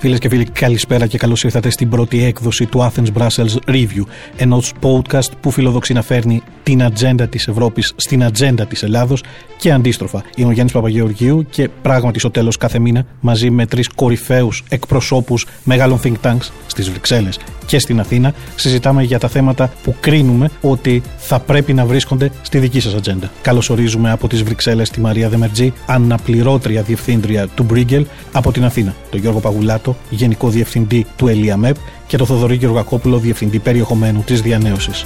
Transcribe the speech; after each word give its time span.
Φίλες 0.00 0.18
και 0.18 0.28
φίλοι, 0.28 0.44
καλησπέρα 0.44 1.06
και 1.06 1.18
καλώς 1.18 1.42
ήρθατε 1.42 1.70
στην 1.70 1.88
πρώτη 1.88 2.24
έκδοση 2.24 2.66
του 2.66 2.78
Athens 2.78 3.12
Brussels 3.18 3.56
Review, 3.66 4.04
ενός 4.36 4.72
podcast 4.82 5.30
που 5.40 5.50
φιλοδοξεί 5.50 5.92
να 5.92 6.02
φέρνει 6.02 6.42
την 6.70 6.82
ατζέντα 6.82 7.28
της 7.28 7.48
Ευρώπης 7.48 7.92
στην 7.96 8.24
ατζέντα 8.24 8.66
της 8.66 8.82
Ελλάδος 8.82 9.22
και 9.56 9.72
αντίστροφα. 9.72 10.22
Είμαι 10.36 10.48
ο 10.48 10.52
Γιάννης 10.52 10.74
Παπαγεωργίου 10.74 11.46
και 11.50 11.68
πράγματι 11.82 12.18
στο 12.18 12.30
τέλος 12.30 12.56
κάθε 12.56 12.78
μήνα, 12.78 13.06
μαζί 13.20 13.50
με 13.50 13.66
τρεις 13.66 13.88
κορυφαίους 13.88 14.64
εκπροσώπους 14.68 15.46
μεγάλων 15.64 16.00
think 16.04 16.14
tanks 16.22 16.48
στις 16.66 16.90
Βρυξέλλες 16.90 17.38
και 17.66 17.78
στην 17.78 18.00
Αθήνα, 18.00 18.34
συζητάμε 18.56 19.02
για 19.02 19.18
τα 19.18 19.28
θέματα 19.28 19.72
που 19.82 19.94
κρίνουμε 20.00 20.50
ότι 20.60 21.02
θα 21.18 21.40
πρέπει 21.40 21.72
να 21.72 21.86
βρίσκονται 21.86 22.30
στη 22.42 22.58
δική 22.58 22.80
σας 22.80 22.94
ατζέντα. 22.94 23.30
Καλωσορίζουμε 23.42 24.10
από 24.10 24.28
τις 24.28 24.42
Βρυξέλλες 24.42 24.90
τη 24.90 25.00
Μαρία 25.00 25.28
Δεμερτζή, 25.28 25.72
αναπληρώτρια 25.86 26.82
διευθύντρια 26.82 27.46
του 27.46 27.62
Μπρίγκελ, 27.62 28.06
από 28.32 28.52
την 28.52 28.64
Αθήνα, 28.64 28.94
τον 29.10 29.20
Γιώργο 29.20 29.40
Παγουλάτο, 29.40 29.96
Γενικό 30.10 30.48
Διευθυντή 30.48 31.06
του 31.16 31.28
ΕΛΙΑΜΕΠ 31.28 31.76
και 32.06 32.16
τον 32.16 32.26
Θοδωρή 32.26 32.54
Γεωργακόπουλο, 32.54 33.18
Διευθυντή 33.18 33.58
Περιεχομένου 33.58 34.22
της 34.26 34.40
Διανέωσης. 34.42 35.04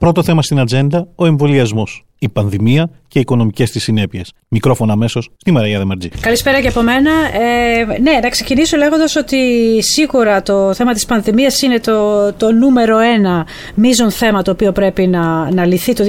Πρώτο 0.00 0.22
θέμα 0.22 0.42
στην 0.42 0.58
ατζέντα, 0.58 1.08
ο 1.14 1.26
εμβολιασμός 1.26 2.04
η 2.22 2.28
πανδημία 2.28 2.90
και 3.08 3.18
οι 3.18 3.20
οικονομικές 3.20 3.70
της 3.70 3.82
συνέπειες. 3.82 4.32
Μικρόφωνο 4.48 4.92
αμέσως 4.92 5.30
στη 5.36 5.50
Μαρία 5.50 5.78
Δεμαρτζή. 5.78 6.08
Καλησπέρα 6.20 6.60
και 6.60 6.68
από 6.68 6.82
μένα. 6.82 7.10
Ε, 7.10 7.84
ναι, 8.00 8.18
να 8.22 8.28
ξεκινήσω 8.28 8.76
λέγοντας 8.76 9.16
ότι 9.16 9.36
σίγουρα 9.82 10.42
το 10.42 10.74
θέμα 10.74 10.92
της 10.92 11.06
πανδημίας 11.06 11.62
είναι 11.62 11.80
το, 11.80 12.32
το 12.32 12.52
νούμερο 12.52 12.98
ένα 12.98 13.46
μείζον 13.74 14.10
θέμα 14.10 14.42
το 14.42 14.50
οποίο 14.50 14.72
πρέπει 14.72 15.06
να, 15.06 15.52
να 15.52 15.66
λυθεί 15.66 15.92
το 15.92 16.04
2021. 16.04 16.06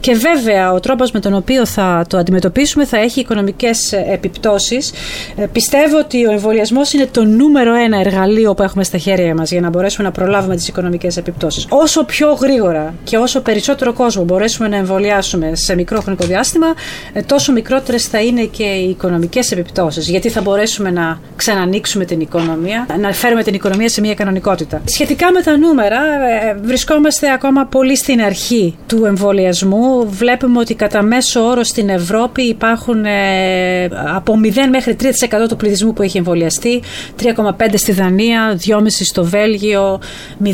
Και 0.00 0.14
βέβαια 0.14 0.72
ο 0.72 0.80
τρόπος 0.80 1.10
με 1.10 1.20
τον 1.20 1.34
οποίο 1.34 1.66
θα 1.66 2.04
το 2.08 2.16
αντιμετωπίσουμε 2.16 2.84
θα 2.84 2.98
έχει 2.98 3.20
οικονομικές 3.20 3.92
επιπτώσεις. 3.92 4.92
Ε, 5.36 5.46
πιστεύω 5.46 5.98
ότι 5.98 6.26
ο 6.26 6.30
εμβολιασμός 6.30 6.92
είναι 6.92 7.06
το 7.06 7.24
νούμερο 7.24 7.74
ένα 7.74 7.98
εργαλείο 7.98 8.54
που 8.54 8.62
έχουμε 8.62 8.84
στα 8.84 8.98
χέρια 8.98 9.34
μας 9.34 9.50
για 9.50 9.60
να 9.60 9.68
μπορέσουμε 9.68 10.06
να 10.06 10.12
προλάβουμε 10.12 10.56
τις 10.56 10.68
οικονομικές 10.68 11.16
επιπτώσεις. 11.16 11.66
Όσο 11.68 12.04
πιο 12.04 12.32
γρήγορα 12.32 12.94
και 13.04 13.16
όσο 13.16 13.40
περισσότερο 13.40 13.92
κόσμο 13.92 14.24
μπορέσουμε 14.24 14.68
να 14.68 14.76
εμβολιάσουμε 14.76 14.92
εμβολιάσουμε 14.94 15.50
σε 15.54 15.74
μικρό 15.74 16.00
χρονικό 16.00 16.24
διάστημα, 16.24 16.66
ε, 17.12 17.22
τόσο 17.22 17.52
μικρότερες 17.52 18.06
θα 18.06 18.22
είναι 18.22 18.42
και 18.42 18.64
οι 18.64 18.88
οικονομικές 18.88 19.52
επιπτώσεις. 19.52 20.08
Γιατί 20.08 20.28
θα 20.28 20.40
μπορέσουμε 20.40 20.90
να 20.90 21.20
ξανανοίξουμε 21.36 22.04
την 22.04 22.20
οικονομία, 22.20 22.86
να 23.00 23.12
φέρουμε 23.12 23.42
την 23.42 23.54
οικονομία 23.54 23.88
σε 23.88 24.00
μια 24.00 24.14
κανονικότητα. 24.14 24.82
Σχετικά 24.84 25.32
με 25.32 25.40
τα 25.40 25.56
νούμερα, 25.56 26.00
ε, 26.48 26.54
βρισκόμαστε 26.62 27.32
ακόμα 27.32 27.64
πολύ 27.64 27.96
στην 27.96 28.20
αρχή 28.20 28.76
του 28.86 29.04
εμβολιασμού. 29.04 30.08
Βλέπουμε 30.10 30.58
ότι 30.58 30.74
κατά 30.74 31.02
μέσο 31.02 31.40
όρο 31.40 31.62
στην 31.62 31.88
Ευρώπη 31.88 32.42
υπάρχουν 32.42 33.04
ε, 33.04 33.84
από 34.14 34.34
0 34.42 34.48
μέχρι 34.70 34.96
3% 35.00 35.04
του 35.48 35.56
πληθυσμού 35.56 35.92
που 35.92 36.02
έχει 36.02 36.18
εμβολιαστεί, 36.18 36.82
3,5 37.22 37.52
στη 37.74 37.92
Δανία, 37.92 38.58
2,5 38.66 38.84
στο 38.88 39.24
Βέλγιο, 39.24 40.00
0, 40.44 40.48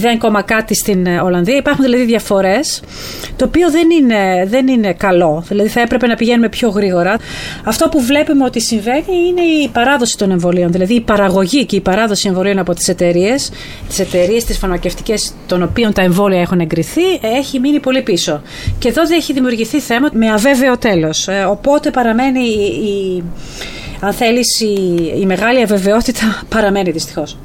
κάτι 0.44 0.74
στην 0.74 1.06
Ολλανδία. 1.06 1.56
Υπάρχουν 1.56 1.84
δηλαδή 1.84 2.04
διαφορές, 2.04 2.82
το 3.36 3.44
οποίο 3.44 3.70
δεν 3.70 3.90
είναι 3.90 4.29
δεν 4.46 4.68
είναι 4.68 4.92
καλό. 4.92 5.44
Δηλαδή 5.48 5.68
θα 5.68 5.80
έπρεπε 5.80 6.06
να 6.06 6.14
πηγαίνουμε 6.14 6.48
πιο 6.48 6.68
γρήγορα. 6.68 7.16
Αυτό 7.64 7.88
που 7.88 8.00
βλέπουμε 8.00 8.44
ότι 8.44 8.60
συμβαίνει 8.60 9.04
είναι 9.28 9.40
η 9.40 9.68
παράδοση 9.68 10.18
των 10.18 10.30
εμβολίων. 10.30 10.72
Δηλαδή 10.72 10.94
η 10.94 11.00
παραγωγή 11.00 11.64
και 11.64 11.76
η 11.76 11.80
παράδοση 11.80 12.28
εμβολίων 12.28 12.58
από 12.58 12.74
τις 12.74 12.88
εταιρείες, 12.88 13.50
τις 13.88 13.98
εταιρείες, 13.98 14.44
τις 14.44 14.58
φαρμακευτικές, 14.58 15.32
των 15.46 15.62
οποίων 15.62 15.92
τα 15.92 16.02
εμβόλια 16.02 16.40
έχουν 16.40 16.60
εγκριθεί, 16.60 17.02
έχει 17.38 17.58
μείνει 17.58 17.80
πολύ 17.80 18.02
πίσω. 18.02 18.42
Και 18.78 18.88
εδώ 18.88 19.06
δεν 19.06 19.18
έχει 19.18 19.32
δημιουργηθεί 19.32 19.80
θέμα 19.80 20.08
με 20.12 20.30
αβέβαιο 20.30 20.78
τέλος. 20.78 21.28
Ε, 21.28 21.46
οπότε 21.50 21.90
παραμένει 21.90 22.40
η, 22.40 23.22
αν 24.00 24.12
θέλεις, 24.12 24.60
η, 24.60 24.76
η 25.20 25.26
μεγάλη 25.26 25.62
αβεβαιότητα 25.62 26.42
παραμένει 26.48 26.90
δυστυχώς. 26.90 27.36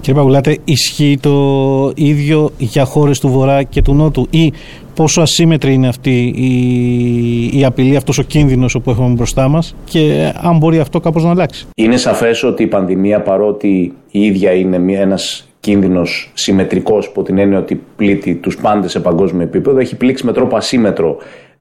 Κύριε 0.00 0.20
Παγουλάτε, 0.20 0.58
ισχύει 0.64 1.18
το 1.20 1.92
ίδιο 1.94 2.52
για 2.58 2.84
χώρες 2.84 3.18
του 3.20 3.28
Βορρά 3.28 3.62
και 3.62 3.82
του 3.82 3.94
Νότου 3.94 4.26
ή 4.30 4.52
πόσο 4.94 5.20
ασύμετρη 5.20 5.72
είναι 5.72 5.88
αυτή 5.88 6.32
η, 6.36 7.58
η 7.58 7.64
απειλή, 7.64 7.96
αυτός 7.96 8.18
ο 8.18 8.22
κίνδυνος 8.22 8.76
που 8.84 8.90
έχουμε 8.90 9.14
μπροστά 9.14 9.48
μας 9.48 9.74
και 9.84 10.32
αν 10.42 10.58
μπορεί 10.58 10.78
αυτό 10.78 11.00
κάπως 11.00 11.24
να 11.24 11.30
αλλάξει. 11.30 11.66
Είναι 11.76 11.96
σαφές 11.96 12.42
ότι 12.42 12.62
η 12.62 12.66
πανδημία 12.66 13.20
παρότι 13.20 13.94
η 14.10 14.24
ίδια 14.24 14.52
είναι 14.52 14.78
μια, 14.78 15.00
ένας 15.00 15.48
κίνδυνος 15.60 16.30
συμμετρικός 16.34 17.06
από 17.06 17.22
την 17.22 17.38
έννοια 17.38 17.58
ότι 17.58 17.80
πλήττει 17.96 18.34
τους 18.34 18.56
πάντες 18.56 18.90
σε 18.90 19.00
παγκόσμιο 19.00 19.42
επίπεδο 19.42 19.78
έχει 19.78 19.96
πλήξει 19.96 20.26
με 20.26 20.32
τρόπο 20.32 20.56
ασύμετρο 20.56 21.16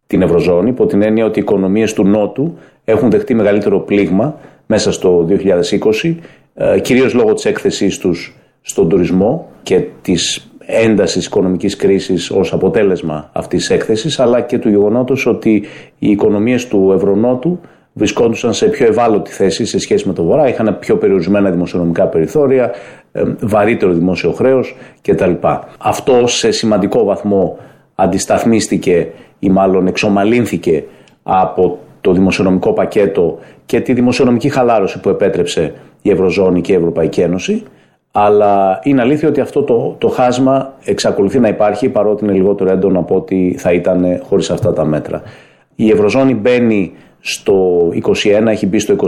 την 0.07 0.21
Ευρωζώνη 0.21 0.69
υπό 0.69 0.85
την 0.85 1.01
έννοια 1.01 1.25
ότι 1.25 1.39
οι 1.39 1.41
οικονομίες 1.41 1.93
του 1.93 2.03
Νότου 2.03 2.57
έχουν 2.83 3.09
δεχτεί 3.09 3.33
μεγαλύτερο 3.33 3.79
πλήγμα 3.79 4.39
μέσα 4.65 4.91
στο 4.91 5.27
2020 6.03 6.15
ε, 6.53 6.79
κυρίως 6.79 7.13
λόγω 7.13 7.33
της 7.33 7.45
έκθεσής 7.45 7.97
τους 7.97 8.35
στον 8.61 8.89
τουρισμό 8.89 9.47
και 9.63 9.83
της 10.01 10.51
έντασης 10.81 11.25
οικονομικής 11.25 11.75
κρίσης 11.75 12.31
ως 12.31 12.53
αποτέλεσμα 12.53 13.29
αυτής 13.33 13.59
της 13.59 13.69
έκθεσης, 13.69 14.19
αλλά 14.19 14.41
και 14.41 14.57
του 14.59 14.69
γεγονότος 14.69 15.25
ότι 15.25 15.63
οι 15.99 16.09
οικονομίες 16.09 16.67
του 16.67 16.91
Ευρωνότου 16.95 17.59
βρισκόντουσαν 17.93 18.53
σε 18.53 18.65
πιο 18.65 18.85
ευάλωτη 18.85 19.31
θέση 19.31 19.65
σε 19.65 19.79
σχέση 19.79 20.07
με 20.07 20.13
το 20.13 20.23
Βορρά, 20.23 20.47
είχαν 20.47 20.77
πιο 20.79 20.97
περιορισμένα 20.97 21.49
δημοσιονομικά 21.49 22.07
περιθώρια, 22.07 22.71
ε, 23.11 23.23
βαρύτερο 23.39 23.93
δημόσιο 23.93 24.31
χρέος 24.31 24.75
κτλ. 25.01 25.31
Αυτό 25.77 26.27
σε 26.27 26.51
σημαντικό 26.51 27.03
βαθμό 27.03 27.57
αντισταθμίστηκε 27.95 29.07
ή 29.39 29.49
μάλλον 29.49 29.87
εξομαλύνθηκε 29.87 30.83
από 31.23 31.79
το 32.01 32.13
δημοσιονομικό 32.13 32.73
πακέτο 32.73 33.39
και 33.65 33.79
τη 33.79 33.93
δημοσιονομική 33.93 34.49
χαλάρωση 34.49 34.99
που 34.99 35.09
επέτρεψε 35.09 35.73
η 36.01 36.09
Ευρωζώνη 36.09 36.61
και 36.61 36.71
η 36.71 36.75
Ευρωπαϊκή 36.75 37.21
Ένωση. 37.21 37.63
Αλλά 38.15 38.79
είναι 38.83 39.01
αλήθεια 39.01 39.27
ότι 39.27 39.39
αυτό 39.39 39.63
το, 39.63 39.95
το 39.97 40.07
χάσμα 40.07 40.73
εξακολουθεί 40.83 41.39
να 41.39 41.47
υπάρχει 41.47 41.89
παρότι 41.89 42.23
είναι 42.23 42.33
λιγότερο 42.33 42.71
έντονο 42.71 42.99
από 42.99 43.15
ό,τι 43.15 43.57
θα 43.57 43.71
ήταν 43.71 44.21
χωρίς 44.23 44.49
αυτά 44.49 44.73
τα 44.73 44.85
μέτρα. 44.85 45.21
Η 45.75 45.91
Ευρωζώνη 45.91 46.33
μπαίνει 46.33 46.91
στο 47.19 47.89
21, 48.43 48.47
έχει 48.47 48.67
μπει 48.67 48.79
στο 48.79 48.95
21. 48.99 49.05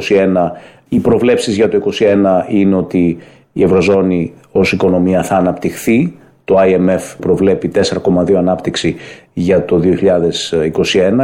Οι 0.89 0.99
προβλέψεις 0.99 1.55
για 1.55 1.69
το 1.69 1.91
21 1.99 2.51
είναι 2.53 2.75
ότι 2.75 3.17
η 3.53 3.63
Ευρωζώνη 3.63 4.33
ως 4.51 4.71
οικονομία 4.71 5.23
θα 5.23 5.35
αναπτυχθεί. 5.35 6.13
Το 6.45 6.55
IMF 6.59 7.15
προβλέπει 7.19 7.71
4,2 7.75 8.33
ανάπτυξη 8.33 8.95
για 9.33 9.65
το 9.65 9.81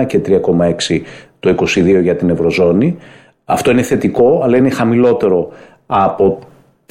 2021 0.01 0.05
και 0.07 0.21
3,6 0.25 1.01
το 1.39 1.55
2022 1.75 2.01
για 2.01 2.15
την 2.15 2.29
Ευρωζώνη. 2.29 2.97
Αυτό 3.45 3.71
είναι 3.71 3.81
θετικό, 3.81 4.41
αλλά 4.43 4.57
είναι 4.57 4.69
χαμηλότερο 4.69 5.49
από 5.85 6.39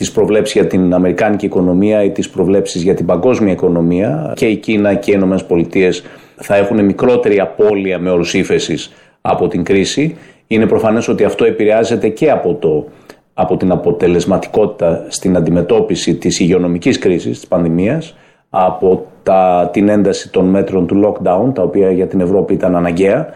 τις 0.00 0.12
προβλέψεις 0.12 0.54
για 0.54 0.66
την 0.66 0.94
Αμερικάνικη 0.94 1.46
οικονομία 1.46 2.04
ή 2.04 2.10
τις 2.10 2.30
προβλέψεις 2.30 2.82
για 2.82 2.94
την 2.94 3.06
παγκόσμια 3.06 3.52
οικονομία. 3.52 4.32
Και 4.36 4.46
η 4.46 4.56
Κίνα 4.56 4.94
και 4.94 5.10
οι 5.10 5.14
ΗΠΑ 5.14 5.90
θα 6.36 6.56
έχουν 6.56 6.84
μικρότερη 6.84 7.40
απώλεια 7.40 7.98
με 7.98 8.10
όρους 8.10 8.34
ύφεσης 8.34 8.92
από 9.20 9.48
την 9.48 9.64
κρίση. 9.64 10.16
Είναι 10.46 10.66
προφανές 10.66 11.08
ότι 11.08 11.24
αυτό 11.24 11.44
επηρεάζεται 11.44 12.08
και 12.08 12.30
από, 12.30 12.54
το, 12.54 12.86
από 13.34 13.56
την 13.56 13.70
αποτελεσματικότητα 13.70 15.04
στην 15.08 15.36
αντιμετώπιση 15.36 16.14
της 16.14 16.40
υγειονομικής 16.40 16.98
κρίσης, 16.98 17.38
της 17.38 17.48
πανδημίας, 17.48 18.16
από 18.50 19.06
τα, 19.22 19.70
την 19.72 19.88
ένταση 19.88 20.30
των 20.30 20.44
μέτρων 20.44 20.86
του 20.86 21.00
lockdown, 21.04 21.54
τα 21.54 21.62
οποία 21.62 21.90
για 21.90 22.06
την 22.06 22.20
Ευρώπη 22.20 22.54
ήταν 22.54 22.76
αναγκαία. 22.76 23.26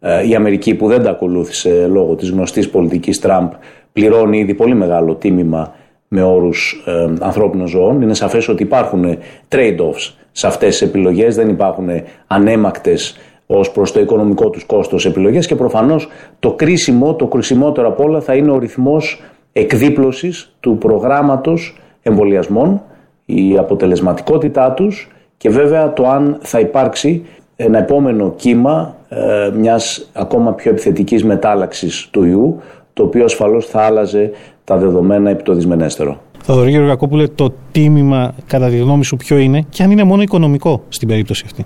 Ε, 0.00 0.28
η 0.28 0.34
Αμερική 0.34 0.74
που 0.74 0.88
δεν 0.88 1.02
τα 1.02 1.10
ακολούθησε 1.10 1.86
λόγω 1.86 2.14
της 2.14 2.30
γνωστής 2.30 2.70
πολιτικής 2.70 3.20
Τραμπ 3.20 3.50
πληρώνει 3.92 4.38
ήδη 4.38 4.54
πολύ 4.54 4.74
μεγάλο 4.74 5.14
τίμημα 5.14 5.74
με 6.14 6.22
όρους 6.22 6.82
ε, 6.86 7.12
ανθρώπινων 7.20 7.66
ζωών. 7.66 8.02
Είναι 8.02 8.14
σαφές 8.14 8.48
ότι 8.48 8.62
υπάρχουν 8.62 9.18
trade-offs 9.48 10.12
σε 10.32 10.46
αυτές 10.46 10.68
τις 10.68 10.88
επιλογές, 10.88 11.34
δεν 11.36 11.48
υπάρχουν 11.48 11.88
ανέμακτες 12.26 13.16
ως 13.46 13.70
προς 13.70 13.92
το 13.92 14.00
οικονομικό 14.00 14.50
τους 14.50 14.64
κόστος 14.64 15.06
επιλογές 15.06 15.46
και 15.46 15.54
προφανώς 15.54 16.08
το 16.38 16.52
κρίσιμο, 16.52 17.14
το 17.14 17.26
κρισιμότερο 17.26 17.88
απ' 17.88 18.00
όλα 18.00 18.20
θα 18.20 18.34
είναι 18.34 18.50
ο 18.50 18.58
ρυθμός 18.58 19.22
εκδίπλωσης 19.52 20.54
του 20.60 20.78
προγράμματος 20.78 21.78
εμβολιασμών, 22.02 22.82
η 23.24 23.58
αποτελεσματικότητά 23.58 24.72
τους 24.72 25.08
και 25.36 25.50
βέβαια 25.50 25.92
το 25.92 26.08
αν 26.08 26.38
θα 26.40 26.60
υπάρξει 26.60 27.24
ένα 27.56 27.78
επόμενο 27.78 28.32
κύμα 28.36 28.96
ε, 29.08 29.50
μιας 29.54 30.10
ακόμα 30.12 30.52
πιο 30.52 30.70
επιθετικής 30.70 31.24
μετάλλαξης 31.24 32.08
του 32.10 32.24
ιού, 32.24 32.60
το 32.92 33.02
οποίο 33.02 33.24
ασφαλώς 33.24 33.66
θα 33.66 33.80
άλλαζε 33.80 34.30
τα 34.64 34.76
δεδομένα 34.76 35.30
επί 35.30 35.42
το 35.42 35.54
δυσμενέστερο. 35.54 36.22
Θοδωρή 36.42 36.70
Γεωργακόπουλε, 36.70 37.28
το 37.28 37.54
τίμημα 37.72 38.34
κατά 38.46 38.68
τη 38.68 38.76
γνώμη 38.76 39.04
σου 39.04 39.16
ποιο 39.16 39.36
είναι 39.36 39.66
και 39.68 39.82
αν 39.82 39.90
είναι 39.90 40.04
μόνο 40.04 40.22
οικονομικό 40.22 40.84
στην 40.88 41.08
περίπτωση 41.08 41.42
αυτή. 41.46 41.64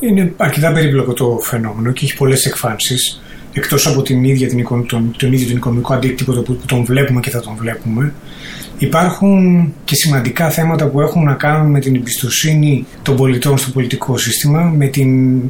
Είναι 0.00 0.32
αρκετά 0.36 0.72
περίπλοκο 0.72 1.12
το 1.12 1.38
φαινόμενο 1.40 1.92
και 1.92 2.04
έχει 2.04 2.16
πολλές 2.16 2.46
εκφάνσεις. 2.46 3.22
Εκτός 3.52 3.86
από 3.86 4.02
την 4.02 4.24
ίδια 4.24 4.48
την, 4.48 4.66
τον, 4.66 5.14
τον 5.16 5.32
ίδιο 5.32 5.46
τον 5.46 5.56
οικονομικό 5.56 5.94
αντίκτυπο 5.94 6.32
που 6.32 6.58
τον 6.66 6.84
βλέπουμε 6.84 7.20
και 7.20 7.30
θα 7.30 7.40
τον 7.40 7.54
βλέπουμε, 7.58 8.12
υπάρχουν 8.78 9.72
και 9.84 9.94
σημαντικά 9.94 10.50
θέματα 10.50 10.86
που 10.86 11.00
έχουν 11.00 11.24
να 11.24 11.34
κάνουν 11.34 11.70
με 11.70 11.80
την 11.80 11.94
εμπιστοσύνη 11.94 12.86
των 13.02 13.16
πολιτών 13.16 13.58
στο 13.58 13.70
πολιτικό 13.70 14.16
σύστημα, 14.16 14.62
με 14.76 14.86
την, 14.86 15.40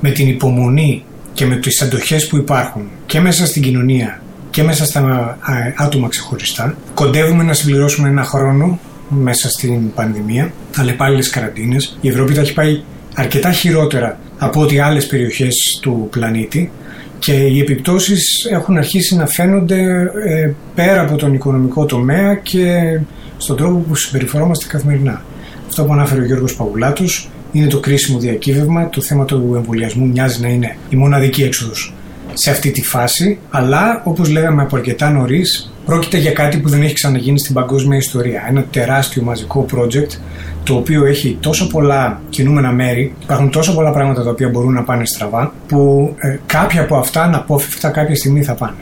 με 0.00 0.10
την 0.10 0.28
υπομονή 0.28 1.04
και 1.32 1.46
με 1.46 1.56
τις 1.56 1.82
αντοχές 1.82 2.26
που 2.26 2.36
υπάρχουν 2.36 2.82
και 3.06 3.20
μέσα 3.20 3.46
στην 3.46 3.62
κοινωνία 3.62 4.20
και 4.60 4.66
μέσα 4.66 4.84
στα 4.84 5.38
άτομα 5.76 6.08
ξεχωριστά. 6.08 6.76
Κοντεύουμε 6.94 7.42
να 7.42 7.52
συμπληρώσουμε 7.52 8.08
ένα 8.08 8.24
χρόνο 8.24 8.78
μέσα 9.08 9.48
στην 9.48 9.92
πανδημία, 9.94 10.52
αλλεπάλληλες 10.76 11.30
καραντίνες. 11.30 11.98
Η 12.00 12.08
Ευρώπη 12.08 12.34
τα 12.34 12.40
έχει 12.40 12.52
πάει 12.52 12.82
αρκετά 13.14 13.52
χειρότερα 13.52 14.18
από 14.38 14.60
ό,τι 14.60 14.78
άλλες 14.78 15.06
περιοχές 15.06 15.78
του 15.82 16.08
πλανήτη 16.10 16.70
και 17.18 17.32
οι 17.32 17.60
επιπτώσεις 17.60 18.46
έχουν 18.50 18.76
αρχίσει 18.76 19.16
να 19.16 19.26
φαίνονται 19.26 19.80
ε, 20.26 20.52
πέρα 20.74 21.00
από 21.00 21.16
τον 21.16 21.34
οικονομικό 21.34 21.84
τομέα 21.84 22.34
και 22.34 22.98
στον 23.36 23.56
τρόπο 23.56 23.78
που 23.78 23.94
συμπεριφερόμαστε 23.94 24.66
καθημερινά. 24.68 25.22
Αυτό 25.68 25.84
που 25.84 25.92
ανάφερε 25.92 26.20
ο 26.20 26.24
Γιώργος 26.24 26.54
Παγουλάτος 26.56 27.30
είναι 27.52 27.66
το 27.66 27.80
κρίσιμο 27.80 28.18
διακύβευμα. 28.18 28.88
Το 28.88 29.00
θέμα 29.00 29.24
του 29.24 29.52
εμβολιασμού 29.56 30.06
μοιάζει 30.06 30.40
να 30.40 30.48
είναι 30.48 30.76
η 30.88 30.96
μοναδική 30.96 31.42
έξοδος 31.42 31.94
σε 32.34 32.50
αυτή 32.50 32.70
τη 32.70 32.82
φάση, 32.82 33.38
αλλά 33.50 34.02
όπως 34.04 34.28
λέγαμε 34.28 34.62
από 34.62 34.76
αρκετά 34.76 35.10
νωρίς, 35.10 35.72
πρόκειται 35.84 36.18
για 36.18 36.32
κάτι 36.32 36.58
που 36.58 36.68
δεν 36.68 36.82
έχει 36.82 36.94
ξαναγίνει 36.94 37.38
στην 37.38 37.54
παγκόσμια 37.54 37.98
ιστορία. 37.98 38.44
Ένα 38.48 38.64
τεράστιο 38.70 39.22
μαζικό 39.22 39.66
project 39.74 40.18
το 40.64 40.74
οποίο 40.74 41.04
έχει 41.04 41.38
τόσο 41.40 41.66
πολλά 41.66 42.20
κινούμενα 42.30 42.72
μέρη, 42.72 43.14
υπάρχουν 43.22 43.50
τόσο 43.50 43.74
πολλά 43.74 43.92
πράγματα 43.92 44.22
τα 44.22 44.30
οποία 44.30 44.48
μπορούν 44.48 44.72
να 44.72 44.82
πάνε 44.82 45.06
στραβά, 45.06 45.52
που 45.68 46.12
ε, 46.18 46.36
κάποια 46.46 46.80
από 46.80 46.96
αυτά 46.96 47.22
αναπόφευκτα 47.22 47.88
κάποια 47.88 48.16
στιγμή 48.16 48.42
θα 48.42 48.54
πάνε. 48.54 48.76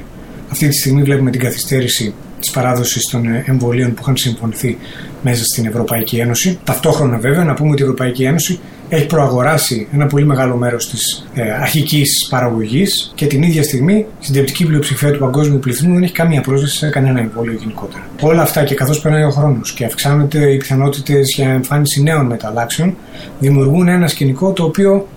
Αυτή 0.51 0.69
τη 0.69 0.77
στιγμή 0.77 1.03
βλέπουμε 1.03 1.31
την 1.31 1.41
καθυστέρηση 1.41 2.15
της 2.41 2.51
παράδοσης 2.51 3.09
των 3.11 3.27
ε, 3.27 3.45
εμβολίων 3.47 3.95
που 3.95 4.01
είχαν 4.03 4.17
συμφωνηθεί 4.17 4.79
μέσα 5.23 5.45
στην 5.45 5.67
Ευρωπαϊκή 5.67 6.17
Ένωση. 6.17 6.59
Ταυτόχρονα, 6.65 7.19
βέβαια, 7.19 7.45
να 7.45 7.55
πούμε 7.55 7.71
ότι 7.71 7.81
η 7.81 7.85
Ευρωπαϊκή 7.85 8.23
Ένωση 8.23 8.59
έχει 8.89 9.07
προαγοράσει 9.07 9.89
ένα 9.93 10.07
πολύ 10.07 10.27
μεγάλο 10.27 10.57
μέρος 10.57 10.89
της 10.89 11.27
ε, 11.35 11.51
αρχικής 11.51 12.27
παραγωγής 12.31 13.13
και 13.15 13.27
την 13.27 13.43
ίδια 13.43 13.63
στιγμή 13.63 13.95
η 13.95 14.07
συντριπτική 14.25 14.67
πλειοψηφία 14.67 15.11
του 15.11 15.19
παγκόσμιου 15.19 15.59
πληθυσμού 15.59 15.95
δεν 15.95 16.03
έχει 16.03 16.13
καμία 16.13 16.41
πρόσβαση 16.41 16.77
σε 16.77 16.89
κανένα 16.89 17.21
εμβόλιο 17.21 17.53
γενικότερα. 17.53 18.07
Όλα 18.21 18.43
αυτά 18.43 18.65
και 18.65 18.75
καθώς 18.75 19.01
περνάει 19.01 19.25
ο 19.25 19.31
χρόνος 19.31 19.73
και 19.73 19.85
αυξάνονται 19.85 20.53
οι 20.53 20.57
πιθανότητες 20.57 21.35
για 21.37 21.49
εμφάνιση 21.49 22.03
νέων 22.03 22.27
μεταλλάξεων, 22.27 22.97
δημιουργούν 23.39 23.89
ένα 23.89 24.09
σκηνικό 24.09 24.53
το 24.53 24.65
οποίο 24.65 25.09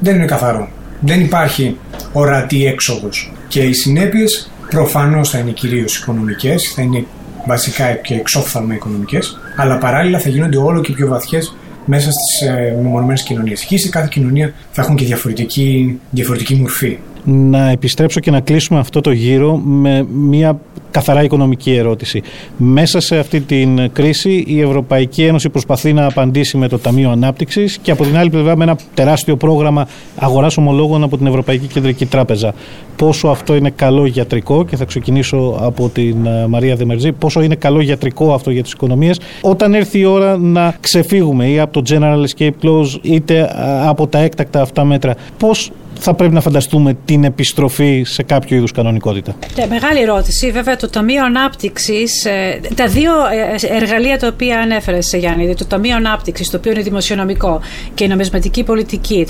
δεν 0.00 0.14
είναι 0.14 0.24
καθαρό. 0.24 0.68
Δεν 1.00 1.20
υπάρχει 1.20 1.76
ορατή 2.12 2.66
έξοδος. 2.66 3.32
Και 3.48 3.60
οι 3.60 3.72
συνέπειες 3.72 4.50
προφανώς 4.70 5.30
θα 5.30 5.38
είναι 5.38 5.50
κυρίως 5.50 5.98
οικονομικές, 5.98 6.72
θα 6.74 6.82
είναι 6.82 7.04
βασικά 7.46 7.92
και 7.92 8.14
εξόφθαλμα 8.14 8.74
οικονομικές, 8.74 9.38
αλλά 9.56 9.78
παράλληλα 9.78 10.18
θα 10.18 10.28
γίνονται 10.28 10.56
όλο 10.56 10.80
και 10.80 10.92
πιο 10.92 11.08
βαθιές 11.08 11.54
μέσα 11.84 12.08
στις 12.10 12.48
ε, 12.48 12.76
μεμονωμένες 12.82 13.22
κοινωνίες. 13.22 13.62
Εκεί 13.62 13.78
σε 13.78 13.88
κάθε 13.88 14.08
κοινωνία 14.10 14.52
θα 14.70 14.82
έχουν 14.82 14.96
και 14.96 15.04
διαφορετική, 15.04 15.98
διαφορετική 16.10 16.54
μορφή. 16.54 16.98
Να 17.24 17.70
επιστρέψω 17.70 18.20
και 18.20 18.30
να 18.30 18.40
κλείσουμε 18.40 18.78
αυτό 18.78 19.00
το 19.00 19.10
γύρο 19.10 19.56
με 19.56 20.06
μια 20.12 20.60
καθαρά 20.90 21.22
οικονομική 21.22 21.74
ερώτηση. 21.74 22.22
Μέσα 22.56 23.00
σε 23.00 23.18
αυτή 23.18 23.40
την 23.40 23.92
κρίση 23.92 24.44
η 24.46 24.60
Ευρωπαϊκή 24.60 25.22
Ένωση 25.24 25.48
προσπαθεί 25.48 25.92
να 25.92 26.06
απαντήσει 26.06 26.56
με 26.56 26.68
το 26.68 26.78
Ταμείο 26.78 27.10
Ανάπτυξης 27.10 27.78
και 27.82 27.90
από 27.90 28.04
την 28.04 28.16
άλλη 28.16 28.30
πλευρά 28.30 28.56
με 28.56 28.64
ένα 28.64 28.76
τεράστιο 28.94 29.36
πρόγραμμα 29.36 29.88
αγοράς 30.16 30.56
ομολόγων 30.56 31.02
από 31.02 31.16
την 31.16 31.26
Ευρωπαϊκή 31.26 31.66
Κεντρική 31.66 32.06
Τράπεζα. 32.06 32.54
Πόσο 33.00 33.28
αυτό 33.28 33.54
είναι 33.54 33.70
καλό 33.70 34.06
γιατρικό, 34.06 34.64
και 34.64 34.76
θα 34.76 34.84
ξεκινήσω 34.84 35.58
από 35.60 35.88
την 35.88 36.26
ε, 36.26 36.46
Μαρία 36.46 36.76
Δεμερζή, 36.76 37.12
πόσο 37.12 37.42
είναι 37.42 37.54
καλό 37.54 37.80
γιατρικό 37.80 38.34
αυτό 38.34 38.50
για 38.50 38.62
τις 38.62 38.72
οικονομίες, 38.72 39.20
όταν 39.40 39.74
έρθει 39.74 39.98
η 39.98 40.04
ώρα 40.04 40.36
να 40.38 40.76
ξεφύγουμε 40.80 41.48
ή 41.48 41.58
από 41.58 41.82
το 41.82 41.94
General 41.94 42.24
Escape 42.26 42.50
Clause 42.62 42.98
είτε 43.02 43.38
ε, 43.38 43.46
από 43.88 44.06
τα 44.06 44.18
έκτακτα 44.18 44.60
αυτά 44.60 44.84
μέτρα. 44.84 45.14
Πώς 45.38 45.70
θα 46.00 46.14
πρέπει 46.14 46.34
να 46.34 46.40
φανταστούμε 46.40 46.96
την 47.04 47.24
επιστροφή 47.24 48.02
σε 48.06 48.22
κάποιο 48.22 48.56
είδους 48.56 48.72
κανονικότητα; 48.72 49.34
Ναι, 49.56 49.66
μεγάλη 49.66 50.00
ερώτηση. 50.00 50.50
Βέβαια, 50.50 50.76
το 50.76 50.88
Ταμείο 50.88 51.24
Ανάπτυξης, 51.24 52.24
ε, 52.24 52.60
τα 52.74 52.86
δύο 52.86 53.12
ε, 53.12 53.76
εργαλεία 53.76 54.18
τα 54.18 54.26
οποία 54.26 54.60
ανέφερες, 54.60 55.14
Γιάννη, 55.14 55.54
το 55.54 55.64
Ταμείο 55.64 55.96
Ανάπτυξης, 55.96 56.50
το 56.50 56.56
οποίο 56.56 56.72
είναι 56.72 56.82
δημοσιονομικό 56.82 57.60
και 57.94 58.04
η 58.04 58.08
νομισματική 58.08 58.64
πολιτική, 58.64 59.26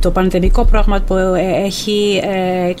το 0.00 0.10
πανδημικό 0.10 0.64
πρόγραμμα 0.64 1.00
που 1.00 1.14
ε, 1.14 1.64
έχει 1.64 2.20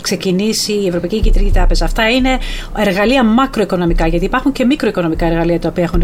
ξεκινήσει 0.00 0.72
η 0.72 0.86
Ευρωπαϊκή 0.86 1.20
Κεντρική 1.20 1.50
Τράπεζα. 1.50 1.84
Αυτά 1.84 2.10
είναι 2.10 2.38
εργαλεία 2.78 3.24
μακροοικονομικά, 3.24 4.06
γιατί 4.06 4.24
υπάρχουν 4.24 4.52
και 4.52 4.64
μικροοικονομικά 4.64 5.26
εργαλεία 5.26 5.60
τα 5.60 5.68
οποία 5.68 5.82
έχουν 5.82 6.02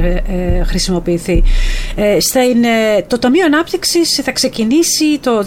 χρησιμοποιηθεί. 0.66 1.42
Το 3.06 3.19
Ταμείο 3.19 3.44
Ανάπτυξης 3.44 4.20
θα 4.22 4.32
ξεκινήσει 4.32 5.19
το 5.20 5.42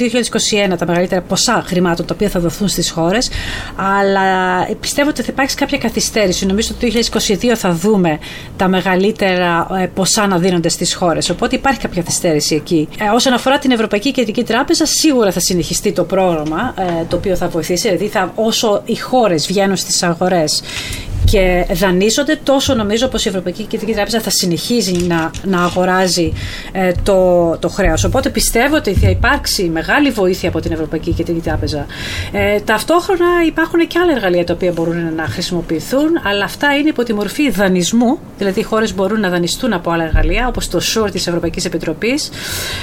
2021 0.72 0.78
τα 0.78 0.86
μεγαλύτερα 0.86 1.22
ποσά 1.22 1.64
χρημάτων 1.66 2.06
τα 2.06 2.14
οποία 2.14 2.30
θα 2.30 2.40
δοθούν 2.40 2.68
στις 2.68 2.90
χώρες. 2.90 3.30
Αλλά 3.76 4.22
πιστεύω 4.80 5.10
ότι 5.10 5.22
θα 5.22 5.28
υπάρξει 5.32 5.56
κάποια 5.56 5.78
καθυστέρηση. 5.78 6.46
Νομίζω 6.46 6.70
ότι 6.76 6.92
το 6.92 7.20
2022 7.52 7.56
θα 7.56 7.72
δούμε 7.72 8.20
τα 8.58 8.68
μεγαλύτερα 8.68 9.68
ε, 9.80 9.86
ποσά 9.86 10.28
να 10.28 10.38
δίνονται 10.38 10.70
στις 10.70 10.94
χώρες. 10.94 11.30
Οπότε 11.30 11.56
υπάρχει 11.56 11.80
κάποια 11.80 12.02
καθυστέρηση 12.02 12.56
εκεί. 12.56 12.88
Ε, 13.00 13.10
όσον 13.14 13.34
αφορά 13.34 13.58
την 13.58 13.72
Ευρωπαϊκή 13.72 14.12
Κεντρική 14.12 14.44
Τράπεζα, 14.44 14.86
σίγουρα 14.86 15.32
θα 15.32 15.40
συνεχιστεί 15.40 15.92
το 15.92 16.04
πρόγραμμα 16.04 16.74
ε, 16.78 17.04
το 17.08 17.16
οποίο 17.16 17.36
θα 17.36 17.48
βοηθήσει. 17.48 17.88
Δηλαδή, 17.88 18.08
θα, 18.08 18.32
όσο 18.36 18.82
οι 18.86 18.96
χώρες 18.96 19.48
βγαίνουν 19.48 19.76
στις 19.76 20.04
αγορές 20.04 20.64
και 21.34 21.66
δανείζονται, 21.74 22.40
τόσο 22.44 22.74
νομίζω 22.74 23.08
πως 23.08 23.26
η 23.26 23.30
Ευρωπαϊκή 23.30 23.64
Κεντρική 23.64 23.94
Τράπεζα 23.94 24.20
θα 24.20 24.30
συνεχίζει 24.30 24.92
να, 24.92 25.32
να 25.44 25.64
αγοράζει 25.64 26.34
ε, 26.72 26.92
το, 27.04 27.50
το 27.58 27.70
χρέος. 27.70 28.04
Οπότε 28.04 28.30
πιστεύω 28.30 28.76
ότι 28.76 28.94
θα 28.94 29.10
υπάρξει 29.10 29.64
μεγάλη 29.64 30.10
βοήθεια 30.10 30.50
από 30.50 30.60
την 30.60 30.72
Ευρωπαϊκή 30.72 31.12
Κεντρική 31.12 31.40
Τράπεζα. 31.40 31.86
Ε, 32.32 32.60
ταυτόχρονα 32.60 33.26
υπάρχουν 33.48 33.88
και 33.88 34.00
άλλα 34.00 34.12
εργαλεία 34.12 34.44
τα 34.44 34.54
οποία 34.54 34.72
μπορούν 34.72 35.14
να 35.16 35.24
χρησιμοποιηθούν, 35.24 36.10
αλλά 36.24 36.44
αυτά 36.44 36.76
είναι 36.76 36.90
υπό 36.90 37.04
τη 37.04 37.14
μορφή 37.14 37.50
δανεισμού, 37.50 38.20
δηλαδή 38.38 38.60
οι 38.60 38.64
χώρες 38.64 38.96
μπορούν 38.96 39.20
να 39.20 39.30
δανειστούν 39.30 39.74
από 39.74 39.92
άλλα 39.92 40.04
εργαλεία, 40.04 40.48
όπως 40.48 40.68
το 40.68 40.80
SURE 40.94 41.12
της 41.12 41.28
Ευρωπαϊκής 41.28 41.66
Επιτροπής, 41.66 42.30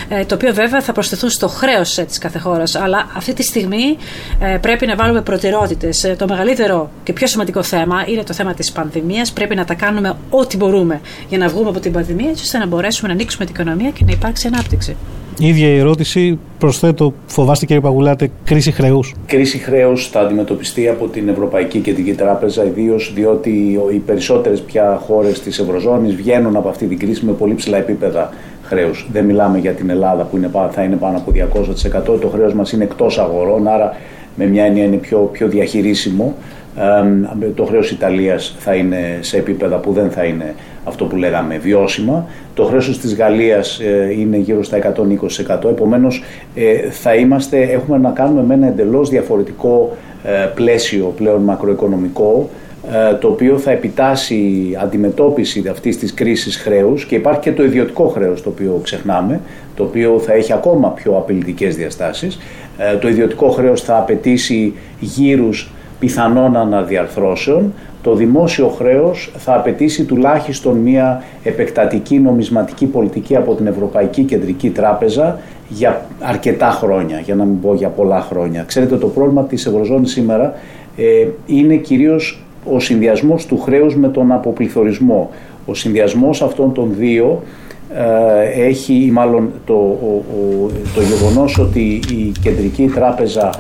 ε, 0.09 0.25
το 0.25 0.35
οποίο 0.35 0.55
βέβαια 0.55 0.81
θα 0.81 0.93
προσθεθούν 0.93 1.31
στο 1.31 1.49
χρέος 1.49 1.99
ε, 1.99 2.03
της 2.03 2.19
κάθε 2.19 2.39
χώρας. 2.39 2.75
Αλλά 2.75 3.11
αυτή 3.17 3.33
τη 3.33 3.43
στιγμή 3.43 3.97
ε, 4.41 4.59
πρέπει 4.61 4.87
να 4.87 4.97
βάλουμε 4.97 5.23
προτεραιότητες. 5.23 6.05
Ε, 6.05 6.15
το 6.19 6.27
μεγαλύτερο 6.29 6.91
και 7.03 7.13
πιο 7.13 7.27
σημαντικό 7.27 7.63
θέμα 7.63 8.05
είναι 8.07 8.23
το 8.23 8.33
θέμα 8.41 8.55
της 8.55 8.73
πανδημίας. 8.73 9.33
Πρέπει 9.33 9.55
να 9.55 9.65
τα 9.65 9.75
κάνουμε 9.75 10.17
ό,τι 10.31 10.57
μπορούμε 10.57 11.01
για 11.29 11.39
να 11.39 11.49
βγούμε 11.49 11.69
από 11.69 11.81
την 11.81 11.93
πανδημία, 11.93 12.31
ώστε 12.31 12.59
να 12.59 12.67
μπορέσουμε 12.67 13.09
να 13.09 13.15
ανοίξουμε 13.15 13.45
την 13.45 13.55
οικονομία 13.55 13.91
και 13.91 14.05
να 14.05 14.13
υπάρξει 14.13 14.47
ανάπτυξη. 14.47 14.97
Η 15.39 15.49
ίδια 15.49 15.69
η 15.69 15.79
ερώτηση, 15.79 16.39
προσθέτω, 16.59 17.15
φοβάστε 17.27 17.67
κύριε 17.67 17.81
Παγουλάτε, 17.81 18.31
κρίση 18.45 18.73
χρέους. 18.73 19.15
Κρίση 19.27 19.59
χρέους 19.59 20.09
θα 20.09 20.21
αντιμετωπιστεί 20.21 20.89
από 20.89 21.07
την 21.07 21.29
Ευρωπαϊκή 21.29 21.79
Κεντρική 21.79 22.13
Τράπεζα, 22.13 22.65
ιδίως 22.65 23.13
διότι 23.15 23.81
οι 23.93 23.99
περισσότερες 23.99 24.61
πια 24.61 25.03
χώρες 25.07 25.41
της 25.41 25.59
Ευρωζώνης 25.59 26.15
βγαίνουν 26.15 26.57
από 26.57 26.69
αυτή 26.69 26.87
την 26.87 26.99
κρίση 26.99 27.25
με 27.25 27.33
πολύ 27.33 27.55
ψηλά 27.55 27.77
επίπεδα 27.77 28.31
χρέους. 28.63 29.09
Δεν 29.13 29.25
μιλάμε 29.25 29.59
για 29.59 29.73
την 29.73 29.91
Ελλάδα 29.91 30.23
που 30.23 30.37
είναι, 30.37 30.51
θα 30.71 30.83
είναι 30.83 30.97
πάνω 30.97 31.17
από 31.17 31.31
200%. 31.31 32.21
Το 32.21 32.29
χρέος 32.29 32.55
μας 32.55 32.73
είναι 32.73 32.85
εκτός 32.85 33.19
αγορών, 33.19 33.69
άρα 33.69 33.97
με 34.35 34.47
μια 34.47 34.65
έννοια 34.65 34.85
είναι 34.85 34.97
πιο, 34.97 35.19
πιο 35.19 35.49
διαχειρίσιμο 35.49 36.35
το 37.55 37.65
χρέος 37.65 37.91
Ιταλίας 37.91 38.57
θα 38.59 38.75
είναι 38.75 39.19
σε 39.21 39.37
επίπεδα 39.37 39.77
που 39.77 39.93
δεν 39.93 40.11
θα 40.11 40.25
είναι 40.25 40.55
αυτό 40.85 41.05
που 41.05 41.17
λέγαμε 41.17 41.59
βιώσιμα. 41.59 42.27
Το 42.55 42.65
χρέος 42.65 42.99
της 42.99 43.15
Γαλλίας 43.17 43.81
ε, 43.81 44.15
είναι 44.19 44.37
γύρω 44.37 44.63
στα 44.63 44.79
120%. 45.59 45.65
Επομένως 45.65 46.23
ε, 46.55 46.91
θα 46.91 47.15
είμαστε, 47.15 47.63
έχουμε 47.63 47.99
να 47.99 48.11
κάνουμε 48.11 48.43
με 48.43 48.55
ένα 48.55 48.67
εντελώς 48.67 49.09
διαφορετικό 49.09 49.97
ε, 50.25 50.49
πλαίσιο 50.55 51.13
πλέον 51.17 51.43
μακροοικονομικό 51.43 52.51
το 53.21 53.29
οποίο 53.29 53.59
θα 53.59 53.71
επιτάσει 53.71 54.77
αντιμετώπιση 54.83 55.65
αυτής 55.71 55.99
της 55.99 56.15
κρίσης 56.15 56.57
χρέους 56.57 57.05
και 57.05 57.15
υπάρχει 57.15 57.41
και 57.41 57.53
το 57.53 57.65
ιδιωτικό 57.65 58.07
χρέος 58.07 58.43
το 58.43 58.49
οποίο 58.49 58.81
ξεχνάμε, 58.83 59.41
το 59.77 59.83
οποίο 59.83 60.19
θα 60.19 60.33
έχει 60.33 60.53
ακόμα 60.53 60.89
πιο 60.89 61.17
απειλητικές 61.17 61.77
διαστάσεις. 61.77 62.39
Το 63.01 63.09
ιδιωτικό 63.09 63.49
χρέος 63.49 63.83
θα 63.83 63.97
απαιτήσει 63.97 64.75
γύρους 65.01 65.71
πιθανών 66.01 66.57
αναδιαρθρώσεων, 66.57 67.73
το 68.03 68.15
δημόσιο 68.15 68.69
χρέος 68.69 69.33
θα 69.37 69.55
απαιτήσει 69.55 70.05
τουλάχιστον 70.05 70.77
μια 70.77 71.23
επεκτατική 71.43 72.19
νομισματική 72.19 72.87
πολιτική 72.87 73.37
από 73.37 73.55
την 73.55 73.67
Ευρωπαϊκή 73.67 74.23
Κεντρική 74.23 74.71
Τράπεζα 74.71 75.39
για 75.69 76.07
αρκετά 76.21 76.71
χρόνια, 76.71 77.21
για 77.21 77.35
να 77.35 77.45
μην 77.45 77.61
πω 77.61 77.75
για 77.75 77.89
πολλά 77.89 78.21
χρόνια. 78.21 78.63
Ξέρετε 78.63 78.97
το 78.97 79.07
πρόβλημα 79.07 79.45
της 79.45 79.67
Ευρωζώνης 79.67 80.11
σήμερα 80.11 80.55
ε, 80.97 81.27
είναι 81.47 81.77
κυρίως 81.77 82.43
ο 82.73 82.81
συνδυασμός 82.81 83.47
του 83.47 83.59
χρέους 83.59 83.97
με 83.97 84.09
τον 84.09 84.33
αποπληθωρισμό. 84.33 85.31
Ο 85.67 85.75
συνδυασμός 85.75 86.43
αυτών 86.43 86.73
των 86.73 86.91
δύο 86.99 87.43
έχει, 88.57 89.11
μάλλον 89.13 89.51
το, 89.67 89.99
το 90.95 91.01
γεγονός 91.03 91.59
ότι 91.59 92.01
η 92.11 92.33
Κεντρική 92.43 92.91
Τράπεζα 92.95 93.51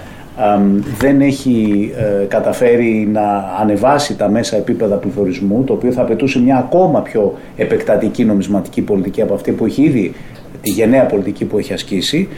δεν 0.99 1.21
έχει 1.21 1.91
ε, 1.97 2.25
καταφέρει 2.25 3.09
να 3.13 3.55
ανεβάσει 3.61 4.17
τα 4.17 4.29
μέσα 4.29 4.57
επίπεδα 4.57 4.97
πληθωρισμού, 4.97 5.65
το 5.65 5.73
οποίο 5.73 5.93
θα 5.93 6.03
απαιτούσε 6.03 6.41
μια 6.41 6.57
ακόμα 6.57 7.01
πιο 7.01 7.35
επεκτατική 7.57 8.25
νομισματική 8.25 8.83
πολιτική 8.83 9.23
από 9.23 9.35
αυτή 9.35 9.53
που 9.53 9.65
έχει 9.65 9.83
ήδη 9.83 10.15
τη 10.63 10.71
γενναία 10.71 11.05
πολιτική 11.07 11.45
που 11.45 11.59
έχει 11.59 11.73
ασκήσει, 11.73 12.29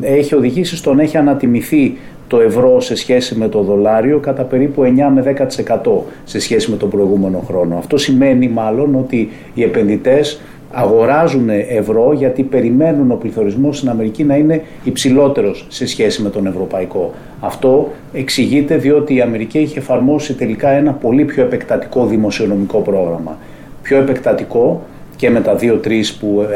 έχει 0.00 0.34
οδηγήσει 0.34 0.76
στο 0.76 0.94
να 0.94 1.02
έχει 1.02 1.16
ανατιμηθεί 1.16 1.96
το 2.28 2.40
ευρώ 2.40 2.80
σε 2.80 2.96
σχέση 2.96 3.34
με 3.34 3.48
το 3.48 3.62
δολάριο 3.62 4.18
κατά 4.18 4.42
περίπου 4.42 4.82
9 4.82 4.86
με 5.14 5.34
10% 5.82 5.90
σε 6.24 6.40
σχέση 6.40 6.70
με 6.70 6.76
τον 6.76 6.90
προηγούμενο 6.90 7.44
χρόνο. 7.46 7.76
Αυτό 7.76 7.96
σημαίνει 7.96 8.48
μάλλον 8.48 8.94
ότι 8.94 9.30
οι 9.54 9.62
επενδυτές 9.62 10.40
αγοράζουν 10.72 11.48
ευρώ 11.68 12.12
γιατί 12.12 12.42
περιμένουν 12.42 13.10
ο 13.10 13.14
πληθωρισμός 13.14 13.76
στην 13.76 13.88
Αμερική 13.88 14.24
να 14.24 14.36
είναι 14.36 14.62
υψηλότερος 14.84 15.66
σε 15.68 15.86
σχέση 15.86 16.22
με 16.22 16.30
τον 16.30 16.46
ευρωπαϊκό. 16.46 17.12
Αυτό 17.40 17.88
εξηγείται 18.12 18.76
διότι 18.76 19.14
η 19.14 19.20
Αμερική 19.20 19.58
έχει 19.58 19.78
εφαρμόσει 19.78 20.34
τελικά 20.34 20.68
ένα 20.68 20.92
πολύ 20.92 21.24
πιο 21.24 21.42
επεκτατικό 21.42 22.06
δημοσιονομικό 22.06 22.78
πρόγραμμα. 22.78 23.38
Πιο 23.82 23.98
επεκτατικό 23.98 24.82
και 25.16 25.30
με 25.30 25.40
τα 25.40 25.56
2-3 25.60 26.16
που, 26.20 26.46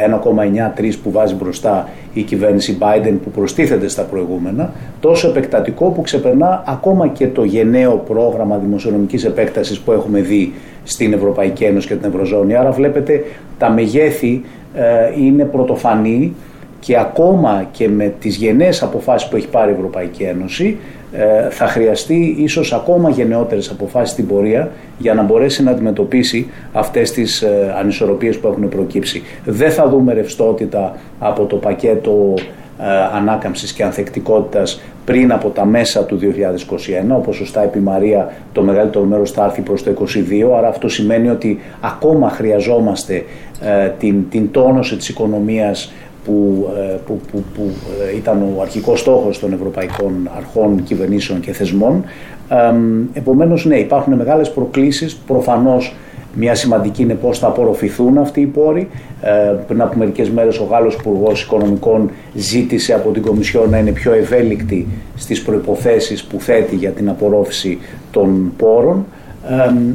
1,9-3 0.80 0.92
που 1.02 1.10
βάζει 1.10 1.34
μπροστά 1.34 1.88
η 2.12 2.22
κυβέρνηση 2.22 2.78
Biden 2.80 3.14
που 3.24 3.30
προστίθεται 3.30 3.88
στα 3.88 4.02
προηγούμενα, 4.02 4.72
τόσο 5.00 5.28
επεκτατικό 5.28 5.88
που 5.88 6.00
ξεπερνά 6.00 6.62
ακόμα 6.66 7.08
και 7.08 7.26
το 7.26 7.44
γενναίο 7.44 8.02
πρόγραμμα 8.08 8.56
δημοσιονομικής 8.56 9.24
επέκτασης 9.24 9.78
που 9.78 9.92
έχουμε 9.92 10.20
δει 10.20 10.52
στην 10.84 11.12
Ευρωπαϊκή 11.12 11.64
Ένωση 11.64 11.88
και 11.88 11.94
την 11.94 12.08
Ευρωζώνη. 12.08 12.54
Άρα 12.54 12.70
βλέπετε 12.70 13.24
τα 13.58 13.70
μεγέθη 13.70 14.44
ε, 14.74 15.22
είναι 15.24 15.44
πρωτοφανή 15.44 16.34
και 16.80 16.98
ακόμα 16.98 17.68
και 17.70 17.88
με 17.88 18.14
τις 18.20 18.36
γενναίες 18.36 18.82
αποφάσεις 18.82 19.28
που 19.28 19.36
έχει 19.36 19.48
πάρει 19.48 19.70
η 19.70 19.74
Ευρωπαϊκή 19.74 20.22
Ένωση 20.22 20.76
ε, 20.76 20.97
θα 21.50 21.66
χρειαστεί 21.66 22.34
ίσως 22.38 22.72
ακόμα 22.72 23.10
γενναιότερες 23.10 23.70
αποφάσεις 23.70 24.10
στην 24.10 24.26
πορεία 24.26 24.70
για 24.98 25.14
να 25.14 25.22
μπορέσει 25.22 25.62
να 25.62 25.70
αντιμετωπίσει 25.70 26.50
αυτές 26.72 27.10
τις 27.10 27.42
ε, 27.42 27.74
ανισορροπίες 27.78 28.38
που 28.38 28.46
έχουν 28.48 28.68
προκύψει. 28.68 29.22
Δεν 29.44 29.70
θα 29.70 29.88
δούμε 29.88 30.12
ρευστότητα 30.12 30.96
από 31.18 31.44
το 31.44 31.56
πακέτο 31.56 32.34
ε, 32.80 32.84
ανάκαμψης 33.16 33.72
και 33.72 33.82
ανθεκτικότητας 33.82 34.80
πριν 35.04 35.32
από 35.32 35.48
τα 35.48 35.64
μέσα 35.64 36.04
του 36.04 36.18
2021, 36.20 37.16
όπως 37.16 37.36
σωστά 37.36 37.64
είπε 37.64 37.78
η 37.78 37.82
Μαρία, 37.82 38.32
το 38.52 38.62
μεγαλύτερο 38.62 39.04
μέρος 39.04 39.30
θα 39.30 39.44
έρθει 39.44 39.60
προς 39.60 39.82
το 39.82 39.90
2022, 40.50 40.56
άρα 40.56 40.68
αυτό 40.68 40.88
σημαίνει 40.88 41.28
ότι 41.28 41.60
ακόμα 41.80 42.30
χρειαζόμαστε 42.30 43.24
την, 43.98 44.28
την 44.30 44.50
τόνωση 44.50 44.96
της 44.96 45.08
οικονομίας 45.08 45.92
που, 46.28 46.68
ε, 46.76 46.96
που, 47.06 47.20
που, 47.32 47.44
που 47.54 47.62
ε, 48.12 48.16
ήταν 48.16 48.42
ο 48.56 48.60
αρχικός 48.60 49.00
στόχος 49.00 49.38
των 49.38 49.52
ευρωπαϊκών 49.52 50.30
αρχών, 50.36 50.82
κυβερνήσεων 50.82 51.40
και 51.40 51.52
θεσμών. 51.52 52.04
Επομένως, 53.12 53.64
ναι, 53.64 53.76
υπάρχουν 53.76 54.14
μεγάλες 54.14 54.50
προκλήσεις, 54.50 55.16
προφανώς 55.16 55.94
μια 56.34 56.54
σημαντική 56.54 57.02
είναι 57.02 57.14
πώς 57.14 57.38
θα 57.38 57.46
απορροφηθούν 57.46 58.18
αυτοί 58.18 58.40
οι 58.40 58.46
πόροι. 58.46 58.88
Ε, 59.22 59.54
πριν 59.66 59.80
από 59.80 59.98
μερικές 59.98 60.30
μέρες 60.30 60.58
ο 60.58 60.64
Γάλλος 60.64 60.94
Υπουργός 60.94 61.42
Οικονομικών 61.42 62.10
ζήτησε 62.34 62.92
από 62.92 63.10
την 63.10 63.22
Κομισιό 63.22 63.66
να 63.70 63.78
είναι 63.78 63.90
πιο 63.90 64.12
ευέλικτη 64.12 64.86
στις 65.16 65.42
προϋποθέσεις 65.42 66.24
που 66.24 66.40
θέτει 66.40 66.76
για 66.76 66.90
την 66.90 67.08
απορρόφηση 67.08 67.78
των 68.10 68.52
πόρων. 68.56 69.06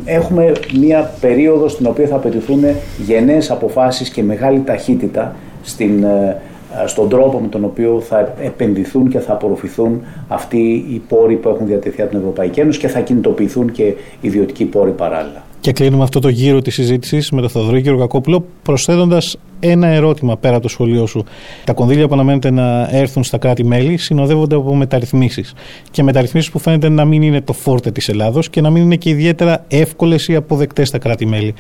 έχουμε 0.06 0.52
μια 0.80 1.12
περίοδο 1.22 1.68
στην 1.68 1.86
οποία 1.86 2.08
θα 2.08 2.16
απαιτηθούν 2.16 2.64
γενναίες 3.06 3.52
αποφάσεις 3.52 4.10
και 4.10 4.24
μεγάλη 4.24 4.62
ταχύτητα 4.66 5.36
στην, 5.64 6.04
ε, 6.04 6.42
ε, 6.84 6.88
στον 6.88 7.10
τρόπο 7.10 7.40
με 7.40 7.48
τον 7.48 7.64
οποίο 7.64 8.02
θα 8.02 8.34
επενδυθούν 8.42 9.10
και 9.10 9.20
θα 9.20 9.34
απορροφηθούν 9.34 10.02
αυτοί 10.28 10.86
οι 10.90 11.02
πόροι 11.08 11.36
που 11.36 11.50
έχουν 11.50 11.68
διατεθεί 11.68 12.02
από 12.02 12.10
την 12.10 12.20
Ευρωπαϊκή 12.20 12.60
Ένωση 12.60 12.80
και 12.80 12.88
θα 12.88 13.00
κινητοποιηθούν 13.00 13.72
και 13.72 13.94
ιδιωτικοί 14.22 14.66
πόροι 14.66 14.92
παράλληλα. 14.92 15.44
Και 15.64 15.72
κλείνουμε 15.72 16.04
αυτό 16.04 16.20
το 16.20 16.30
γύρο 16.30 16.62
της 16.62 16.74
συζήτησης 16.74 17.32
με 17.32 17.42
τον 17.42 17.50
Θοδωρή 17.50 17.82
και 17.82 17.90
τον 17.90 18.00
Κακόπουλο, 18.00 18.46
προσθέτοντας 18.64 19.38
ένα 19.60 19.88
ερώτημα 19.88 20.38
πέρα 20.38 20.54
από 20.54 20.64
το 20.64 20.70
σχολείο 20.70 21.06
σου. 21.06 21.24
Τα 21.64 21.74
κονδύλια 21.74 22.08
που 22.08 22.14
αναμένεται 22.14 22.52
να 22.52 22.88
έρθουν 22.92 23.24
στα 23.24 23.38
κράτη-μέλη 23.38 23.98
συνοδεύονται 23.98 24.56
από 24.56 24.76
μεταρρυθμίσεις. 24.76 25.54
Και 25.92 26.04
μεταρρυθμίσεις 26.04 26.52
που 26.52 26.60
φαίνεται 26.60 26.90
να 26.90 27.06
μην 27.06 27.22
είναι 27.22 27.42
το 27.42 27.54
φόρτε 27.54 27.92
της 27.92 28.10
Ελλάδος 28.10 28.50
και 28.50 28.62
να 28.62 28.70
μην 28.70 28.84
είναι 28.84 28.96
και 28.96 29.10
ιδιαίτερα 29.10 29.66
εύκολες 29.68 30.28
ή 30.28 30.36
αποδεκτές 30.36 30.88
στα 30.88 30.98
κράτη-μέλη 30.98 31.54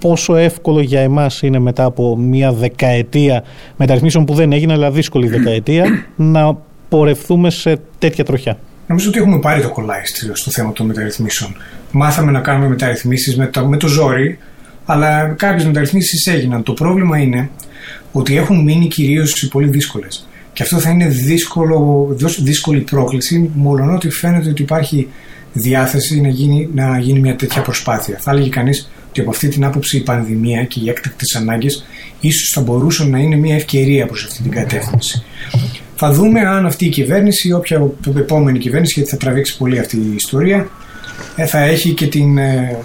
πόσο 0.00 0.36
εύκολο 0.36 0.80
για 0.80 1.00
εμάς 1.00 1.42
είναι 1.42 1.58
μετά 1.58 1.84
από 1.84 2.16
μια 2.16 2.52
δεκαετία 2.52 3.44
μεταρρυθμίσεων 3.76 4.24
που 4.24 4.34
δεν 4.34 4.52
έγινε, 4.52 4.72
αλλά 4.72 4.90
δύσκολη 4.90 5.28
δεκαετία, 5.28 5.84
να 6.16 6.56
πορευθούμε 6.88 7.50
σε 7.50 7.80
τέτοια 7.98 8.24
τροχιά. 8.24 8.58
Νομίζω 8.86 9.08
ότι 9.08 9.18
έχουμε 9.18 9.38
πάρει 9.38 9.62
το 9.62 9.70
κολλάι 9.70 10.00
στο 10.32 10.50
θέμα 10.50 10.72
των 10.72 10.86
μεταρρυθμίσεων. 10.86 11.56
Μάθαμε 11.92 12.30
να 12.30 12.40
κάνουμε 12.40 12.68
μεταρρυθμίσεις 12.68 13.36
με 13.36 13.46
το, 13.46 13.66
με 13.66 13.76
το 13.76 13.86
ζόρι, 13.86 14.38
αλλά 14.84 15.34
κάποιες 15.38 15.64
μεταρρυθμίσεις 15.64 16.26
έγιναν. 16.26 16.62
Το 16.62 16.72
πρόβλημα 16.72 17.18
είναι 17.18 17.50
ότι 18.12 18.36
έχουν 18.36 18.62
μείνει 18.62 18.88
κυρίως 18.88 19.42
οι 19.42 19.48
πολύ 19.48 19.68
δύσκολες. 19.68 20.28
Και 20.52 20.62
αυτό 20.62 20.78
θα 20.78 20.90
είναι 20.90 21.08
δύσκολο, 21.08 22.08
δύσκολη 22.38 22.80
πρόκληση, 22.80 23.50
μόνο 23.54 23.94
ότι 23.94 24.10
φαίνεται 24.10 24.48
ότι 24.48 24.62
υπάρχει 24.62 25.08
διάθεση 25.52 26.20
να 26.20 26.28
γίνει, 26.28 26.68
να 26.74 26.98
γίνει 26.98 27.20
μια 27.20 27.36
τέτοια 27.36 27.62
προσπάθεια. 27.62 28.18
Θα 28.20 28.30
έλεγε 28.30 28.48
κανείς 28.48 28.90
ότι 29.10 29.20
από 29.20 29.30
αυτή 29.30 29.48
την 29.48 29.64
άποψη 29.64 29.96
η 29.96 30.00
πανδημία 30.00 30.64
και 30.64 30.80
οι 30.82 30.88
έκτακτες 30.88 31.34
ανάγκες 31.34 31.86
ίσως 32.20 32.50
θα 32.54 32.60
μπορούσαν 32.60 33.10
να 33.10 33.18
είναι 33.18 33.36
μια 33.36 33.54
ευκαιρία 33.54 34.06
προς 34.06 34.24
αυτή 34.24 34.42
την 34.42 34.50
κατεύθυνση. 34.50 35.24
Θα 35.96 36.12
δούμε 36.12 36.40
αν 36.40 36.66
αυτή 36.66 36.84
η 36.84 36.88
κυβέρνηση 36.88 37.48
ή 37.48 37.52
όποια 37.52 37.90
επόμενη 38.16 38.58
κυβέρνηση, 38.58 38.92
γιατί 38.96 39.10
θα 39.10 39.16
τραβήξει 39.16 39.56
πολύ 39.56 39.78
αυτή 39.78 39.96
η 39.96 40.14
ιστορία, 40.16 40.68
ε, 41.36 41.46
θα 41.46 41.58
έχει 41.58 41.92
και 41.92 42.06
την, 42.06 42.38
ε, 42.38 42.76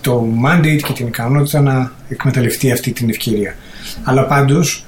το 0.00 0.26
mandate 0.44 0.80
και 0.86 0.92
την 0.92 1.06
ικανότητα 1.06 1.60
να 1.60 1.92
εκμεταλλευτεί 2.08 2.72
αυτή 2.72 2.92
την 2.92 3.08
ευκαιρία. 3.08 3.54
Αλλά 4.02 4.26
πάντως 4.26 4.84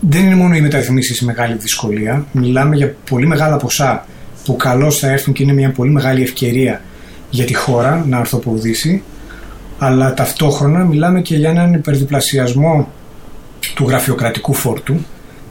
δεν 0.00 0.24
είναι 0.24 0.34
μόνο 0.34 0.54
οι 0.54 0.60
μεταρρυθμίσεις 0.60 1.18
η 1.20 1.24
μεγάλη 1.24 1.56
δυσκολία. 1.58 2.26
Μιλάμε 2.32 2.76
για 2.76 2.94
πολύ 3.10 3.26
μεγάλα 3.26 3.56
ποσά 3.56 4.06
που 4.44 4.56
καλώς 4.56 4.98
θα 4.98 5.10
έρθουν 5.10 5.34
και 5.34 5.42
είναι 5.42 5.52
μια 5.52 5.70
πολύ 5.70 5.90
μεγάλη 5.90 6.22
ευκαιρία 6.22 6.82
για 7.30 7.44
τη 7.44 7.54
χώρα 7.54 8.04
να 8.08 8.18
αρθοποδήσει 8.18 9.02
αλλά 9.78 10.14
ταυτόχρονα 10.14 10.84
μιλάμε 10.84 11.20
και 11.20 11.36
για 11.36 11.50
έναν 11.50 11.72
υπερδιπλασιασμό 11.72 12.88
του 13.74 13.88
γραφειοκρατικού 13.88 14.54
φόρτου 14.54 14.96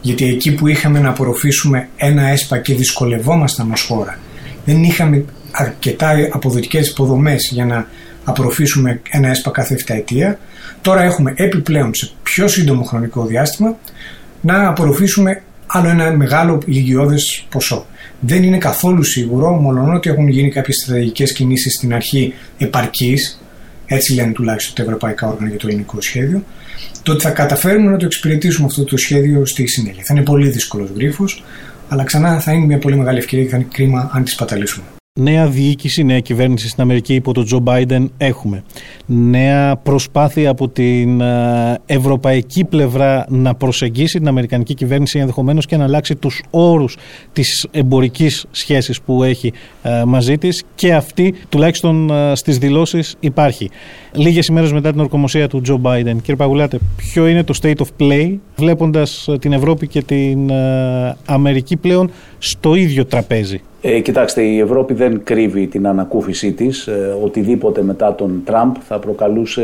γιατί 0.01 0.25
εκεί 0.25 0.53
που 0.53 0.67
είχαμε 0.67 0.99
να 0.99 1.09
απορροφήσουμε 1.09 1.89
ένα 1.95 2.27
έσπα 2.27 2.57
και 2.57 2.75
δυσκολευόμασταν 2.75 3.71
ως 3.71 3.81
χώρα 3.81 4.19
δεν 4.65 4.83
είχαμε 4.83 5.25
αρκετά 5.51 6.11
αποδοτικές 6.31 6.89
υποδομές 6.89 7.49
για 7.51 7.65
να 7.65 7.87
απορροφήσουμε 8.23 9.01
ένα 9.09 9.29
έσπα 9.29 9.51
κάθε 9.51 9.75
7 9.87 9.93
ετία 9.95 10.39
τώρα 10.81 11.03
έχουμε 11.03 11.33
επιπλέον 11.35 11.93
σε 11.93 12.11
πιο 12.23 12.47
σύντομο 12.47 12.83
χρονικό 12.83 13.25
διάστημα 13.25 13.77
να 14.41 14.67
απορροφήσουμε 14.67 15.41
άλλο 15.67 15.89
ένα 15.89 16.11
μεγάλο 16.11 16.61
ηλικιώδες 16.65 17.45
ποσό. 17.49 17.85
Δεν 18.19 18.43
είναι 18.43 18.57
καθόλου 18.57 19.03
σίγουρο, 19.03 19.51
μόνο 19.51 19.93
ότι 19.95 20.09
έχουν 20.09 20.27
γίνει 20.27 20.49
κάποιες 20.51 20.75
στρατηγικές 20.75 21.33
κινήσεις 21.33 21.73
στην 21.73 21.93
αρχή 21.93 22.33
επαρκής, 22.57 23.41
έτσι 23.85 24.13
λένε 24.13 24.31
τουλάχιστον 24.31 24.75
τα 24.75 24.81
ευρωπαϊκά 24.81 25.27
όργανα 25.27 25.49
για 25.49 25.59
το 25.59 25.67
ελληνικό 25.67 26.01
σχέδιο, 26.01 26.43
το 27.03 27.11
ότι 27.11 27.21
θα 27.21 27.29
καταφέρουμε 27.29 27.91
να 27.91 27.97
το 27.97 28.05
εξυπηρετήσουμε 28.05 28.65
αυτό 28.65 28.83
το 28.83 28.97
σχέδιο 28.97 29.45
στη 29.45 29.67
συνέχεια. 29.67 30.03
Θα 30.05 30.13
είναι 30.13 30.23
πολύ 30.23 30.49
δύσκολος 30.49 30.89
γρίφος, 30.95 31.43
αλλά 31.89 32.03
ξανά 32.03 32.39
θα 32.39 32.51
είναι 32.51 32.65
μια 32.65 32.77
πολύ 32.77 32.95
μεγάλη 32.95 33.17
ευκαιρία 33.17 33.45
και 33.45 33.51
θα 33.51 33.57
είναι 33.57 33.67
κρίμα 33.71 34.09
αν 34.13 34.23
τη 34.23 34.35
παταλήσουμε 34.37 34.85
νέα 35.19 35.47
διοίκηση, 35.47 36.03
νέα 36.03 36.19
κυβέρνηση 36.19 36.69
στην 36.69 36.83
Αμερική 36.83 37.13
υπό 37.13 37.33
τον 37.33 37.45
Τζο 37.45 37.59
Μπάιντεν 37.59 38.11
έχουμε. 38.17 38.63
Νέα 39.05 39.75
προσπάθεια 39.75 40.49
από 40.49 40.69
την 40.69 41.21
ε, 41.21 41.77
ευρωπαϊκή 41.85 42.63
πλευρά 42.63 43.25
να 43.29 43.55
προσεγγίσει 43.55 44.17
την 44.17 44.27
Αμερικανική 44.27 44.73
κυβέρνηση 44.73 45.19
ενδεχομένως 45.19 45.65
και 45.65 45.77
να 45.77 45.83
αλλάξει 45.83 46.15
τους 46.15 46.43
όρους 46.49 46.97
της 47.33 47.67
εμπορικής 47.71 48.45
σχέσης 48.51 49.01
που 49.01 49.23
έχει 49.23 49.53
ε, 49.83 50.03
μαζί 50.05 50.37
της 50.37 50.63
και 50.75 50.93
αυτή 50.93 51.33
τουλάχιστον 51.49 52.09
ε, 52.09 52.35
στις 52.35 52.57
δηλώσεις 52.57 53.15
υπάρχει. 53.19 53.69
Λίγες 54.11 54.47
ημέρες 54.47 54.71
μετά 54.71 54.91
την 54.91 54.99
ορκομοσία 54.99 55.47
του 55.47 55.61
Τζο 55.61 55.77
Μπάιντεν, 55.77 56.21
κύριε 56.21 56.35
Παγουλάτε, 56.35 56.79
ποιο 56.95 57.27
είναι 57.27 57.43
το 57.43 57.53
state 57.61 57.77
of 57.77 57.87
play 57.99 58.37
βλέποντας 58.55 59.27
την 59.39 59.53
Ευρώπη 59.53 59.87
και 59.87 60.01
την 60.01 60.51
Αμερική 61.25 61.77
πλέον 61.77 62.11
στο 62.37 62.75
ίδιο 62.75 63.05
τραπέζι; 63.05 63.61
Ε, 63.87 63.99
κοιτάξτε, 63.99 64.41
η 64.41 64.59
Ευρώπη 64.59 64.93
δεν 64.93 65.23
κρύβει 65.23 65.67
την 65.67 65.87
ανακούφισή 65.87 66.51
της. 66.51 66.87
Ε, 66.87 67.17
οτιδήποτε 67.23 67.81
μετά 67.81 68.15
τον 68.15 68.41
Τραμπ 68.45 68.75
θα 68.87 68.99
προκαλούσε 68.99 69.61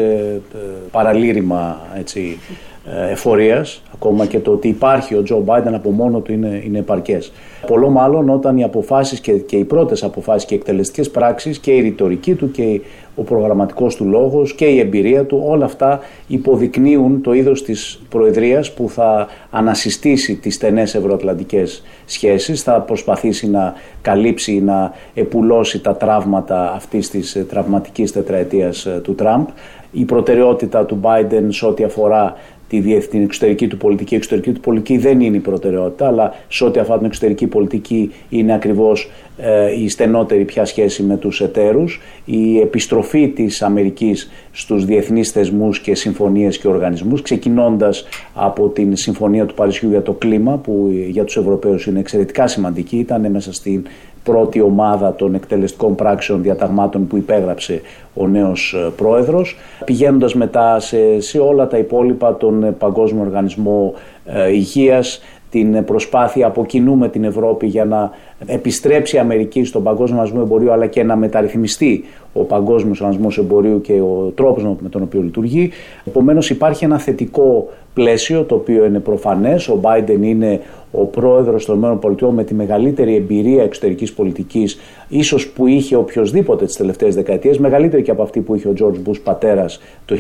ε, 0.53 0.57
παραλήρημα 0.91 1.79
έτσι, 1.97 2.39
ε, 2.85 3.11
εφορίας, 3.11 3.81
ακόμα 3.93 4.25
και 4.25 4.39
το 4.39 4.51
ότι 4.51 4.67
υπάρχει 4.67 5.15
ο 5.15 5.23
Τζο 5.23 5.39
Μπάιντεν 5.39 5.73
από 5.73 5.89
μόνο 5.89 6.19
του 6.19 6.31
είναι, 6.31 6.61
είναι 6.65 6.77
επαρκές. 6.77 7.31
Πολλό 7.67 7.89
μάλλον 7.89 8.29
όταν 8.29 8.57
οι 8.57 8.63
αποφάσεις 8.63 9.19
και, 9.19 9.31
και 9.31 9.55
οι 9.55 9.63
πρώτες 9.63 10.03
αποφάσεις 10.03 10.45
και 10.45 10.53
οι 10.53 10.57
εκτελεστικές 10.57 11.09
πράξεις 11.09 11.59
και 11.59 11.71
η 11.71 11.81
ρητορική 11.81 12.35
του 12.35 12.51
και 12.51 12.81
ο 13.15 13.21
προγραμματικός 13.21 13.95
του 13.95 14.05
λόγος 14.05 14.53
και 14.53 14.65
η 14.65 14.79
εμπειρία 14.79 15.25
του, 15.25 15.43
όλα 15.45 15.65
αυτά 15.65 15.99
υποδεικνύουν 16.27 17.21
το 17.21 17.33
είδος 17.33 17.63
της 17.63 18.01
Προεδρίας 18.09 18.73
που 18.73 18.89
θα 18.89 19.27
ανασυστήσει 19.51 20.35
τις 20.35 20.55
στενές 20.55 20.95
ευρωατλαντικές 20.95 21.83
σχέσεις, 22.05 22.63
θα 22.63 22.81
προσπαθήσει 22.81 23.49
να 23.49 23.73
καλύψει, 24.01 24.61
να 24.61 24.93
επουλώσει 25.13 25.81
τα 25.81 25.95
τραύματα 25.95 26.71
αυτής 26.75 27.09
της 27.09 27.35
ε, 27.35 27.43
τραυματικής 27.43 28.11
τετραετίας 28.11 28.85
ε, 28.85 28.99
του 29.03 29.15
Τραμπ. 29.15 29.47
Η 29.91 30.05
προτεραιότητα 30.05 30.85
του 30.85 30.99
Biden 31.03 31.45
σε 31.47 31.65
ό,τι 31.65 31.83
αφορά 31.83 32.35
τη 32.79 33.07
την 33.07 33.23
εξωτερική 33.23 33.67
του 33.67 33.77
πολιτική. 33.77 34.13
Η 34.13 34.17
εξωτερική 34.17 34.51
του 34.51 34.59
πολιτική 34.59 34.97
δεν 34.97 35.19
είναι 35.19 35.35
η 35.35 35.39
προτεραιότητα, 35.39 36.07
αλλά 36.07 36.33
σε 36.47 36.65
ό,τι 36.65 36.79
αφορά 36.79 36.97
την 36.97 37.07
εξωτερική 37.07 37.47
πολιτική 37.47 38.11
είναι 38.29 38.53
ακριβώς 38.53 39.09
ε, 39.37 39.81
η 39.81 39.89
στενότερη 39.89 40.45
πια 40.45 40.65
σχέση 40.65 41.03
με 41.03 41.17
τους 41.17 41.41
εταίρους, 41.41 42.01
η 42.25 42.59
επιστροφή 42.59 43.27
της 43.27 43.61
Αμερικής 43.61 44.31
στους 44.51 44.85
διεθνείς 44.85 45.31
θεσμούς 45.31 45.79
και 45.79 45.95
συμφωνίες 45.95 46.57
και 46.57 46.67
οργανισμούς, 46.67 47.21
ξεκινώντας 47.21 48.07
από 48.33 48.67
την 48.67 48.95
Συμφωνία 48.95 49.45
του 49.45 49.53
Παρισιού 49.53 49.89
για 49.89 50.01
το 50.01 50.13
κλίμα, 50.13 50.57
που 50.57 50.89
για 51.09 51.23
τους 51.23 51.37
Ευρωπαίους 51.37 51.85
είναι 51.85 51.99
εξαιρετικά 51.99 52.47
σημαντική, 52.47 52.97
ήταν 52.97 53.31
μέσα 53.31 53.53
στην 53.53 53.83
πρώτη 54.23 54.61
ομάδα 54.61 55.13
των 55.15 55.35
εκτελεστικών 55.35 55.95
πράξεων 55.95 56.41
διαταγμάτων 56.41 57.07
που 57.07 57.17
υπέγραψε 57.17 57.81
ο 58.13 58.27
νέος 58.27 58.73
ε, 58.73 58.89
πρόεδρος, 58.95 59.57
πηγαίνοντας 59.85 60.35
μετά 60.35 60.79
σε, 60.79 61.19
σε 61.19 61.39
όλα 61.39 61.67
τα 61.67 61.77
υπόλοιπα 61.77 62.37
τον 62.37 62.63
ε, 62.63 62.71
Παγκόσμιο 62.71 63.23
Οργανισμό 63.23 63.93
ε, 64.25 64.51
Υγείας, 64.51 65.21
την 65.49 65.85
προσπάθεια 65.85 66.47
από 66.47 66.65
κοινού 66.65 66.95
με 66.95 67.09
την 67.09 67.23
Ευρώπη 67.23 67.67
για 67.67 67.85
να 67.85 68.11
επιστρέψει 68.45 69.15
η 69.15 69.19
Αμερική 69.19 69.63
στον 69.63 69.83
παγκόσμιο 69.83 70.19
οργανισμό 70.19 70.41
εμπορίου 70.43 70.71
αλλά 70.71 70.87
και 70.87 71.03
να 71.03 71.15
μεταρρυθμιστεί 71.15 72.03
ο 72.33 72.43
παγκόσμιος 72.43 72.99
οργανισμός 72.99 73.37
εμπορίου 73.37 73.81
και 73.81 73.93
ο 73.93 74.31
τρόπος 74.35 74.63
με 74.63 74.89
τον 74.89 75.01
οποίο 75.01 75.21
λειτουργεί. 75.21 75.69
Επομένως 76.05 76.49
υπάρχει 76.49 76.85
ένα 76.85 76.99
θετικό 76.99 77.67
πλαίσιο 77.93 78.43
το 78.43 78.55
οποίο 78.55 78.85
είναι 78.85 78.99
προφανές. 78.99 79.67
Ο 79.67 79.79
Biden 79.81 80.21
είναι 80.21 80.59
ο 80.91 81.05
πρόεδρος 81.05 81.65
των 81.65 82.01
ΗΠΑ 82.03 82.31
με 82.31 82.43
τη 82.43 82.53
μεγαλύτερη 82.53 83.15
εμπειρία 83.15 83.63
εξωτερικής 83.63 84.13
πολιτικής 84.13 84.79
ίσως 85.07 85.47
που 85.47 85.67
είχε 85.67 85.95
οποιοδήποτε 85.95 86.65
τις 86.65 86.75
τελευταίες 86.75 87.15
δεκαετίες, 87.15 87.57
μεγαλύτερη 87.57 88.01
και 88.01 88.11
από 88.11 88.23
αυτή 88.23 88.39
που 88.39 88.55
είχε 88.55 88.67
ο 88.67 88.73
George 88.79 89.09
Bush 89.09 89.21
πατέρας 89.23 89.81
το 90.05 90.15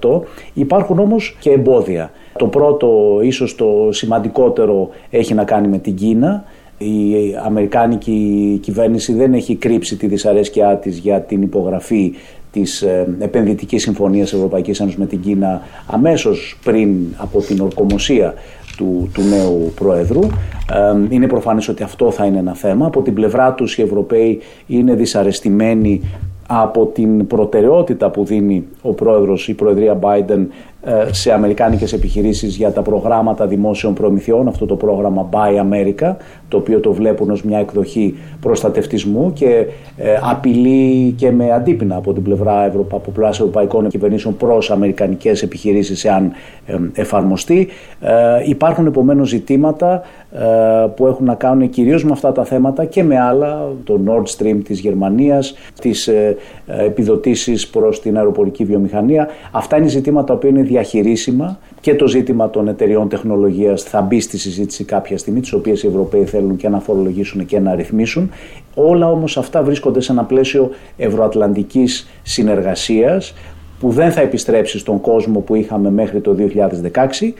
1988. 0.00 0.20
Υπάρχουν 0.54 0.98
όμως 0.98 1.36
και 1.40 1.50
εμπόδια. 1.50 2.10
Το 2.38 2.46
πρώτο, 2.46 3.18
ίσως 3.22 3.54
το 3.54 3.88
σημαντικότερο, 3.90 4.88
έχει 5.10 5.34
να 5.34 5.44
κάνει 5.44 5.68
με 5.68 5.78
την 5.78 5.94
Κίνα. 5.94 6.44
Η 6.84 7.36
Αμερικάνικη 7.44 8.58
κυβέρνηση 8.62 9.12
δεν 9.12 9.34
έχει 9.34 9.56
κρύψει 9.56 9.96
τη 9.96 10.06
δυσαρέσκειά 10.06 10.76
της 10.76 10.98
για 10.98 11.20
την 11.20 11.42
υπογραφή 11.42 12.12
της 12.52 12.82
ε, 12.82 13.16
επενδυτικής 13.18 13.82
συμφωνίας 13.82 14.32
Ευρωπαϊκής 14.32 14.80
Ένωσης 14.80 14.98
με 14.98 15.06
την 15.06 15.20
Κίνα 15.20 15.60
αμέσως 15.86 16.58
πριν 16.64 16.88
από 17.16 17.40
την 17.40 17.60
ορκομοσία 17.60 18.34
του, 18.76 19.10
του 19.14 19.22
νέου 19.22 19.72
Προέδρου. 19.74 20.22
Ε, 20.22 21.14
είναι 21.14 21.26
προφανές 21.26 21.68
ότι 21.68 21.82
αυτό 21.82 22.10
θα 22.10 22.24
είναι 22.24 22.38
ένα 22.38 22.54
θέμα. 22.54 22.86
Από 22.86 23.02
την 23.02 23.14
πλευρά 23.14 23.52
τους 23.52 23.78
οι 23.78 23.82
Ευρωπαίοι 23.82 24.40
είναι 24.66 24.94
δυσαρεστημένοι 24.94 26.00
από 26.46 26.86
την 26.86 27.26
προτεραιότητα 27.26 28.10
που 28.10 28.24
δίνει 28.24 28.64
ο 28.82 28.92
πρόεδρος, 28.92 29.48
η 29.48 29.54
Προεδρία 29.54 29.98
Biden 30.02 30.38
ε, 30.38 30.44
σε 31.10 31.32
αμερικάνικες 31.32 31.92
επιχειρήσεις 31.92 32.56
για 32.56 32.72
τα 32.72 32.82
προγράμματα 32.82 33.46
δημόσιων 33.46 33.94
προμηθειών, 33.94 34.48
αυτό 34.48 34.66
το 34.66 34.76
πρόγραμμα 34.76 35.28
Buy 35.32 35.60
America, 35.60 36.14
το 36.48 36.56
οποίο 36.56 36.80
το 36.80 36.92
βλέπουν 36.92 37.30
ως 37.30 37.42
μια 37.42 37.58
εκδοχή 37.58 38.14
προστατευτισμού 38.40 39.32
και 39.32 39.66
ε, 39.96 40.18
απειλεί 40.30 41.10
και 41.10 41.30
με 41.30 41.52
αντίπεινα 41.52 41.96
από 41.96 42.12
την 42.12 42.22
πλευρά 42.22 42.64
Ευρωπα, 42.64 42.96
από 42.96 43.10
πλευράς 43.10 43.38
ευρωπαϊκών 43.38 43.88
κυβερνήσεων 43.88 44.36
προς 44.36 44.70
αμερικανικές 44.70 45.42
επιχειρήσεις 45.42 46.04
εάν 46.04 46.32
ε, 46.66 46.76
εφαρμοστεί. 46.94 47.68
Υπάρχουν 48.46 48.86
επομένως 48.86 49.28
ζητήματα 49.28 50.02
που 50.96 51.06
έχουν 51.06 51.26
να 51.26 51.34
κάνουν 51.34 51.70
κυρίως 51.70 52.04
με 52.04 52.10
αυτά 52.12 52.32
τα 52.32 52.44
θέματα 52.44 52.84
και 52.84 53.02
με 53.02 53.20
άλλα, 53.20 53.68
το 53.84 54.00
Nord 54.06 54.24
Stream 54.36 54.56
της 54.64 54.80
Γερμανίας, 54.80 55.54
τις 55.80 56.10
επιδοτήσεις 56.66 57.68
προς 57.68 58.00
την 58.00 58.16
αεροπορική 58.16 58.64
βιομηχανία. 58.64 59.28
Αυτά 59.50 59.76
είναι 59.76 59.86
ζητήματα 59.86 60.34
που 60.36 60.46
είναι 60.46 60.62
διαχειρίσιμα 60.72 61.58
και 61.80 61.94
το 61.94 62.06
ζήτημα 62.06 62.50
των 62.50 62.68
εταιριών 62.68 63.08
τεχνολογίας 63.08 63.82
θα 63.82 64.00
μπει 64.00 64.20
στη 64.20 64.38
συζήτηση 64.38 64.84
κάποια 64.84 65.18
στιγμή, 65.18 65.40
τις 65.40 65.52
οποίες 65.52 65.82
οι 65.82 65.86
Ευρωπαίοι 65.86 66.24
θέλουν 66.24 66.56
και 66.56 66.68
να 66.68 66.80
φορολογήσουν 66.80 67.46
και 67.46 67.58
να 67.58 67.74
ρυθμίσουν. 67.74 68.30
Όλα 68.74 69.10
όμως 69.10 69.36
αυτά 69.36 69.62
βρίσκονται 69.62 70.00
σε 70.00 70.12
ένα 70.12 70.24
πλαίσιο 70.24 70.70
ευρωατλαντικής 70.96 72.08
συνεργασίας 72.22 73.34
που 73.80 73.90
δεν 73.90 74.12
θα 74.12 74.20
επιστρέψει 74.20 74.78
στον 74.78 75.00
κόσμο 75.00 75.40
που 75.40 75.54
είχαμε 75.54 75.90
μέχρι 75.90 76.20
το 76.20 76.36
2016 76.38 77.32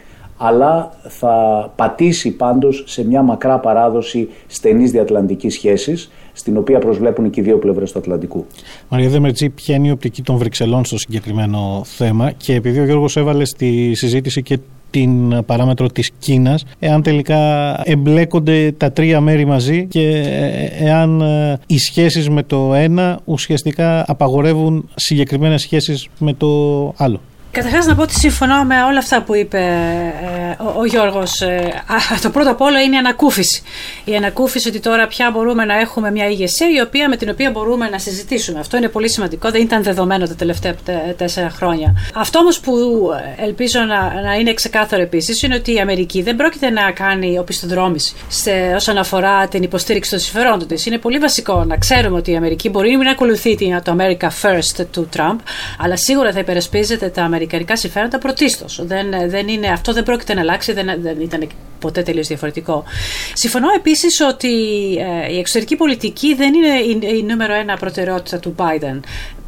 αλλά 0.44 0.90
θα 1.02 1.33
πατήσει 1.76 2.31
πάντως 2.31 2.85
σε 2.87 3.05
μια 3.07 3.22
μακρά 3.22 3.59
παράδοση 3.59 4.28
στενής 4.46 4.90
διατλαντικής 4.90 5.55
σχέσης 5.55 6.11
στην 6.33 6.57
οποία 6.57 6.78
προσβλέπουν 6.78 7.31
και 7.31 7.40
οι 7.40 7.44
δύο 7.44 7.59
πλευρές 7.59 7.92
του 7.92 7.98
Ατλαντικού. 7.98 8.46
Μαρία 8.88 9.09
Δεμερτζή, 9.09 9.50
ποια 9.50 9.74
είναι 9.74 9.88
η 9.88 9.90
οπτική 9.90 10.22
των 10.22 10.37
Βρυξελών 10.37 10.85
στο 10.85 10.98
συγκεκριμένο 10.98 11.83
θέμα; 11.85 12.31
Και 12.31 12.55
επειδή 12.55 12.81
ο 12.81 12.85
Γιώργος 12.85 13.16
έβαλε 13.16 13.44
στη 13.44 13.94
συζήτηση 13.94 14.42
και 14.42 14.59
την 14.90 15.44
παράμετρο 15.44 15.88
της 15.88 16.11
Κίνας 16.18 16.64
εάν 16.78 17.02
τελικά 17.02 17.40
εμπλέκονται 17.85 18.72
τα 18.76 18.92
τρία 18.92 19.20
μέρη 19.20 19.44
μαζί 19.44 19.87
και 19.87 20.24
εάν 20.78 21.20
ε, 21.20 21.59
οι 21.66 21.78
σχέσεις 21.78 22.28
με 22.28 22.42
το 22.42 22.74
ένα 22.74 23.20
ουσιαστικά 23.24 24.05
απαγορεύουν 24.07 24.88
συγκεκριμένες 24.94 25.61
σχέσεις 25.61 26.09
με 26.18 26.33
το 26.33 26.48
άλλο. 26.96 27.20
Καταρχάς 27.53 27.87
να 27.87 27.95
πω 27.95 28.03
ότι 28.03 28.15
συμφωνώ 28.15 28.65
με 28.65 28.83
όλα 28.83 28.99
αυτά 28.99 29.23
που 29.23 29.35
είπε 29.35 29.59
ε, 30.59 30.62
ο, 30.62 30.75
ο 30.79 30.85
Γιώργος. 30.85 31.41
Ε, 31.41 31.83
το 32.23 32.31
πρώτο 32.31 32.51
απ' 32.51 32.61
όλα 32.61 32.81
είναι 32.81 32.95
η 32.95 32.99
ανακούφιση. 32.99 33.62
Η 34.05 34.17
ανακούφιση 34.17 34.69
ότι 34.69 34.81
τώρα 34.81 35.07
πια 35.07 35.31
μπορούμε 35.31 35.65
να 35.65 35.79
έχουμε 35.79 36.11
μια 36.11 36.29
ηγεσία 36.29 36.71
η 36.71 36.81
οποία, 36.81 37.09
με 37.09 37.17
την 37.17 37.29
οποία 37.31 37.51
μπορούμε 37.51 37.88
να 37.88 37.99
συζητήσουμε. 37.99 38.59
Αυτό 38.59 38.77
είναι 38.77 38.88
πολύ 38.88 39.11
σημαντικό. 39.11 39.51
Δεν 39.51 39.61
ήταν 39.61 39.83
δεδομένο 39.83 40.27
τα 40.27 40.35
τελευταία 40.35 40.75
τέσσερα 41.17 41.51
χρόνια. 41.51 41.97
Αυτό 42.15 42.38
όμως 42.38 42.61
που 42.61 42.73
ελπίζω 43.37 43.81
να, 43.81 44.21
να 44.23 44.35
είναι 44.35 44.55
ξεκάθαρο 44.55 45.03
επίσης 45.03 45.43
είναι 45.43 45.55
ότι 45.55 45.75
η 45.75 45.79
Αμερική 45.81 46.23
δεν 46.23 46.37
πρόκειται 46.37 46.71
να 46.71 46.91
κάνει 46.91 47.38
οπισθοδρόμηση 47.38 48.15
σε, 48.29 48.73
όσον 48.75 48.99
αφορά 48.99 49.49
την 49.49 49.62
υποστήριξη 49.62 50.11
των 50.11 50.19
συμφερόντων 50.19 50.69
της. 50.69 50.87
Είναι 50.87 50.99
πολύ 50.99 51.19
βασικό 51.19 51.65
να 51.65 51.77
ξέρουμε 51.77 52.17
ότι 52.17 52.31
η 52.31 52.37
Αμερική 52.37 52.69
μπορεί 52.69 52.97
να 52.97 53.11
ακολουθεί 53.11 53.57
το 53.83 53.97
America 53.99 54.29
First 54.43 54.87
του 54.91 55.09
Τραμπ, 55.11 55.38
αλλά 55.79 55.97
σίγουρα 55.97 56.33
θα 56.33 56.38
υπερασπίζεται 56.38 57.09
τα 57.09 57.25
αμερικανικά 57.42 57.76
συμφέροντα 57.76 58.18
πρωτίστως. 58.18 58.81
Δεν, 58.85 59.31
δεν 59.31 59.48
είναι, 59.48 59.68
αυτό 59.68 59.92
δεν 59.92 60.02
πρόκειται 60.02 60.35
να 60.35 60.40
αλλάξει, 60.40 60.72
δεν, 60.72 61.02
δεν 61.02 61.20
ήταν 61.20 61.48
ποτέ 61.78 62.02
τελείως 62.02 62.26
διαφορετικό. 62.26 62.85
Συμφωνώ 63.35 63.66
επίσης 63.76 64.20
ότι 64.20 64.48
ε, 65.26 65.33
η 65.33 65.38
εξωτερική 65.38 65.76
πολιτική 65.76 66.35
δεν 66.35 66.55
είναι 66.55 66.78
η, 66.78 67.18
η 67.18 67.22
νούμερο 67.22 67.55
ένα 67.55 67.76
προτεραιότητα 67.76 68.38
του 68.38 68.55
Biden 68.59 69.00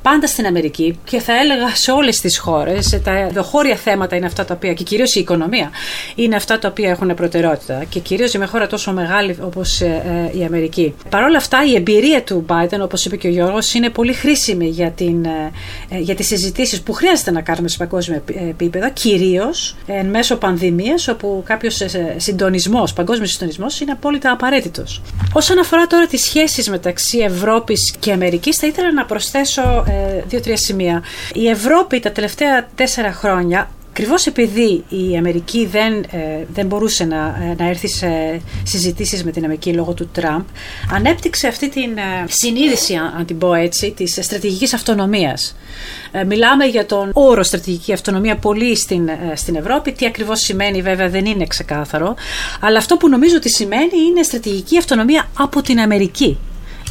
πάντα 0.09 0.27
στην 0.27 0.47
Αμερική 0.47 0.99
και 1.05 1.21
θα 1.21 1.33
έλεγα 1.41 1.69
σε 1.75 1.91
όλες 1.91 2.21
τις 2.21 2.39
χώρες. 2.39 3.01
Τα 3.05 3.29
δοχώρια 3.33 3.77
θέματα 3.77 4.17
είναι 4.17 4.27
αυτά 4.27 4.45
τα 4.45 4.55
οποία, 4.55 4.73
και 4.73 4.83
κυρίως 4.83 5.15
η 5.15 5.21
οικονομία, 5.21 5.71
είναι 6.15 6.37
αυτά 6.37 6.59
τα 6.59 6.69
οποία 6.69 6.91
έχουν 6.91 7.15
προτεραιότητα. 7.15 7.85
Και 7.89 8.01
κυρίως 8.01 8.31
για 8.31 8.39
μια 8.39 8.49
χώρα 8.49 8.67
τόσο 8.67 8.93
μεγάλη 8.93 9.37
όπως 9.41 9.81
ε, 9.81 10.31
ε, 10.35 10.39
η 10.39 10.45
Αμερική. 10.45 10.95
Παρ' 11.09 11.23
όλα 11.23 11.37
αυτά, 11.37 11.65
η 11.65 11.75
εμπειρία 11.75 12.23
του 12.23 12.45
Biden, 12.49 12.81
όπως 12.81 13.05
είπε 13.05 13.17
και 13.17 13.27
ο 13.27 13.31
Γιώργος, 13.31 13.75
είναι 13.75 13.91
πολύ 13.91 14.13
χρήσιμη 14.13 14.69
για, 14.69 14.91
την, 14.91 15.25
ε, 15.25 15.99
για 15.99 16.15
τις 16.15 16.27
συζητήσεις 16.27 16.83
που 16.83 16.93
χρειάζεται 16.93 17.31
να 17.31 17.41
κάνουμε 17.41 17.69
σε 17.69 17.77
παγκόσμιο 17.77 18.23
επίπεδο, 18.49 18.91
κυρίως 18.93 19.77
εν 19.87 20.07
μέσω 20.07 20.37
πανδημίας, 20.37 21.09
όπου 21.09 21.43
κάποιος 21.47 21.83
συντονισμός, 22.17 22.93
παγκόσμιος 22.93 23.31
συντονισμός, 23.31 23.81
είναι 23.81 23.93
απόλυτα 23.93 24.31
απαραίτητος. 24.31 25.03
Όσον 25.33 25.59
αφορά 25.59 25.87
τώρα 25.87 26.07
τις 26.07 26.23
σχέσεις 26.23 26.71
μεταξύ 26.71 27.19
Ευρώπης 27.19 27.95
και 27.99 28.13
Αμερικής, 28.13 28.57
θα 28.57 28.67
ήθελα 28.67 28.93
να 28.93 29.05
προσθέσω 29.05 29.85
δύο-τρία 30.27 30.57
σημεία. 30.57 31.03
Η 31.35 31.49
Ευρώπη 31.49 32.01
τα 32.01 32.13
τελευταία 32.13 32.69
τέσσερα 32.75 33.13
χρόνια 33.13 33.69
Ακριβώς 33.97 34.27
επειδή 34.27 34.85
η 34.89 35.17
Αμερική 35.17 35.67
δεν, 35.67 35.95
ε, 35.95 36.47
δεν 36.55 36.67
μπορούσε 36.67 37.05
να, 37.05 37.17
ε, 37.17 37.55
να 37.59 37.69
έρθει 37.69 37.89
σε 37.89 38.41
συζητήσεις 38.63 39.25
με 39.25 39.31
την 39.31 39.45
Αμερική 39.45 39.73
λόγω 39.73 39.93
του 39.95 40.09
Τραμπ, 40.13 40.43
ανέπτυξε 40.93 41.47
αυτή 41.47 41.69
την 41.69 41.97
ε, 41.97 42.25
συνείδηση, 42.29 42.95
αν 42.95 43.27
την 43.27 43.39
πω 43.39 43.55
έτσι, 43.55 43.91
της 43.91 44.19
στρατηγικής 44.23 44.75
αυτονομίας. 44.75 45.57
μιλάμε 46.27 46.65
για 46.65 46.87
τον 46.87 47.11
όρο 47.13 47.43
στρατηγική 47.43 47.93
αυτονομία 47.93 48.37
πολύ 48.37 48.77
στην, 48.77 49.09
στην 49.35 49.57
Ευρώπη. 49.57 49.93
Τι 49.93 50.07
ακριβώς 50.07 50.41
σημαίνει 50.41 50.83
βέβαια 50.83 51.09
δεν 51.09 51.25
είναι 51.25 51.47
ξεκάθαρο. 51.47 52.15
Αλλά 52.61 52.79
αυτό 52.79 52.97
που 52.97 53.09
νομίζω 53.09 53.37
ότι 53.37 53.51
σημαίνει 53.51 53.99
είναι 54.11 54.23
στρατηγική 54.23 54.79
αυτονομία 54.79 55.29
από 55.39 55.63
την 55.63 55.81
Αμερική. 55.81 56.39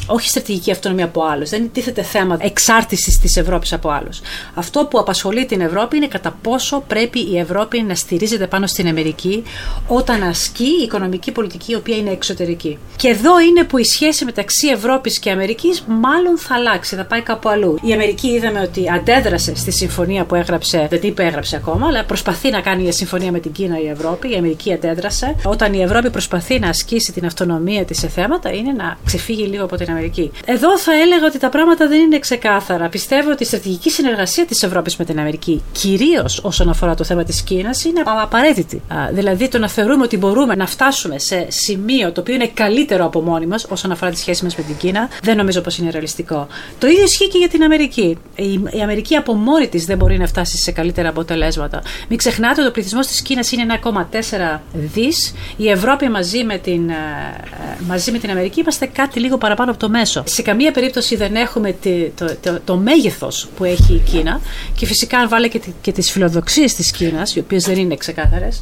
Όχι 0.06 0.28
στρατηγική 0.28 0.70
αυτονομία 0.70 1.04
από 1.04 1.24
άλλους. 1.24 1.50
Δεν 1.50 1.70
τίθεται 1.72 2.02
θέμα 2.02 2.36
εξάρτησης 2.40 3.18
της 3.18 3.36
Ευρώπης 3.36 3.72
από 3.72 3.90
άλλους. 3.90 4.20
Αυτό 4.54 4.86
που 4.90 4.98
απασχολεί 4.98 5.46
την 5.46 5.60
Ευρώπη 5.60 5.96
είναι 5.96 6.06
κατά 6.06 6.36
πόσο 6.42 6.84
πρέπει 6.86 7.18
η 7.18 7.38
Ευρώπη 7.38 7.82
να 7.82 7.94
στηρίζεται 7.94 8.46
πάνω 8.46 8.66
στην 8.66 8.88
Αμερική 8.88 9.42
όταν 9.86 10.22
ασκεί 10.22 10.64
η 10.80 10.82
οικονομική 10.82 11.32
πολιτική 11.32 11.72
η 11.72 11.74
οποία 11.74 11.96
είναι 11.96 12.10
εξωτερική. 12.10 12.78
Και 12.96 13.08
εδώ 13.08 13.40
είναι 13.40 13.64
που 13.64 13.78
η 13.78 13.84
σχέση 13.84 14.24
μεταξύ 14.24 14.68
Ευρώπης 14.68 15.18
και 15.18 15.30
Αμερικής 15.30 15.84
μάλλον 15.86 16.38
θα 16.38 16.54
αλλάξει, 16.54 16.96
θα 16.96 17.04
πάει 17.04 17.20
κάπου 17.20 17.48
αλλού. 17.48 17.78
Η 17.82 17.92
Αμερική 17.92 18.28
είδαμε 18.28 18.60
ότι 18.60 18.90
αντέδρασε 18.90 19.54
στη 19.56 19.70
συμφωνία 19.70 20.24
που 20.24 20.34
έγραψε, 20.34 20.86
δεν 20.90 21.00
υπέγραψε 21.02 21.56
ακόμα, 21.56 21.86
αλλά 21.86 22.04
προσπαθεί 22.04 22.50
να 22.50 22.60
κάνει 22.60 22.82
μια 22.82 22.92
συμφωνία 22.92 23.32
με 23.32 23.40
την 23.40 23.52
Κίνα 23.52 23.80
η 23.80 23.88
Ευρώπη. 23.88 24.30
Η 24.30 24.34
Αμερική 24.34 24.72
αντέδρασε. 24.72 25.34
Όταν 25.44 25.72
η 25.72 25.82
Ευρώπη 25.82 26.10
προσπαθεί 26.10 26.58
να 26.58 26.68
ασκήσει 26.68 27.12
την 27.12 27.26
αυτονομία 27.26 27.84
της 27.84 27.98
σε 27.98 28.08
θέματα, 28.08 28.52
είναι 28.52 28.72
να 28.72 28.98
ξεφύγει 29.04 29.46
λίγο 29.46 29.64
από 29.64 29.76
την 29.76 29.90
Αμερική. 29.94 30.30
Εδώ 30.44 30.78
θα 30.78 30.92
έλεγα 30.94 31.26
ότι 31.26 31.38
τα 31.38 31.48
πράγματα 31.48 31.88
δεν 31.88 32.00
είναι 32.00 32.18
ξεκάθαρα. 32.18 32.88
Πιστεύω 32.88 33.30
ότι 33.30 33.42
η 33.42 33.46
στρατηγική 33.46 33.90
συνεργασία 33.90 34.46
της 34.46 34.62
Ευρώπης 34.62 34.96
με 34.96 35.04
την 35.04 35.18
Αμερική, 35.18 35.62
κυρίως 35.72 36.40
όσον 36.42 36.68
αφορά 36.68 36.94
το 36.94 37.04
θέμα 37.04 37.24
της 37.24 37.42
Κίνας, 37.42 37.84
είναι 37.84 38.02
απαραίτητη. 38.22 38.82
Δηλαδή 39.12 39.48
το 39.48 39.58
να 39.58 39.68
θεωρούμε 39.68 40.02
ότι 40.02 40.16
μπορούμε 40.16 40.54
να 40.54 40.66
φτάσουμε 40.66 41.18
σε 41.18 41.46
σημείο 41.48 42.12
το 42.12 42.20
οποίο 42.20 42.34
είναι 42.34 42.50
καλύτερο 42.54 43.04
από 43.04 43.20
μόνοι 43.20 43.46
μας 43.46 43.66
όσον 43.68 43.90
αφορά 43.90 44.10
τη 44.10 44.18
σχέση 44.18 44.44
μας 44.44 44.56
με 44.56 44.62
την 44.62 44.76
Κίνα, 44.76 45.08
δεν 45.22 45.36
νομίζω 45.36 45.60
πως 45.60 45.78
είναι 45.78 45.90
ρεαλιστικό. 45.90 46.46
Το 46.78 46.86
ίδιο 46.86 47.02
ισχύει 47.02 47.28
και 47.28 47.38
για 47.38 47.48
την 47.48 47.62
Αμερική. 47.62 48.18
Η, 48.34 48.80
Αμερική 48.82 49.16
από 49.16 49.34
μόνη 49.34 49.68
της 49.68 49.84
δεν 49.84 49.96
μπορεί 49.96 50.18
να 50.18 50.26
φτάσει 50.26 50.56
σε 50.56 50.72
καλύτερα 50.72 51.08
αποτελέσματα. 51.08 51.82
Μην 52.08 52.18
ξεχνάτε 52.18 52.60
ότι 52.60 52.68
ο 52.68 52.72
πληθυσμός 52.72 53.06
της 53.06 53.22
Κίνας 53.22 53.52
είναι 53.52 53.80
1,4 53.82 54.60
δις. 54.72 55.34
Η 55.56 55.70
Ευρώπη 55.70 56.08
μαζί 56.08 56.44
με, 56.44 56.58
την, 56.58 56.88
ε, 56.88 56.92
ε, 56.92 57.84
μαζί 57.86 58.10
με 58.10 58.18
την 58.18 58.30
Αμερική 58.30 58.60
είμαστε 58.60 58.86
κάτι 58.86 59.20
λίγο 59.20 59.38
παραπάνω 59.38 59.70
από 59.70 59.80
το 59.80 59.83
μέσο. 59.88 60.22
Σε 60.26 60.42
καμία 60.42 60.72
περίπτωση 60.72 61.16
δεν 61.16 61.34
έχουμε 61.34 61.76
το, 62.14 62.36
το, 62.40 62.60
το, 62.64 62.76
μέγεθος 62.76 63.48
που 63.56 63.64
έχει 63.64 63.92
η 63.92 64.02
Κίνα 64.10 64.40
και 64.76 64.86
φυσικά 64.86 65.18
αν 65.18 65.28
βάλε 65.28 65.48
και, 65.48 65.60
και 65.80 65.92
τις 65.92 66.10
φιλοδοξίες 66.10 66.74
της 66.74 66.90
Κίνας, 66.90 67.36
οι 67.36 67.38
οποίες 67.38 67.64
δεν 67.64 67.78
είναι 67.78 67.96
ξεκάθαρες, 67.96 68.60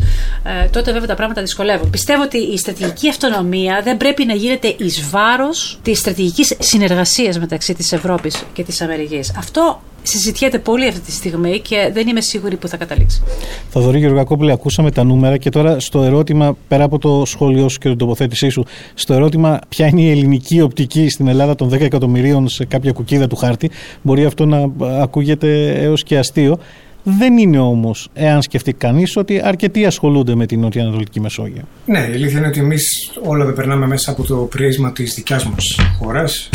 ε, 0.62 0.68
τότε 0.68 0.92
βέβαια 0.92 1.06
τα 1.06 1.14
πράγματα 1.14 1.40
δυσκολεύουν. 1.40 1.90
Πιστεύω 1.90 2.22
ότι 2.22 2.38
η 2.38 2.58
στρατηγική 2.58 3.08
αυτονομία 3.08 3.80
δεν 3.84 3.96
πρέπει 3.96 4.24
να 4.24 4.34
γίνεται 4.34 4.74
εις 4.78 5.08
βάρος 5.10 5.78
της 5.82 5.98
στρατηγικής 5.98 6.54
συνεργασίας 6.58 7.38
μεταξύ 7.38 7.74
της 7.74 7.92
Ευρώπης 7.92 8.42
και 8.52 8.62
της 8.62 8.80
Αμερικής. 8.80 9.32
Αυτό 9.36 9.80
συζητιέται 10.02 10.58
πολύ 10.58 10.86
αυτή 10.86 11.00
τη 11.00 11.12
στιγμή 11.12 11.60
και 11.60 11.90
δεν 11.92 12.08
είμαι 12.08 12.20
σίγουρη 12.20 12.56
που 12.56 12.68
θα 12.68 12.76
καταλήξει. 12.76 13.22
Θοδωρή 13.70 13.98
Γεωργακόπουλη, 13.98 14.50
ακούσαμε 14.50 14.90
τα 14.90 15.04
νούμερα 15.04 15.36
και 15.36 15.50
τώρα 15.50 15.80
στο 15.80 16.02
ερώτημα, 16.02 16.56
πέρα 16.68 16.84
από 16.84 16.98
το 16.98 17.22
σχόλιο 17.26 17.68
σου 17.68 17.78
και 17.78 17.88
την 17.88 17.98
τοποθέτησή 17.98 18.48
σου, 18.48 18.64
στο 18.94 19.14
ερώτημα 19.14 19.58
ποια 19.68 19.86
είναι 19.86 20.00
η 20.00 20.10
ελληνική 20.10 20.60
οπτική 20.60 21.08
στην 21.08 21.28
Ελλάδα 21.28 21.54
των 21.54 21.68
10 21.68 21.80
εκατομμυρίων 21.80 22.48
σε 22.48 22.64
κάποια 22.64 22.92
κουκίδα 22.92 23.26
του 23.26 23.36
χάρτη, 23.36 23.70
μπορεί 24.02 24.24
αυτό 24.24 24.46
να 24.46 24.70
ακούγεται 25.00 25.68
έως 25.68 26.02
και 26.02 26.18
αστείο. 26.18 26.58
Δεν 27.04 27.38
είναι 27.38 27.58
όμως, 27.58 28.08
εάν 28.12 28.42
σκεφτεί 28.42 28.72
κανείς, 28.72 29.16
ότι 29.16 29.40
αρκετοί 29.44 29.86
ασχολούνται 29.86 30.34
με 30.34 30.46
την 30.46 30.60
Νοτιοανατολική 30.60 31.20
Μεσόγειο. 31.20 31.62
Ναι, 31.86 31.98
η 31.98 32.12
αλήθεια 32.14 32.38
είναι 32.38 32.46
ότι 32.46 32.60
εμείς 32.60 33.12
όλα 33.24 33.44
δεν 33.44 33.54
περνάμε 33.54 33.86
μέσα 33.86 34.10
από 34.10 34.22
το 34.22 34.36
πρίσμα 34.36 34.92
της 34.92 35.14
δικιάς 35.14 35.44
μας 35.44 35.78
χώρας. 35.98 36.48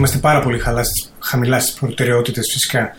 Είμαστε 0.00 0.18
πάρα 0.18 0.40
πολύ 0.40 0.60
χαμηλά 1.18 1.60
στις 1.60 1.74
προτεραιότητες 1.74 2.50
φυσικά 2.52 2.96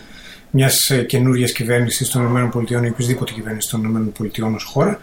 μιας 0.50 0.90
ε, 0.90 1.02
καινούργιας 1.02 1.52
κυβέρνησης 1.52 2.08
των 2.08 2.22
ΗΠΑ 2.22 2.62
ή 2.68 2.88
οποιοδήποτε 2.88 3.32
κυβέρνησης 3.32 3.70
των 3.70 4.08
ΗΠΑ 4.20 4.46
ως 4.54 4.64
χώρα. 4.64 5.00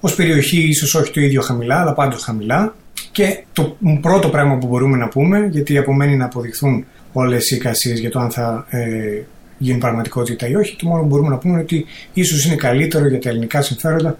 Ω 0.00 0.10
περιοχή, 0.14 0.68
ίσως 0.68 0.94
όχι 0.94 1.12
το 1.12 1.20
ίδιο 1.20 1.42
χαμηλά, 1.42 1.80
αλλά 1.80 1.92
πάντως 1.92 2.22
χαμηλά. 2.22 2.74
Και 3.12 3.44
το 3.52 3.76
πρώτο 4.00 4.28
πράγμα 4.28 4.58
που 4.58 4.66
μπορούμε 4.66 4.96
να 4.96 5.08
πούμε, 5.08 5.48
γιατί 5.50 5.78
απομένει 5.78 6.16
να 6.16 6.24
αποδειχθούν 6.24 6.84
όλες 7.12 7.50
οι 7.50 7.56
εικασίες 7.56 7.98
για 7.98 8.10
το 8.10 8.18
αν 8.18 8.30
θα 8.30 8.66
ε, 8.68 9.22
γίνει 9.58 9.78
πραγματικότητα 9.78 10.48
ή 10.48 10.54
όχι, 10.54 10.76
το 10.76 10.86
μόνο 10.86 11.00
που 11.02 11.08
μπορούμε 11.08 11.28
να 11.28 11.38
πούμε 11.38 11.52
είναι 11.52 11.62
ότι 11.62 11.86
ίσως 12.12 12.44
είναι 12.44 12.56
καλύτερο 12.56 13.08
για 13.08 13.20
τα 13.20 13.28
ελληνικά 13.28 13.62
συμφέροντα 13.62 14.18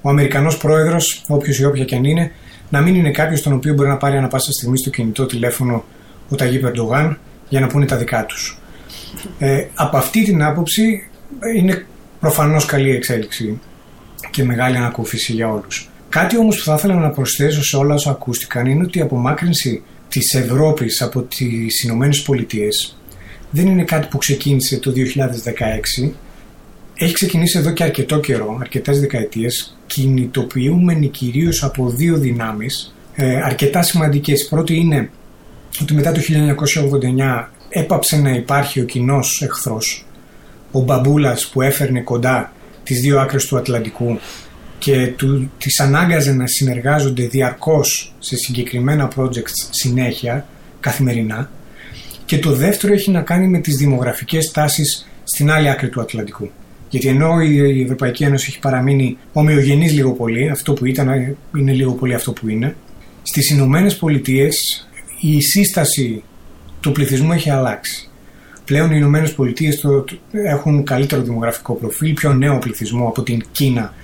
ο 0.00 0.08
Αμερικανός 0.08 0.56
πρόεδρος, 0.56 1.24
όποιος 1.28 1.58
ή 1.58 1.64
όποια 1.64 1.84
και 1.84 1.94
αν 1.94 2.04
είναι, 2.04 2.32
να 2.70 2.80
μην 2.80 2.94
είναι 2.94 3.10
κάποιος 3.10 3.42
τον 3.42 3.52
οποίο 3.52 3.74
μπορεί 3.74 3.88
να 3.88 3.96
πάρει 3.96 4.16
ανα 4.16 4.28
πάσα 4.28 4.52
στιγμή 4.52 4.78
στο 4.78 4.90
κινητό 4.90 5.26
τηλέφωνο 5.26 5.84
ο 6.28 6.34
Ταγί 6.34 6.58
Περντογάν 6.58 7.18
για 7.48 7.60
να 7.60 7.66
πούνε 7.66 7.86
τα 7.86 7.96
δικά 7.96 8.26
τους. 8.26 8.58
Ε, 9.38 9.64
από 9.74 9.96
αυτή 9.96 10.24
την 10.24 10.42
άποψη 10.42 11.08
είναι 11.56 11.86
προφανώς 12.20 12.66
καλή 12.66 12.90
εξέλιξη 12.90 13.60
και 14.30 14.44
μεγάλη 14.44 14.76
ανακούφιση 14.76 15.32
για 15.32 15.48
όλους. 15.48 15.88
Κάτι 16.08 16.38
όμως 16.38 16.56
που 16.56 16.64
θα 16.64 16.74
ήθελα 16.74 16.94
να 16.94 17.10
προσθέσω 17.10 17.64
σε 17.64 17.76
όλα 17.76 17.94
όσα 17.94 18.10
ακούστηκαν 18.10 18.66
είναι 18.66 18.82
ότι 18.82 18.98
η 18.98 19.02
απομάκρυνση 19.02 19.82
της 20.08 20.34
Ευρώπης 20.34 21.02
από 21.02 21.22
τις 21.22 21.82
Ηνωμένες 21.82 22.22
Πολιτείες 22.22 22.98
δεν 23.50 23.66
είναι 23.66 23.84
κάτι 23.84 24.06
που 24.10 24.18
ξεκίνησε 24.18 24.78
το 24.78 24.92
2016. 26.04 26.12
Έχει 26.94 27.12
ξεκινήσει 27.12 27.58
εδώ 27.58 27.70
και 27.70 27.82
αρκετό 27.82 28.20
καιρό, 28.20 28.58
αρκετές 28.60 29.00
δεκαετίες, 29.00 29.76
κινητοποιούμενοι 29.86 31.08
κυρίως 31.08 31.62
από 31.62 31.90
δύο 31.90 32.16
δυνάμεις 32.16 32.94
ε, 33.14 33.36
αρκετά 33.36 33.82
σημαντικές. 33.82 34.48
Πρώτη 34.48 34.76
είναι 34.76 35.10
ότι 35.82 35.94
μετά 35.94 36.12
το 36.12 36.20
1989 36.20 37.48
έπαψε 37.68 38.16
να 38.16 38.30
υπάρχει 38.30 38.80
ο 38.80 38.84
κοινός 38.84 39.42
εχθρός, 39.42 40.06
ο 40.72 40.80
μπαμπούλας 40.80 41.46
που 41.46 41.62
έφερνε 41.62 42.00
κοντά 42.00 42.52
τις 42.82 43.00
δύο 43.00 43.20
άκρες 43.20 43.46
του 43.46 43.56
Ατλαντικού 43.56 44.18
και 44.78 45.06
του, 45.16 45.50
τις 45.58 45.80
ανάγκαζε 45.80 46.32
να 46.32 46.46
συνεργάζονται 46.46 47.26
διαρκώς 47.26 48.14
σε 48.18 48.36
συγκεκριμένα 48.36 49.12
projects 49.16 49.68
συνέχεια, 49.70 50.46
καθημερινά. 50.80 51.50
Και 52.24 52.38
το 52.38 52.52
δεύτερο 52.52 52.92
έχει 52.92 53.10
να 53.10 53.20
κάνει 53.20 53.48
με 53.48 53.58
τις 53.58 53.76
δημογραφικές 53.76 54.50
τάσεις 54.50 55.08
στην 55.24 55.50
άλλη 55.50 55.70
άκρη 55.70 55.88
του 55.88 56.00
Ατλαντικού. 56.00 56.50
Γιατί 56.88 57.08
ενώ 57.08 57.40
η 57.40 57.82
Ευρωπαϊκή 57.82 58.24
Ένωση 58.24 58.46
έχει 58.48 58.58
παραμείνει 58.58 59.16
ομοιογενής 59.32 59.92
λίγο 59.92 60.12
πολύ, 60.12 60.50
αυτό 60.50 60.72
που 60.72 60.86
ήταν 60.86 61.36
είναι 61.56 61.72
λίγο 61.72 61.92
πολύ 61.92 62.14
αυτό 62.14 62.32
που 62.32 62.48
είναι, 62.48 62.76
στις 63.22 63.50
Ηνωμένες 63.50 63.96
Πολιτείες 63.96 64.88
η 65.26 65.40
σύσταση 65.40 66.22
του 66.80 66.92
πληθυσμού 66.92 67.32
έχει 67.32 67.50
αλλάξει. 67.50 68.08
Πλέον 68.64 68.90
οι 68.90 68.94
Ηνωμένες 68.96 69.32
Πολιτείες 69.32 69.84
έχουν 70.32 70.84
καλύτερο 70.84 71.22
δημογραφικό 71.22 71.74
προφίλ, 71.74 72.12
πιο 72.12 72.32
νέο 72.34 72.58
πληθυσμό 72.58 73.08
από 73.08 73.22
την 73.22 73.42
Κίνα 73.52 73.94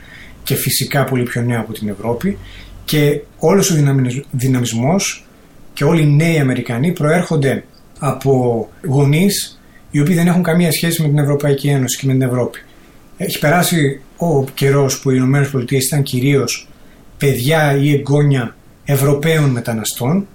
και 0.43 0.55
φυσικά 0.55 1.05
πολύ 1.05 1.23
πιο 1.23 1.43
νέο 1.43 1.61
από 1.61 1.73
την 1.73 1.89
Ευρώπη 1.89 2.39
και 2.85 3.21
όλος 3.39 3.71
ο 3.71 3.75
δυναμισμός 4.31 5.27
και 5.73 5.85
όλοι 5.85 6.03
οι 6.03 6.07
νέοι 6.07 6.39
Αμερικανοί 6.39 6.93
προέρχονται 6.93 7.65
από 7.99 8.69
γονείς 8.87 9.61
οι 9.91 10.01
οποίοι 10.01 10.15
δεν 10.15 10.27
έχουν 10.27 10.43
καμία 10.43 10.73
σχέση 10.73 11.03
με 11.03 11.09
την 11.09 11.19
Ευρωπαϊκή 11.19 11.69
Ένωση 11.69 11.99
και 11.99 12.07
με 12.07 12.13
την 12.13 12.23
Ευρώπη. 12.23 12.59
Έχει 13.17 13.39
περάσει 13.39 14.01
ο 14.17 14.45
καιρός 14.45 15.01
που 15.01 15.11
οι 15.11 15.15
Ηνωμένες 15.17 15.49
Πολιτείες 15.49 15.87
ήταν 15.87 16.03
κυρίως 16.03 16.69
παιδιά 17.19 17.77
ή 17.77 17.93
εγγόνια 17.93 18.57
Ευρωπαίων 18.85 19.51
μεταναστών 19.51 20.27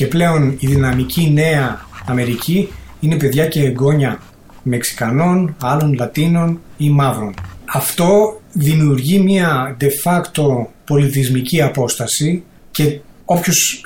και 0.00 0.06
πλέον 0.06 0.56
η 0.58 0.66
δυναμική 0.66 1.30
νέα 1.32 1.86
Αμερική 2.06 2.68
είναι 3.00 3.16
παιδιά 3.16 3.46
και 3.46 3.64
εγγόνια 3.64 4.20
Μεξικανών, 4.62 5.56
άλλων 5.62 5.94
Λατίνων 5.94 6.60
ή 6.76 6.90
Μαύρων. 6.90 7.34
Αυτό 7.64 8.40
δημιουργεί 8.52 9.18
μια 9.18 9.76
de 9.80 9.84
facto 9.84 10.66
πολιτισμική 10.84 11.62
απόσταση 11.62 12.42
και 12.70 13.00
όποιος 13.24 13.82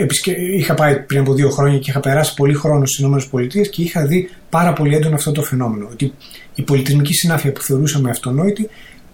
είχα 0.57 0.75
πάει 0.75 1.01
πριν 1.01 1.21
από 1.21 1.35
δύο 1.35 1.51
χρόνια 1.51 1.79
και 1.79 1.91
είχα 1.91 2.01
περάσει 2.01 2.35
πολύ 2.35 2.55
χρόνο 2.55 2.87
στις 2.87 3.05
ΗΠΑ 3.05 3.47
και 3.71 3.83
είχα 3.83 4.07
δει 4.07 4.31
πάρα 4.51 4.73
πολύ 4.73 4.95
έντονο 4.95 5.15
αυτό 5.15 5.33
το 5.33 5.43
φαινόμενο. 5.43 5.89
Ότι 5.93 6.13
η 6.55 6.63
πολιτισμική 6.63 7.15
συνάφεια 7.15 7.53
που 7.53 7.63
θεωρούσαμε 7.63 8.11
αυτονόητη 8.11 8.69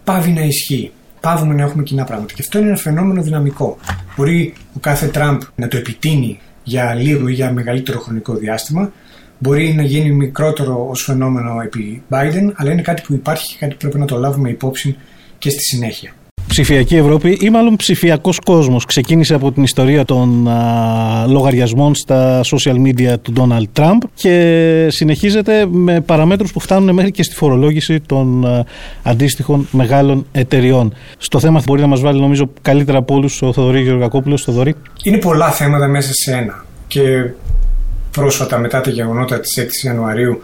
πάβει 0.04 0.30
να 0.30 0.42
ισχύει. 0.42 0.90
Πάβουμε 1.20 1.54
να 1.54 1.62
έχουμε 1.62 1.82
κοινά 1.82 2.04
πράγματα. 2.04 2.32
Και 2.34 2.42
αυτό 2.42 2.58
είναι 2.58 2.68
ένα 2.68 2.76
φαινόμενο 2.76 3.22
δυναμικό. 3.22 3.78
Μπορεί 4.16 4.52
ο 4.76 4.78
κάθε 4.80 5.06
Τραμπ 5.06 5.40
να 5.54 5.68
το 5.68 5.76
επιτείνει 5.76 6.40
για 6.70 6.94
λίγο 6.94 7.28
ή 7.28 7.32
για 7.32 7.52
μεγαλύτερο 7.52 7.98
χρονικό 7.98 8.34
διάστημα. 8.34 8.92
Μπορεί 9.38 9.74
να 9.74 9.82
γίνει 9.82 10.10
μικρότερο 10.12 10.86
ως 10.88 11.02
φαινόμενο 11.02 11.60
επί 11.60 12.02
Biden, 12.10 12.52
αλλά 12.54 12.72
είναι 12.72 12.82
κάτι 12.82 13.02
που 13.06 13.12
υπάρχει 13.14 13.52
και 13.52 13.56
κάτι 13.58 13.72
που 13.72 13.78
πρέπει 13.78 13.98
να 13.98 14.04
το 14.04 14.16
λάβουμε 14.16 14.50
υπόψη 14.50 14.96
και 15.38 15.50
στη 15.50 15.62
συνέχεια 15.62 16.12
ψηφιακή 16.50 16.96
Ευρώπη 16.96 17.38
ή 17.40 17.50
μάλλον 17.50 17.76
ψηφιακός 17.76 18.38
κόσμος 18.38 18.84
ξεκίνησε 18.84 19.34
από 19.34 19.52
την 19.52 19.62
ιστορία 19.62 20.04
των 20.04 20.48
α, 20.48 21.26
λογαριασμών 21.26 21.94
στα 21.94 22.40
social 22.44 22.74
media 22.86 23.14
του 23.22 23.32
Donald 23.36 23.80
Trump 23.80 23.98
και 24.14 24.86
συνεχίζεται 24.90 25.66
με 25.66 26.00
παραμέτρους 26.00 26.52
που 26.52 26.60
φτάνουν 26.60 26.94
μέχρι 26.94 27.10
και 27.10 27.22
στη 27.22 27.34
φορολόγηση 27.34 28.00
των 28.00 28.46
α, 28.46 28.64
αντίστοιχων 29.02 29.68
μεγάλων 29.70 30.26
εταιριών. 30.32 30.94
Στο 31.18 31.40
θέμα 31.40 31.62
μπορεί 31.66 31.80
να 31.80 31.86
μας 31.86 32.00
βάλει 32.00 32.20
νομίζω 32.20 32.50
καλύτερα 32.62 32.98
από 32.98 33.14
όλους 33.14 33.42
ο 33.42 33.52
Θοδωρή 33.52 33.80
Γεωργακόπουλος. 33.80 34.42
Θοδωρή. 34.42 34.74
Είναι 35.02 35.18
πολλά 35.18 35.50
θέματα 35.50 35.88
μέσα 35.88 36.10
σε 36.12 36.32
ένα 36.32 36.64
και 36.86 37.30
πρόσφατα 38.10 38.58
μετά 38.58 38.80
τα 38.80 38.90
γεγονότα 38.90 39.40
της 39.40 39.58
6 39.58 39.86
Ιανουαρίου 39.86 40.42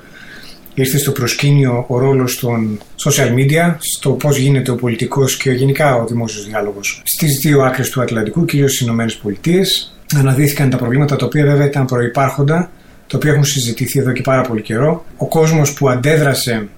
ήρθε 0.77 0.99
στο 0.99 1.13
προσκήνιο 1.13 1.85
ο 1.89 1.99
ρόλος 1.99 2.39
των 2.39 2.79
social 3.05 3.35
media, 3.35 3.75
στο 3.79 4.11
πώς 4.11 4.37
γίνεται 4.37 4.71
ο 4.71 4.75
πολιτικός 4.75 5.37
και 5.37 5.51
γενικά 5.51 5.95
ο 5.95 6.07
δημόσιος 6.07 6.47
διάλογος 6.47 7.03
στις 7.05 7.39
δύο 7.43 7.63
άκρες 7.63 7.91
του 7.91 8.01
Ατλαντικού, 8.01 8.45
κυρίως 8.45 8.73
στις 8.73 8.87
Ηνωμένες 8.87 9.15
Πολιτείες. 9.15 9.97
αναδύθηκαν 10.17 10.71
τα 10.71 10.77
προβλήματα 10.77 11.17
τα 11.17 11.27
οποία 11.27 11.45
βέβαια 11.45 11.67
ήταν 11.67 11.85
προϋπάρχοντα, 11.85 12.71
τα 13.07 13.17
οποία 13.17 13.31
έχουν 13.31 13.45
συζητηθεί 13.45 13.99
εδώ 13.99 14.13
και 14.13 14.23
πάρα 14.23 14.43
πολύ 14.43 14.63
καιρό. 14.63 15.05
Ο 15.17 15.27
κόσμος 15.27 15.73
που 15.73 15.89
αντέδρασε 15.89 16.69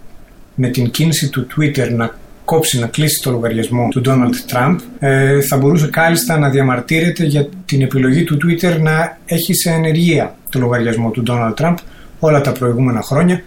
με 0.55 0.69
την 0.69 0.91
κίνηση 0.91 1.29
του 1.29 1.47
Twitter 1.57 1.91
να 1.97 2.19
κόψει, 2.45 2.79
να 2.79 2.87
κλείσει 2.87 3.23
το 3.23 3.31
λογαριασμό 3.31 3.89
του 3.89 4.03
Donald 4.05 4.53
Trump, 4.53 4.77
ε, 4.99 5.41
θα 5.41 5.57
μπορούσε 5.57 5.87
κάλλιστα 5.87 6.39
να 6.39 6.49
διαμαρτύρεται 6.49 7.25
για 7.25 7.49
την 7.65 7.83
επιλογή 7.83 8.25
του 8.25 8.37
Twitter 8.37 8.81
να 8.81 9.19
έχει 9.25 9.55
σε 9.55 9.71
ενεργεία 9.71 10.37
το 10.51 10.59
λογαριασμό 10.59 11.11
του 11.11 11.23
Donald 11.27 11.55
Trump 11.55 11.75
όλα 12.19 12.41
τα 12.41 12.53
προηγούμενα 12.53 13.03
χρόνια 13.03 13.43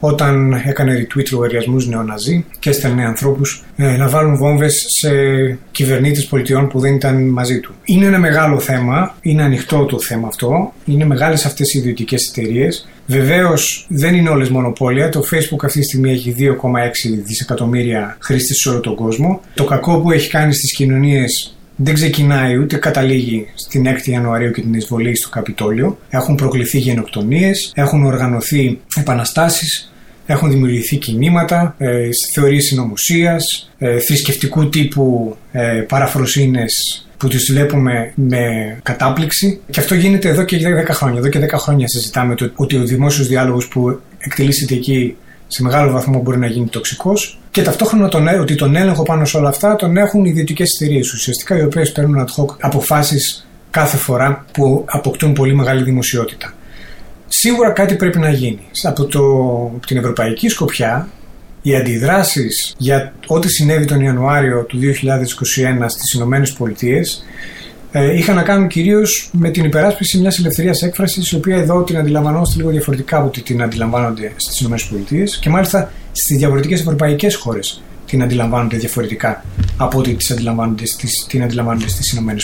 όταν 0.00 0.52
έκανε 0.64 1.06
retweet 1.06 1.28
λογαριασμούς 1.32 1.86
νεοναζί 1.86 2.44
και 2.58 2.70
έστελνε 2.70 3.04
ανθρώπους 3.04 3.64
ε, 3.76 3.96
να 3.96 4.08
βάλουν 4.08 4.36
βόμβες 4.36 4.84
σε 5.00 5.10
κυβερνήτες 5.70 6.26
πολιτιών 6.26 6.68
που 6.68 6.80
δεν 6.80 6.94
ήταν 6.94 7.28
μαζί 7.28 7.60
του. 7.60 7.74
Είναι 7.84 8.06
ένα 8.06 8.18
μεγάλο 8.18 8.60
θέμα, 8.60 9.14
είναι 9.20 9.42
ανοιχτό 9.42 9.84
το 9.84 10.00
θέμα 10.00 10.26
αυτό, 10.26 10.72
είναι 10.84 11.04
μεγάλες 11.04 11.44
αυτές 11.44 11.74
οι 11.74 11.78
ιδιωτικές 11.78 12.28
εταιρείες. 12.28 12.88
Βεβαίως 13.06 13.86
δεν 13.88 14.14
είναι 14.14 14.30
όλες 14.30 14.48
μονοπόλια. 14.48 15.08
Το 15.08 15.20
Facebook 15.32 15.64
αυτή 15.64 15.78
τη 15.78 15.84
στιγμή 15.84 16.10
έχει 16.10 16.34
2,6 16.38 17.22
δισεκατομμύρια 17.24 18.16
χρήστες 18.20 18.56
σε 18.56 18.68
όλο 18.68 18.80
τον 18.80 18.94
κόσμο. 18.94 19.40
Το 19.54 19.64
κακό 19.64 20.00
που 20.00 20.10
έχει 20.10 20.30
κάνει 20.30 20.54
στις 20.54 20.74
κοινωνίες 20.74 21.55
δεν 21.76 21.94
ξεκινάει 21.94 22.56
ούτε 22.56 22.76
καταλήγει 22.76 23.46
στην 23.54 23.86
6η 23.86 24.08
Ιανουαρίου 24.10 24.50
και 24.50 24.60
την 24.60 24.74
εισβολή 24.74 25.16
στο 25.16 25.28
Καπιτόλιο. 25.28 25.98
Έχουν 26.08 26.34
προκληθεί 26.34 26.78
γενοκτονίες, 26.78 27.72
έχουν 27.74 28.04
οργανωθεί 28.04 28.80
επαναστάσεις, 28.96 29.92
έχουν 30.26 30.50
δημιουργηθεί 30.50 30.96
κινήματα, 30.96 31.74
ε, 31.78 32.08
θεωρίες 32.34 32.64
συνωμοσίας, 32.64 33.70
ε, 33.78 33.98
θρησκευτικού 33.98 34.68
τύπου 34.68 35.36
ε, 35.52 35.84
παραφροσύνες 35.88 37.00
που 37.16 37.28
τις 37.28 37.50
βλέπουμε 37.52 38.12
με 38.14 38.76
κατάπληξη 38.82 39.60
και 39.70 39.80
αυτό 39.80 39.94
γίνεται 39.94 40.28
εδώ 40.28 40.44
και 40.44 40.56
10 40.56 40.94
χρόνια. 40.94 41.18
Εδώ 41.18 41.28
και 41.28 41.38
10 41.38 41.58
χρόνια 41.58 41.88
συζητάμε 41.88 42.34
το, 42.34 42.50
ότι 42.54 42.76
ο 42.76 42.84
δημόσιος 42.84 43.26
διάλογος 43.28 43.68
που 43.68 44.00
εκτελήσεται 44.18 44.74
εκεί 44.74 45.16
σε 45.46 45.62
μεγάλο 45.62 45.92
βαθμό 45.92 46.20
μπορεί 46.20 46.38
να 46.38 46.46
γίνει 46.46 46.66
τοξικός 46.66 47.38
και 47.50 47.62
ταυτόχρονα 47.62 48.08
τον, 48.08 48.28
ότι 48.28 48.54
τον 48.54 48.76
έλεγχο 48.76 49.02
πάνω 49.02 49.24
σε 49.24 49.36
όλα 49.36 49.48
αυτά 49.48 49.76
τον 49.76 49.96
έχουν 49.96 50.24
ιδιωτικέ 50.24 50.64
εταιρείες 50.80 51.12
ουσιαστικά 51.12 51.58
οι 51.58 51.64
οποίες 51.64 51.92
παίρνουν 51.92 52.26
ad 52.26 52.42
hoc 52.42 52.56
αποφάσεις 52.60 53.46
κάθε 53.70 53.96
φορά 53.96 54.44
που 54.52 54.84
αποκτούν 54.86 55.32
πολύ 55.32 55.54
μεγάλη 55.54 55.82
δημοσιότητα. 55.82 56.54
Σίγουρα 57.28 57.70
κάτι 57.70 57.94
πρέπει 57.94 58.18
να 58.18 58.30
γίνει. 58.30 58.60
Από, 58.82 59.04
το, 59.04 59.20
από 59.76 59.86
την 59.86 59.96
ευρωπαϊκή 59.96 60.48
σκοπιά 60.48 61.08
οι 61.62 61.76
αντιδράσεις 61.76 62.74
για 62.78 63.12
ό,τι 63.26 63.48
συνέβη 63.48 63.84
τον 63.84 64.00
Ιανουάριο 64.00 64.62
του 64.62 64.78
2021 64.78 65.84
στις 65.86 66.12
Ηνωμένες 66.12 66.52
Πολιτείες 66.52 67.24
ε, 67.90 68.16
είχαν 68.16 68.34
να 68.34 68.42
κάνουν 68.42 68.68
κυρίως 68.68 69.30
με 69.32 69.50
την 69.50 69.64
υπεράσπιση 69.64 70.18
μιας 70.18 70.38
ελευθερίας 70.38 70.82
έκφρασης, 70.82 71.30
η 71.30 71.36
οποία 71.36 71.56
εδώ 71.56 71.82
την 71.82 71.96
αντιλαμβανόμαστε 71.96 72.56
λίγο 72.56 72.70
διαφορετικά 72.70 73.16
από 73.16 73.26
ότι 73.26 73.40
την 73.40 73.62
αντιλαμβάνονται 73.62 74.32
στις 74.36 74.60
ΗΠΑ 74.60 75.38
και 75.40 75.50
μάλιστα 75.50 75.92
στις 76.12 76.36
διαφορετικές 76.38 76.80
ευρωπαϊκές 76.80 77.34
χώρες 77.34 77.82
την 78.06 78.22
αντιλαμβάνονται 78.22 78.76
διαφορετικά 78.76 79.44
από 79.76 79.98
ότι 79.98 80.14
τις 80.14 80.30
αντιλαμβάνονται 80.30 80.86
στις, 80.86 81.26
την 81.28 81.42
αντιλαμβάνονται 81.42 81.88
στις 81.88 82.12
ΗΠΑ. 82.12 82.34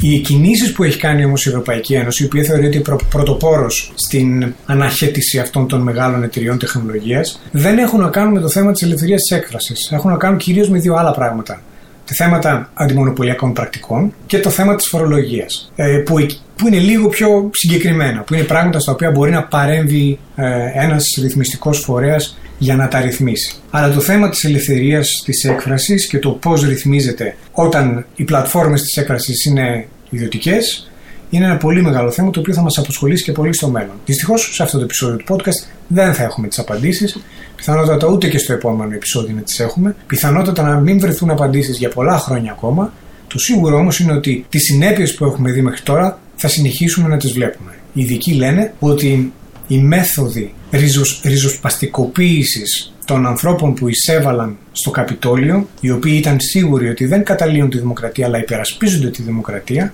Οι 0.00 0.18
κινήσεις 0.18 0.72
που 0.72 0.84
έχει 0.84 0.98
κάνει 0.98 1.24
όμως 1.24 1.46
η 1.46 1.48
Ευρωπαϊκή 1.48 1.94
Ένωση, 1.94 2.22
η 2.22 2.26
οποία 2.26 2.44
θεωρείται 2.44 2.78
προ, 2.78 3.00
πρωτοπόρος 3.10 3.92
στην 3.94 4.54
αναχέτηση 4.66 5.38
αυτών 5.38 5.68
των 5.68 5.80
μεγάλων 5.80 6.22
εταιριών 6.22 6.58
τεχνολογίας, 6.58 7.40
δεν 7.52 7.78
έχουν 7.78 8.00
να 8.00 8.08
κάνουν 8.08 8.32
με 8.32 8.40
το 8.40 8.48
θέμα 8.48 8.72
της 8.72 8.82
ελευθερίας 8.82 9.22
τη 9.22 9.34
έκφρασης. 9.34 9.90
Έχουν 9.92 10.10
να 10.10 10.16
κάνουν 10.16 10.38
κυρίως 10.38 10.68
με 10.68 10.78
δύο 10.78 10.94
άλλα 10.94 11.10
πράγματα 11.10 11.62
τα 12.10 12.24
θέματα 12.24 12.70
αντιμονοπολιακών 12.74 13.52
πρακτικών 13.52 14.14
και 14.26 14.38
το 14.38 14.50
θέμα 14.50 14.74
της 14.74 14.88
φορολογίας 14.88 15.72
ε, 15.76 15.96
που, 15.96 16.26
που 16.56 16.66
είναι 16.66 16.78
λίγο 16.78 17.08
πιο 17.08 17.50
συγκεκριμένα, 17.52 18.20
που 18.20 18.34
είναι 18.34 18.42
πράγματα 18.42 18.78
στα 18.80 18.92
οποία 18.92 19.10
μπορεί 19.10 19.30
να 19.30 19.44
παρέμβει 19.44 20.18
ε, 20.36 20.44
ένας 20.74 21.04
ρυθμιστικός 21.20 21.78
φορέας 21.78 22.38
για 22.58 22.76
να 22.76 22.88
τα 22.88 23.00
ρυθμίσει. 23.00 23.54
Αλλά 23.70 23.94
το 23.94 24.00
θέμα 24.00 24.28
της 24.28 24.44
ελευθερίας 24.44 25.22
της 25.24 25.44
έκφρασης 25.44 26.06
και 26.06 26.18
το 26.18 26.30
πώς 26.30 26.62
ρυθμίζεται 26.62 27.36
όταν 27.52 28.06
οι 28.16 28.24
πλατφόρμες 28.24 28.82
της 28.82 28.96
έκφρασης 28.96 29.44
είναι 29.44 29.86
ιδιωτικές 30.10 30.90
είναι 31.30 31.44
ένα 31.44 31.56
πολύ 31.56 31.82
μεγάλο 31.82 32.10
θέμα 32.10 32.30
το 32.30 32.40
οποίο 32.40 32.54
θα 32.54 32.62
μας 32.62 32.78
αποσχολήσει 32.78 33.24
και 33.24 33.32
πολύ 33.32 33.54
στο 33.54 33.68
μέλλον. 33.68 33.94
Δυστυχώς 34.04 34.54
σε 34.54 34.62
αυτό 34.62 34.78
το 34.78 34.84
επεισόδιο 34.84 35.16
του 35.16 35.24
podcast 35.34 35.79
δεν 35.92 36.14
θα 36.14 36.22
έχουμε 36.22 36.48
τις 36.48 36.58
απαντήσεις. 36.58 37.18
Πιθανότατα 37.56 38.06
ούτε 38.06 38.28
και 38.28 38.38
στο 38.38 38.52
επόμενο 38.52 38.94
επεισόδιο 38.94 39.34
να 39.34 39.40
τις 39.40 39.60
έχουμε. 39.60 39.96
Πιθανότατα 40.06 40.62
να 40.62 40.80
μην 40.80 41.00
βρεθούν 41.00 41.30
απαντήσεις 41.30 41.78
για 41.78 41.88
πολλά 41.88 42.18
χρόνια 42.18 42.52
ακόμα. 42.52 42.92
Το 43.26 43.38
σίγουρο 43.38 43.76
όμως 43.76 44.00
είναι 44.00 44.12
ότι 44.12 44.46
τις 44.48 44.62
συνέπειες 44.62 45.14
που 45.14 45.24
έχουμε 45.24 45.52
δει 45.52 45.62
μέχρι 45.62 45.80
τώρα 45.82 46.18
θα 46.36 46.48
συνεχίσουμε 46.48 47.08
να 47.08 47.16
τις 47.16 47.32
βλέπουμε. 47.32 47.70
Οι 47.92 48.00
ειδικοί 48.00 48.32
λένε 48.32 48.74
ότι 48.78 49.32
οι 49.66 49.78
μέθοδοι 49.78 50.54
ριζοσ, 50.70 51.20
ριζοσπαστικοποίησης 51.24 52.94
των 53.04 53.26
ανθρώπων 53.26 53.74
που 53.74 53.88
εισέβαλαν 53.88 54.56
στο 54.72 54.90
Καπιτόλιο, 54.90 55.68
οι 55.80 55.90
οποίοι 55.90 56.14
ήταν 56.18 56.40
σίγουροι 56.40 56.88
ότι 56.88 57.06
δεν 57.06 57.24
καταλύουν 57.24 57.70
τη 57.70 57.78
δημοκρατία 57.78 58.26
αλλά 58.26 58.38
υπερασπίζονται 58.38 59.10
τη 59.10 59.22
δημοκρατία, 59.22 59.92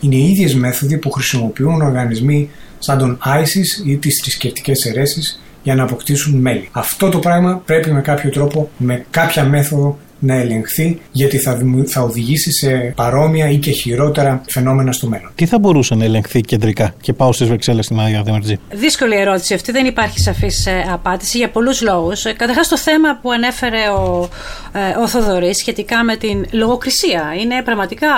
είναι 0.00 0.14
οι 0.14 0.30
ίδιες 0.30 0.54
μέθοδοι 0.54 0.98
που 0.98 1.10
χρησιμοποιούν 1.10 1.82
οργανισμοί 1.82 2.50
σαν 2.84 2.98
τον 2.98 3.18
ISIS 3.24 3.86
ή 3.86 3.96
τις 3.96 4.20
θρησκευτικές 4.22 4.84
αιρέσεις 4.84 5.40
για 5.62 5.74
να 5.74 5.82
αποκτήσουν 5.82 6.40
μέλη. 6.40 6.68
Αυτό 6.72 7.08
το 7.08 7.18
πράγμα 7.18 7.62
πρέπει 7.64 7.90
με 7.90 8.00
κάποιο 8.00 8.30
τρόπο, 8.30 8.70
με 8.76 9.04
κάποια 9.10 9.44
μέθοδο 9.44 9.98
να 10.24 10.34
ελεγχθεί 10.34 11.00
γιατί 11.12 11.38
θα, 11.38 11.58
θα 11.86 12.02
οδηγήσει 12.02 12.52
σε 12.52 12.92
παρόμοια 12.96 13.50
ή 13.50 13.56
και 13.56 13.70
χειρότερα 13.70 14.42
φαινόμενα 14.48 14.92
στο 14.92 15.06
μέλλον. 15.06 15.30
Τι 15.34 15.46
θα 15.46 15.58
μπορούσε 15.58 15.94
να 15.94 16.04
ελεγχθεί 16.04 16.40
κεντρικά; 16.40 16.94
Και 17.00 17.12
πάω 17.12 17.32
στις 17.32 17.48
Βρυξέλλες 17.48 17.84
στην 17.84 18.00
Αγία 18.00 18.22
Δεμαρτζή. 18.22 18.58
Δύσκολη 18.70 19.16
ερώτηση 19.16 19.54
αυτή, 19.54 19.72
δεν 19.72 19.86
υπάρχει 19.86 20.20
σαφής 20.20 20.66
ε, 20.66 20.84
απάντηση 20.92 21.38
για 21.38 21.50
πολλούς 21.50 21.82
λόγους. 21.82 22.24
Ε, 22.24 22.32
Καταρχάς 22.32 22.68
το 22.68 22.78
θέμα 22.78 23.18
που 23.22 23.30
ανέφερε 23.30 23.88
ο, 23.88 24.28
ε, 24.72 25.00
ο 25.02 25.08
Θοδωρής 25.08 25.56
σχετικά 25.56 26.04
με 26.04 26.16
την 26.16 26.46
λογοκρισία. 26.50 27.34
Είναι 27.40 27.62
πραγματικά 27.62 28.08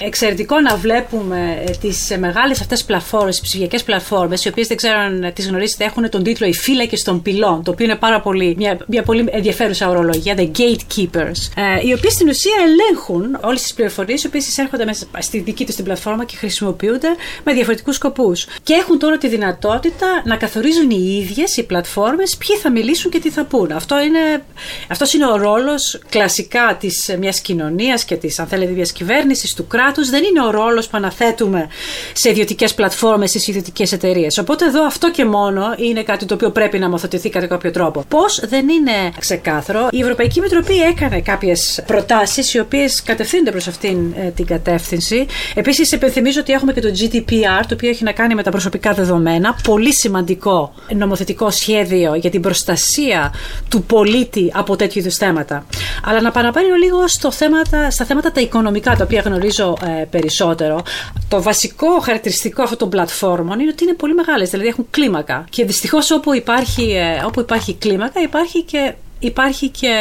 εξαιρετικό 0.00 0.60
να 0.60 0.76
βλέπουμε 0.76 1.64
τις 1.80 2.16
μεγάλες 2.18 2.60
αυτές 2.60 2.84
πλατφόρμε, 2.84 3.30
τις 3.30 3.40
ψηφιακές 3.40 3.82
πλατφόρμε, 3.82 4.36
οι 4.44 4.48
οποίες 4.48 4.66
δεν 4.66 4.76
ξέρω 4.76 4.98
αν 4.98 5.32
τις 5.34 5.48
γνωρίζετε, 5.48 5.84
έχουν 5.84 6.10
τον 6.10 6.22
τίτλο 6.22 6.46
Οι 6.46 6.52
φύλακες 6.52 7.02
των 7.02 7.22
πυλών, 7.22 7.62
το 7.62 7.70
οποίο 7.70 7.84
είναι 7.84 7.96
πάρα 7.96 8.20
πολύ, 8.20 8.54
μια, 8.58 8.78
μια 8.86 9.02
πολύ 9.02 9.24
ενδιαφέρουσα 9.30 9.88
ορολογία, 9.88 10.34
The 10.36 10.50
Gatekeepers 10.58 11.49
ε, 11.56 11.86
οι 11.86 11.92
οποίες 11.92 12.12
στην 12.12 12.28
ουσία 12.28 12.54
ελέγχουν 12.64 13.38
όλες 13.40 13.62
τις 13.62 13.74
πληροφορίες 13.74 14.22
οι 14.22 14.26
οποίες 14.26 14.46
εισέρχονται 14.46 14.84
μέσα 14.84 15.06
στη 15.18 15.38
δική 15.38 15.66
τους 15.66 15.74
την 15.74 15.84
πλατφόρμα 15.84 16.24
και 16.24 16.36
χρησιμοποιούνται 16.36 17.08
με 17.44 17.52
διαφορετικούς 17.52 17.94
σκοπούς. 17.94 18.46
Και 18.62 18.74
έχουν 18.74 18.98
τώρα 18.98 19.18
τη 19.18 19.28
δυνατότητα 19.28 20.22
να 20.24 20.36
καθορίζουν 20.36 20.90
οι 20.90 21.18
ίδιες 21.22 21.56
οι 21.56 21.62
πλατφόρμες 21.62 22.36
ποιοι 22.36 22.56
θα 22.56 22.70
μιλήσουν 22.70 23.10
και 23.10 23.20
τι 23.20 23.30
θα 23.30 23.44
πούν. 23.44 23.72
Αυτό 23.72 24.00
είναι, 24.00 24.44
αυτός 24.88 25.12
είναι 25.12 25.26
ο 25.26 25.36
ρόλος 25.36 26.00
κλασικά 26.08 26.76
της 26.80 27.16
μιας 27.18 27.40
κοινωνίας 27.40 28.04
και 28.04 28.16
της, 28.16 28.38
αν 28.38 28.46
θέλετε, 28.46 28.72
διακυβέρνηση 28.72 29.56
του 29.56 29.66
κράτους. 29.66 30.10
Δεν 30.10 30.22
είναι 30.24 30.44
ο 30.44 30.50
ρόλος 30.50 30.88
που 30.88 30.96
αναθέτουμε 30.96 31.68
σε 32.12 32.28
ιδιωτικές 32.30 32.74
πλατφόρμες, 32.74 33.30
στι 33.30 33.50
ιδιωτικές 33.50 33.92
εταιρείες. 33.92 34.38
Οπότε 34.38 34.64
εδώ 34.64 34.84
αυτό 34.84 35.10
και 35.10 35.24
μόνο 35.24 35.74
είναι 35.76 36.02
κάτι 36.02 36.24
το 36.24 36.34
οποίο 36.34 36.50
πρέπει 36.50 36.78
να 36.78 36.88
μοθετηθεί 36.88 37.30
κατά 37.30 37.46
κάποιο 37.46 37.70
τρόπο. 37.70 38.04
Πώς 38.08 38.40
δεν 38.48 38.68
είναι 38.68 39.12
ξεκάθαρο. 39.18 39.88
Η 39.90 40.00
Ευρωπαϊκή 40.00 40.40
Μητροπή 40.40 40.80
έκανε 40.80 41.20
κάποιες 41.40 41.82
προτάσεις 41.86 42.54
οι 42.54 42.58
οποίες 42.58 43.02
κατευθύνονται 43.02 43.50
προς 43.50 43.66
αυτήν 43.66 44.12
ε, 44.16 44.30
την 44.30 44.46
κατεύθυνση. 44.46 45.26
Επίσης, 45.54 45.92
υπενθυμίζω 45.92 46.40
ότι 46.40 46.52
έχουμε 46.52 46.72
και 46.72 46.80
το 46.80 46.88
GDPR, 46.88 47.64
το 47.68 47.74
οποίο 47.74 47.88
έχει 47.88 48.04
να 48.04 48.12
κάνει 48.12 48.34
με 48.34 48.42
τα 48.42 48.50
προσωπικά 48.50 48.92
δεδομένα. 48.92 49.56
Πολύ 49.64 49.94
σημαντικό 49.94 50.74
νομοθετικό 50.96 51.50
σχέδιο 51.50 52.14
για 52.14 52.30
την 52.30 52.40
προστασία 52.40 53.34
του 53.68 53.82
πολίτη 53.82 54.50
από 54.54 54.76
τέτοιου 54.76 54.98
είδους 54.98 55.14
θέματα. 55.14 55.66
Αλλά 56.04 56.20
να 56.20 56.30
παραπάνω 56.30 56.74
λίγος 56.74 57.12
στο 57.12 57.30
θέματα, 57.30 57.90
στα 57.90 58.04
θέματα 58.04 58.32
τα 58.32 58.40
οικονομικά, 58.40 58.96
τα 58.96 59.04
οποία 59.04 59.20
γνωρίζω 59.20 59.76
ε, 60.00 60.04
περισσότερο. 60.04 60.82
Το 61.28 61.42
βασικό 61.42 62.00
χαρακτηριστικό 62.00 62.62
αυτών 62.62 62.78
των 62.78 62.88
πλατφόρμων 62.88 63.60
είναι 63.60 63.70
ότι 63.70 63.84
είναι 63.84 63.94
πολύ 63.94 64.14
μεγάλες, 64.14 64.50
δηλαδή 64.50 64.68
έχουν 64.68 64.86
κλίμακα. 64.90 65.44
Και 65.50 65.64
δυστυχώς 65.64 66.10
όπου, 66.10 66.34
υπάρχει, 66.34 66.82
ε, 66.82 67.24
όπου 67.26 67.40
υπάρχει 67.40 67.74
κλίμακα, 67.74 68.20
υπάρχει 68.20 68.62
και 68.62 68.94
υπάρχει 69.20 69.68
και 69.68 69.94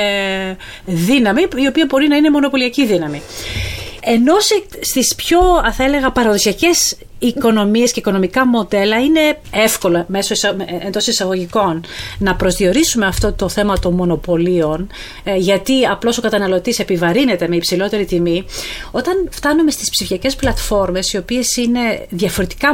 δύναμη 0.86 1.42
η 1.56 1.68
οποία 1.68 1.86
μπορεί 1.90 2.08
να 2.08 2.16
είναι 2.16 2.30
μονοπωλιακή 2.30 2.86
δύναμη. 2.86 3.22
Ενώ 4.02 4.34
στις 4.82 5.16
πιο, 5.16 5.40
θα 5.74 5.84
έλεγα, 5.84 6.12
παραδοσιακές 6.12 6.98
οικονομίες 7.20 7.92
και 7.92 8.00
οικονομικά 8.00 8.48
μοντέλα 8.48 9.00
είναι 9.00 9.40
εύκολο 9.52 10.06
μέσω 10.08 10.34
εντός 10.86 11.08
εισαγωγικών 11.08 11.84
να 12.18 12.36
προσδιορίσουμε 12.36 13.06
αυτό 13.06 13.34
το 13.34 13.50
θέμα 13.50 13.80
των 13.80 13.94
μονοπωλίων 13.94 14.88
ε, 15.24 15.36
γιατί 15.36 15.86
απλώς 15.86 16.18
ο 16.18 16.22
καταναλωτής 16.22 16.80
επιβαρύνεται 16.80 17.48
με 17.48 17.56
υψηλότερη 17.56 18.06
τιμή. 18.06 18.46
Όταν 18.92 19.28
φτάνουμε 19.32 19.72
στις 19.72 19.90
ψηφιακές 19.90 20.36
πλατφόρμες 20.36 21.14
οι 21.14 21.18
οποίες 21.18 21.56
είναι 21.58 22.06
διαφορετικά, 22.10 22.70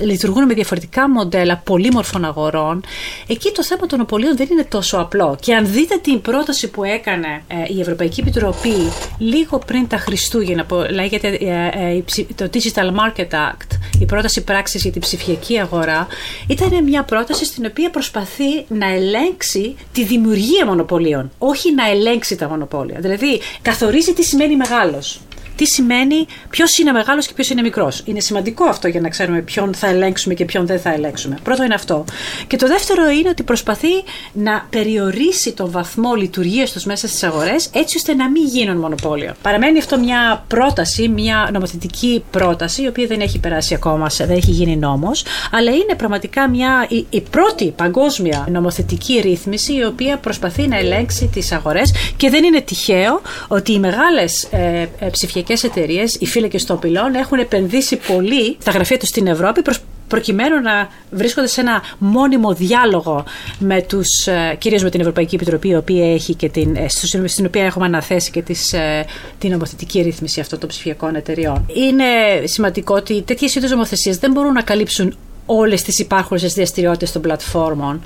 λειτουργούν 0.00 0.44
με 0.44 0.54
διαφορετικά 0.54 1.10
μοντέλα 1.10 1.62
πολύμορφων 1.64 2.24
αγορών 2.24 2.84
εκεί 3.26 3.52
το 3.52 3.64
θέμα 3.64 3.86
των 3.86 3.88
μονοπωλίων 3.98 4.36
δεν 4.36 4.48
είναι 4.50 4.64
τόσο 4.64 4.96
απλό. 4.96 5.36
Και 5.40 5.54
αν 5.54 5.66
δείτε 5.66 5.96
την 5.96 6.20
πρόταση 6.20 6.70
που 6.70 6.84
έκανε 6.84 7.42
ε, 7.48 7.74
η 7.76 7.80
Ευρωπαϊκή 7.80 8.20
Επιτροπή 8.20 8.92
λίγο 9.18 9.58
πριν 9.58 9.88
τα 9.88 9.96
Χριστούγεννα 9.96 10.64
που 10.64 10.86
λέγεται 10.90 11.28
ε, 11.28 12.02
το 12.34 12.50
Digital 12.52 12.90
Market 12.90 13.30
Act 13.30 13.69
η 13.98 14.04
πρόταση 14.04 14.44
πράξης 14.44 14.82
για 14.82 14.92
την 14.92 15.00
ψηφιακή 15.00 15.58
αγορά, 15.58 16.06
ήταν 16.46 16.84
μια 16.84 17.02
πρόταση 17.02 17.44
στην 17.44 17.66
οποία 17.66 17.90
προσπαθεί 17.90 18.64
να 18.68 18.86
ελέγξει 18.86 19.76
τη 19.92 20.04
δημιουργία 20.04 20.66
μονοπωλίων, 20.66 21.30
όχι 21.38 21.74
να 21.74 21.88
ελέγξει 21.88 22.36
τα 22.36 22.48
μονοπόλια. 22.48 23.00
Δηλαδή, 23.00 23.40
καθορίζει 23.62 24.12
τι 24.12 24.22
σημαίνει 24.24 24.56
μεγάλος 24.56 25.20
τι 25.60 25.66
σημαίνει 25.66 26.26
ποιος 26.50 26.78
είναι 26.78 26.92
μεγάλος 26.92 27.26
και 27.26 27.32
ποιος 27.32 27.50
είναι 27.50 27.62
μικρός. 27.62 28.02
Είναι 28.04 28.20
σημαντικό 28.20 28.64
αυτό 28.64 28.88
για 28.88 29.00
να 29.00 29.08
ξέρουμε 29.08 29.40
ποιον 29.40 29.74
θα 29.74 29.86
ελέγξουμε 29.86 30.34
και 30.34 30.44
ποιον 30.44 30.66
δεν 30.66 30.80
θα 30.80 30.92
ελέγξουμε. 30.92 31.38
Πρώτο 31.42 31.64
είναι 31.64 31.74
αυτό. 31.74 32.04
Και 32.46 32.56
το 32.56 32.66
δεύτερο 32.66 33.10
είναι 33.10 33.28
ότι 33.28 33.42
προσπαθεί 33.42 33.88
να 34.32 34.66
περιορίσει 34.70 35.52
τον 35.52 35.70
βαθμό 35.70 36.14
λειτουργίας 36.14 36.72
τους 36.72 36.84
μέσα 36.84 37.08
στις 37.08 37.22
αγορές 37.22 37.70
έτσι 37.72 37.96
ώστε 37.96 38.14
να 38.14 38.30
μην 38.30 38.44
γίνουν 38.46 38.76
μονοπόλιο. 38.76 39.32
Παραμένει 39.42 39.78
αυτό 39.78 39.98
μια 39.98 40.44
πρόταση, 40.48 41.08
μια 41.08 41.48
νομοθετική 41.52 42.24
πρόταση, 42.30 42.82
η 42.82 42.86
οποία 42.86 43.06
δεν 43.06 43.20
έχει 43.20 43.38
περάσει 43.38 43.74
ακόμα, 43.74 44.06
δεν 44.18 44.30
έχει 44.30 44.50
γίνει 44.50 44.76
νόμος, 44.76 45.24
αλλά 45.50 45.70
είναι 45.70 45.94
πραγματικά 45.96 46.48
μια, 46.48 46.86
η, 46.88 47.06
η 47.10 47.20
πρώτη 47.20 47.72
παγκόσμια 47.76 48.46
νομοθετική 48.50 49.20
ρύθμιση 49.20 49.74
η 49.74 49.84
οποία 49.84 50.18
προσπαθεί 50.18 50.68
να 50.68 50.78
ελέγξει 50.78 51.26
τις 51.26 51.52
αγορές 51.52 51.94
και 52.16 52.30
δεν 52.30 52.44
είναι 52.44 52.60
τυχαίο 52.60 53.20
ότι 53.48 53.72
οι 53.72 53.78
μεγάλες 53.78 54.48
ε, 54.50 54.88
ε, 54.98 55.06
ψηφιακές 55.06 55.48
εταιρείες, 55.54 56.14
οι 56.20 56.26
φύλακε 56.26 56.64
των 56.64 56.78
πυλών, 56.78 57.14
έχουν 57.14 57.38
επενδύσει 57.38 57.96
πολύ 57.96 58.56
στα 58.60 58.70
γραφεία 58.70 58.98
τους 58.98 59.08
στην 59.08 59.26
Ευρώπη 59.26 59.62
προκειμένου 60.10 60.60
να 60.60 60.88
βρίσκονται 61.10 61.46
σε 61.46 61.60
ένα 61.60 61.82
μόνιμο 61.98 62.54
διάλογο 62.54 63.24
με 63.58 63.82
τους, 63.82 64.26
ε, 64.26 64.56
κυρίως 64.58 64.82
με 64.82 64.90
την 64.90 65.00
Ευρωπαϊκή 65.00 65.34
Επιτροπή, 65.34 65.68
η 65.68 65.76
οποία 65.76 66.12
έχει 66.12 66.34
και 66.34 66.48
την, 66.48 66.76
ε, 66.76 66.88
στην 67.24 67.46
οποία 67.46 67.64
έχουμε 67.64 67.86
αναθέσει 67.86 68.30
και 68.30 68.42
τις, 68.42 68.72
ε, 68.72 69.04
την 69.38 69.50
νομοθετική 69.50 70.00
ρύθμιση 70.00 70.40
αυτών 70.40 70.58
των 70.58 70.68
ψηφιακών 70.68 71.14
εταιριών. 71.14 71.66
Είναι 71.74 72.04
σημαντικό 72.44 72.94
ότι 72.94 73.22
τέτοιες 73.22 73.54
είδους 73.54 73.70
νομοθεσίες 73.70 74.18
δεν 74.18 74.30
μπορούν 74.32 74.52
να 74.52 74.62
καλύψουν 74.62 75.16
όλες 75.56 75.82
τις 75.82 75.98
υπάρχουσες 75.98 76.54
δραστηριότητες 76.54 77.12
των 77.12 77.22
πλατφόρμων. 77.22 78.02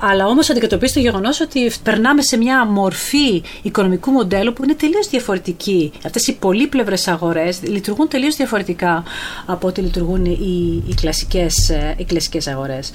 αλλά 0.00 0.26
όμως 0.26 0.50
αντικατοπίζει 0.50 0.92
το 0.92 1.00
γεγονός 1.00 1.40
ότι 1.40 1.72
περνάμε 1.82 2.22
σε 2.22 2.36
μια 2.36 2.66
μορφή 2.66 3.42
οικονομικού 3.62 4.10
μοντέλου 4.10 4.52
που 4.52 4.64
είναι 4.64 4.74
τελείως 4.74 5.08
διαφορετική. 5.08 5.92
Αυτές 6.04 6.26
οι 6.26 6.32
πολύπλευρες 6.34 7.08
αγορές 7.08 7.58
λειτουργούν 7.62 8.08
τελείως 8.08 8.36
διαφορετικά 8.36 9.02
από 9.46 9.66
ό,τι 9.66 9.80
λειτουργούν 9.80 10.24
οι, 10.24 10.82
οι 10.88 10.94
κλασικές 10.94 11.72
οι 11.96 12.04
κλασικές 12.04 12.46
ε, 12.46 12.50
αγορές. 12.50 12.90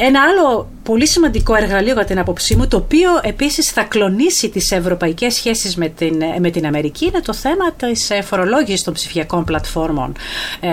Ένα 0.00 0.20
άλλο 0.22 0.68
πολύ 0.82 1.08
σημαντικό 1.08 1.54
εργαλείο 1.54 1.94
κατά 1.94 2.06
την 2.06 2.18
άποψή 2.18 2.56
μου, 2.56 2.68
το 2.68 2.76
οποίο 2.76 3.10
επίσης 3.22 3.70
θα 3.70 3.82
κλονίσει 3.82 4.48
τις 4.48 4.70
ευρωπαϊκές 4.70 5.34
σχέσεις 5.34 5.76
με 5.76 5.88
την, 5.88 6.22
με 6.38 6.50
την 6.50 6.66
Αμερική, 6.66 7.04
είναι 7.04 7.20
το 7.20 7.34
θέμα 7.34 7.72
της 7.72 8.10
ε, 8.10 8.22
φορολόγησης 8.22 8.82
των 8.82 8.94
ψηφιακών 8.94 9.44
πλατφόρμων. 9.44 10.12
Ε, 10.60 10.68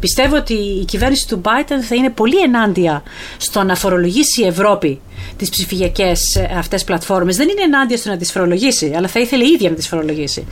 πιστεύω 0.00 0.36
ότι 0.36 0.54
η 0.54 0.84
κυβέρνηση 0.84 1.28
του 1.28 1.40
Biden 1.44 1.63
θα 1.66 1.94
είναι 1.94 2.10
πολύ 2.10 2.40
ενάντια 2.40 3.02
στο 3.36 3.62
να 3.62 3.74
φορολογήσει 3.74 4.42
η 4.42 4.46
Ευρώπη 4.46 5.00
τις 5.36 5.50
ψηφιακές 5.50 6.20
ε, 6.36 6.54
αυτές 6.58 6.84
πλατφόρμες. 6.84 7.36
Δεν 7.36 7.48
είναι 7.48 7.62
ενάντια 7.62 7.96
στο 7.96 8.08
να 8.08 8.16
τις 8.16 8.32
φορολογήσει, 8.32 8.92
αλλά 8.96 9.08
θα 9.08 9.20
ήθελε 9.20 9.44
η 9.44 9.48
ίδια 9.48 9.70
να 9.70 9.76
τις 9.76 9.88
φορολογήσει. 9.88 10.46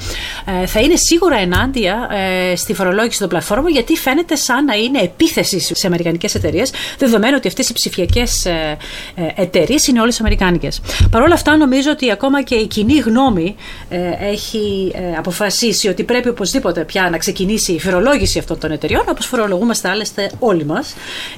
Ε, 0.62 0.66
θα 0.66 0.81
είναι 0.81 0.94
σίγουρα 0.96 1.37
ενάντια 1.37 2.09
ε, 2.51 2.57
στη 2.57 2.75
φορολόγηση 2.75 3.18
των 3.18 3.29
πλατφόρμων, 3.29 3.70
γιατί 3.70 3.96
φαίνεται 3.96 4.35
σαν 4.35 4.64
να 4.64 4.75
είναι 4.75 4.98
επίθεση 4.98 5.61
σε 5.61 5.87
αμερικανικές 5.87 6.35
εταιρείες, 6.35 6.72
δεδομένου 6.98 7.35
ότι 7.37 7.48
αυτές 7.48 7.68
οι 7.68 7.72
ψηφιακές 7.72 8.44
ε, 8.44 8.77
ε 9.14 9.42
εταιρείες 9.42 9.87
είναι 9.87 10.01
όλες 10.01 10.20
αμερικάνικες. 10.20 10.81
Παρ' 11.11 11.22
όλα 11.22 11.35
αυτά, 11.35 11.57
νομίζω 11.57 11.90
ότι 11.90 12.11
ακόμα 12.11 12.42
και 12.42 12.55
η 12.55 12.66
κοινή 12.66 12.98
γνώμη 12.98 13.57
ε, 13.88 13.98
έχει 14.31 14.92
αποφασίσει 15.18 15.88
ότι 15.88 16.05
πρέπει 16.05 16.29
οπωσδήποτε 16.29 16.85
πια 16.85 17.09
να 17.11 17.18
ξεκινήσει 17.18 17.72
η 17.72 17.81
φορολόγηση 17.81 18.38
αυτών 18.38 18.59
των 18.59 18.70
εταιρεών, 18.70 19.05
όπως 19.09 19.27
φορολογούμαστε 19.27 19.88
άλλωστε 19.88 20.31
όλοι 20.38 20.64
μας. 20.64 20.92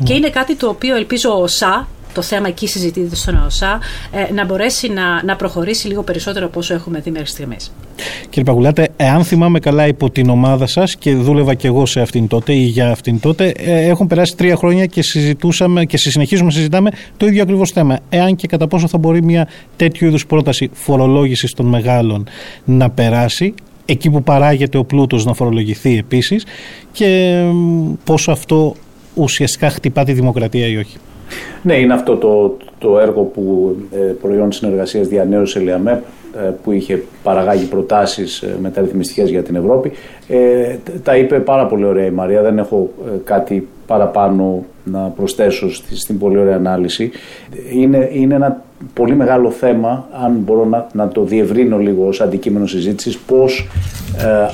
Και 0.05 0.15
είναι 0.15 0.31
κάτι 0.31 0.55
το 0.57 0.69
οποίο 0.69 0.97
ελπίζω 0.97 1.41
ο 1.41 1.47
ΣΑ, 1.47 1.89
το 2.15 2.23
θέμα 2.23 2.49
εκεί 2.49 2.67
συζητείται 2.67 3.15
στον 3.15 3.43
ΟΣΑ, 3.47 3.81
ε, 4.13 4.33
να 4.33 4.45
μπορέσει 4.45 4.89
να, 4.89 5.25
να 5.25 5.37
προχωρήσει 5.37 5.87
λίγο 5.87 6.03
περισσότερο 6.03 6.47
από 6.47 6.59
όσο 6.59 6.75
έχουμε 6.75 7.01
δει 7.01 7.11
μέχρι 7.11 7.27
στιγμής. 7.27 7.73
Κύριε 8.29 8.45
Παγουλάτε, 8.45 8.89
εάν 8.97 9.25
θυμάμαι 9.25 9.59
καλά 9.59 9.87
υπό 9.87 10.11
την 10.11 10.29
ομάδα 10.29 10.67
σας 10.67 10.97
και 10.97 11.15
δούλευα 11.15 11.55
και 11.55 11.67
εγώ 11.67 11.87
σε 11.87 12.01
αυτήν 12.01 12.29
τότε 12.29 12.53
ή 12.53 12.63
για 12.63 12.91
αυτήν 12.91 13.21
τότε, 13.21 13.53
ε, 13.57 13.89
έχουν 13.89 14.07
περάσει 14.07 14.37
τρία 14.37 14.57
χρόνια 14.57 14.87
και 14.87 15.03
συζητούσαμε 15.03 15.85
και 15.85 15.97
συνεχίζουμε 15.97 16.47
να 16.49 16.55
συζητάμε 16.55 16.91
το 17.17 17.27
ίδιο 17.27 17.43
ακριβώς 17.43 17.71
θέμα. 17.71 17.99
Εάν 18.09 18.37
και 18.37 18.47
κατά 18.47 18.67
πόσο 18.67 18.89
θα 18.89 18.99
μπορεί 18.99 19.23
μια 19.23 19.49
τέτοιου 19.77 20.07
είδους 20.07 20.27
πρόταση 20.27 20.71
φορολόγησης 20.73 21.53
των 21.53 21.67
μεγάλων 21.67 22.29
να 22.65 22.91
περάσει, 22.91 23.55
εκεί 23.85 24.11
που 24.11 24.23
παράγεται 24.23 24.79
ο 24.79 24.85
πλούτος 24.85 25.25
να 25.25 25.35
φορολογηθεί 25.35 25.99
επίσης 25.99 26.45
και 26.93 27.43
πόσο 28.05 28.31
αυτό 28.33 28.75
ουσιαστικά 29.15 29.71
χτυπά 29.71 30.05
τη 30.05 30.13
δημοκρατία 30.13 30.67
ή 30.67 30.77
όχι. 30.77 30.97
Ναι, 31.63 31.75
είναι 31.75 31.95
αυτό 31.95 32.17
το, 32.17 32.57
το 32.79 32.99
έργο 32.99 33.23
που 33.23 33.77
ε, 33.93 33.97
προϊόν 33.97 34.53
συνεργασίας 34.53 35.09
διανέωσε 35.09 35.61
η 35.61 35.63
ΛΕΑΜΕΠ 35.63 36.03
ε, 36.37 36.51
που 36.63 36.73
είχε 36.73 37.03
παραγάγει 37.23 37.65
προτάσεις 37.65 38.43
ε, 38.43 38.57
μεταρρυθμιστικές 38.61 39.31
για 39.31 39.43
την 39.43 39.57
Ευρώπη. 39.57 39.93
Ε, 40.29 40.77
τα 41.03 41.17
είπε 41.17 41.39
πάρα 41.39 41.67
πολύ 41.67 41.85
ωραία 41.85 42.07
η 42.07 42.11
Μαρία, 42.11 42.43
δεν 42.43 42.59
έχω 42.59 42.91
κάτι 43.25 43.69
παραπάνω 43.87 44.65
να 44.85 44.99
προσθέσω 44.99 45.75
στην 45.95 46.19
πολύ 46.19 46.39
ωραία 46.39 46.57
ανάλυση. 46.57 47.11
Είναι, 47.73 48.09
είναι 48.13 48.35
ένα 48.35 48.63
πολύ 48.95 49.15
μεγάλο 49.15 49.51
θέμα, 49.51 50.09
αν 50.25 50.33
μπορώ 50.45 50.65
να, 50.65 50.87
να 50.93 51.09
το 51.09 51.23
διευρύνω 51.23 51.79
λίγο 51.79 52.07
ως 52.07 52.21
αντικείμενο 52.21 52.67
συζήτησης, 52.67 53.19
πώς 53.19 53.69
ε, 54.19 54.49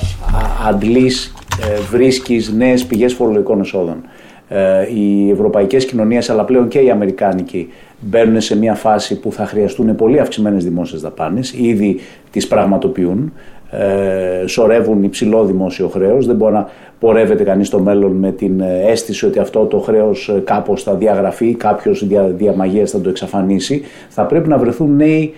αντλείς, 0.67 1.33
ε, 1.61 1.79
βρίσκεις 1.91 2.51
νέες 2.51 2.85
πηγές 2.85 3.13
φορολογικών 3.13 3.59
εσόδων. 3.59 4.03
Ε, 4.53 4.87
οι 4.95 5.29
ευρωπαϊκές 5.31 5.85
κοινωνίες 5.85 6.29
αλλά 6.29 6.43
πλέον 6.43 6.67
και 6.67 6.79
οι 6.79 6.89
αμερικάνικοι 6.89 7.69
μπαίνουν 7.99 8.41
σε 8.41 8.57
μια 8.57 8.73
φάση 8.73 9.19
που 9.19 9.31
θα 9.31 9.45
χρειαστούν 9.45 9.95
πολύ 9.95 10.19
αυξημένες 10.19 10.63
δημόσιες 10.63 11.01
δαπάνες, 11.01 11.53
ήδη 11.53 11.99
τις 12.31 12.47
πραγματοποιούν, 12.47 13.33
ε, 13.71 14.47
σωρεύουν 14.47 15.03
υψηλό 15.03 15.45
δημόσιο 15.45 15.87
χρέος, 15.87 16.25
δεν 16.25 16.35
μπορεί 16.35 16.53
να 16.53 16.69
πορεύεται 16.99 17.43
κανείς 17.43 17.67
στο 17.67 17.79
μέλλον 17.79 18.11
με 18.11 18.31
την 18.31 18.61
αίσθηση 18.61 19.25
ότι 19.25 19.39
αυτό 19.39 19.65
το 19.65 19.79
χρέος 19.79 20.41
κάπως 20.43 20.83
θα 20.83 20.93
διαγραφεί, 20.93 21.55
κάποιος 21.55 22.07
δια, 22.07 22.23
διαμαγείας 22.23 22.91
θα 22.91 23.01
το 23.01 23.09
εξαφανίσει. 23.09 23.81
Θα 24.09 24.23
πρέπει 24.23 24.49
να 24.49 24.57
βρεθούν 24.57 24.95
νέοι 24.95 25.33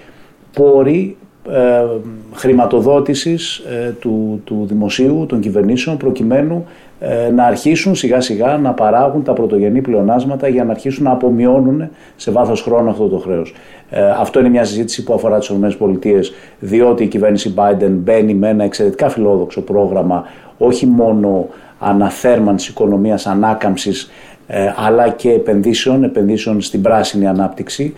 πόροι 0.54 1.18
ε, 1.50 1.86
χρηματοδότησης 2.34 3.58
ε, 3.58 3.96
του, 4.00 4.42
του 4.44 4.66
δημοσίου, 4.68 5.26
των 5.28 5.40
κυβερνήσεων 5.40 5.98
προκειμένου 5.98 6.66
ε, 6.93 6.93
να 7.34 7.44
αρχίσουν 7.44 7.96
σιγά 7.96 8.22
σιγά 8.22 8.58
να 8.58 8.74
παράγουν 8.74 9.24
τα 9.24 9.34
πρωτογενή 9.34 9.82
πλεονάσματα 9.82 10.48
για 10.48 10.64
να 10.64 10.72
αρχίσουν 10.72 11.04
να 11.04 11.12
απομειώνουν 11.12 11.90
σε 12.16 12.32
βάθος 12.32 12.62
χρόνου 12.62 12.90
αυτό 12.90 13.08
το 13.08 13.18
χρέος. 13.18 13.54
Ε, 13.90 14.10
αυτό 14.20 14.40
είναι 14.40 14.50
μια 14.50 14.64
συζήτηση 14.64 15.04
που 15.04 15.14
αφορά 15.14 15.40
τις 15.40 15.50
ΗΠΑ 15.50 16.20
διότι 16.60 17.04
η 17.04 17.08
κυβέρνηση 17.08 17.54
Biden 17.58 17.92
μπαίνει 17.92 18.34
με 18.34 18.50
ένα 18.50 18.64
εξαιρετικά 18.64 19.10
φιλόδοξο 19.10 19.62
πρόγραμμα 19.62 20.24
όχι 20.58 20.86
μόνο 20.86 21.48
αναθέρμανσης 21.80 22.70
οικονομίας, 22.70 23.28
ανάκαμψης 23.28 24.12
ε, 24.48 24.74
αλλά 24.76 25.10
και 25.10 25.32
επενδύσεων, 25.32 26.04
επενδύσεων 26.04 26.62
στην 26.62 26.82
πράσινη 26.82 27.28
ανάπτυξη 27.28 27.94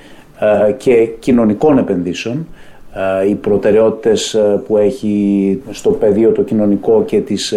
ε, 0.68 0.72
και 0.72 1.10
κοινωνικών 1.20 1.78
επενδύσεων 1.78 2.48
οι 3.30 3.36
προτεραιότητες 3.36 4.40
που 4.68 4.78
έχει 4.78 5.62
στο 5.72 5.90
πεδίο 5.90 6.32
το 6.32 6.42
κοινωνικό 6.42 7.04
και 7.06 7.20
τις 7.20 7.54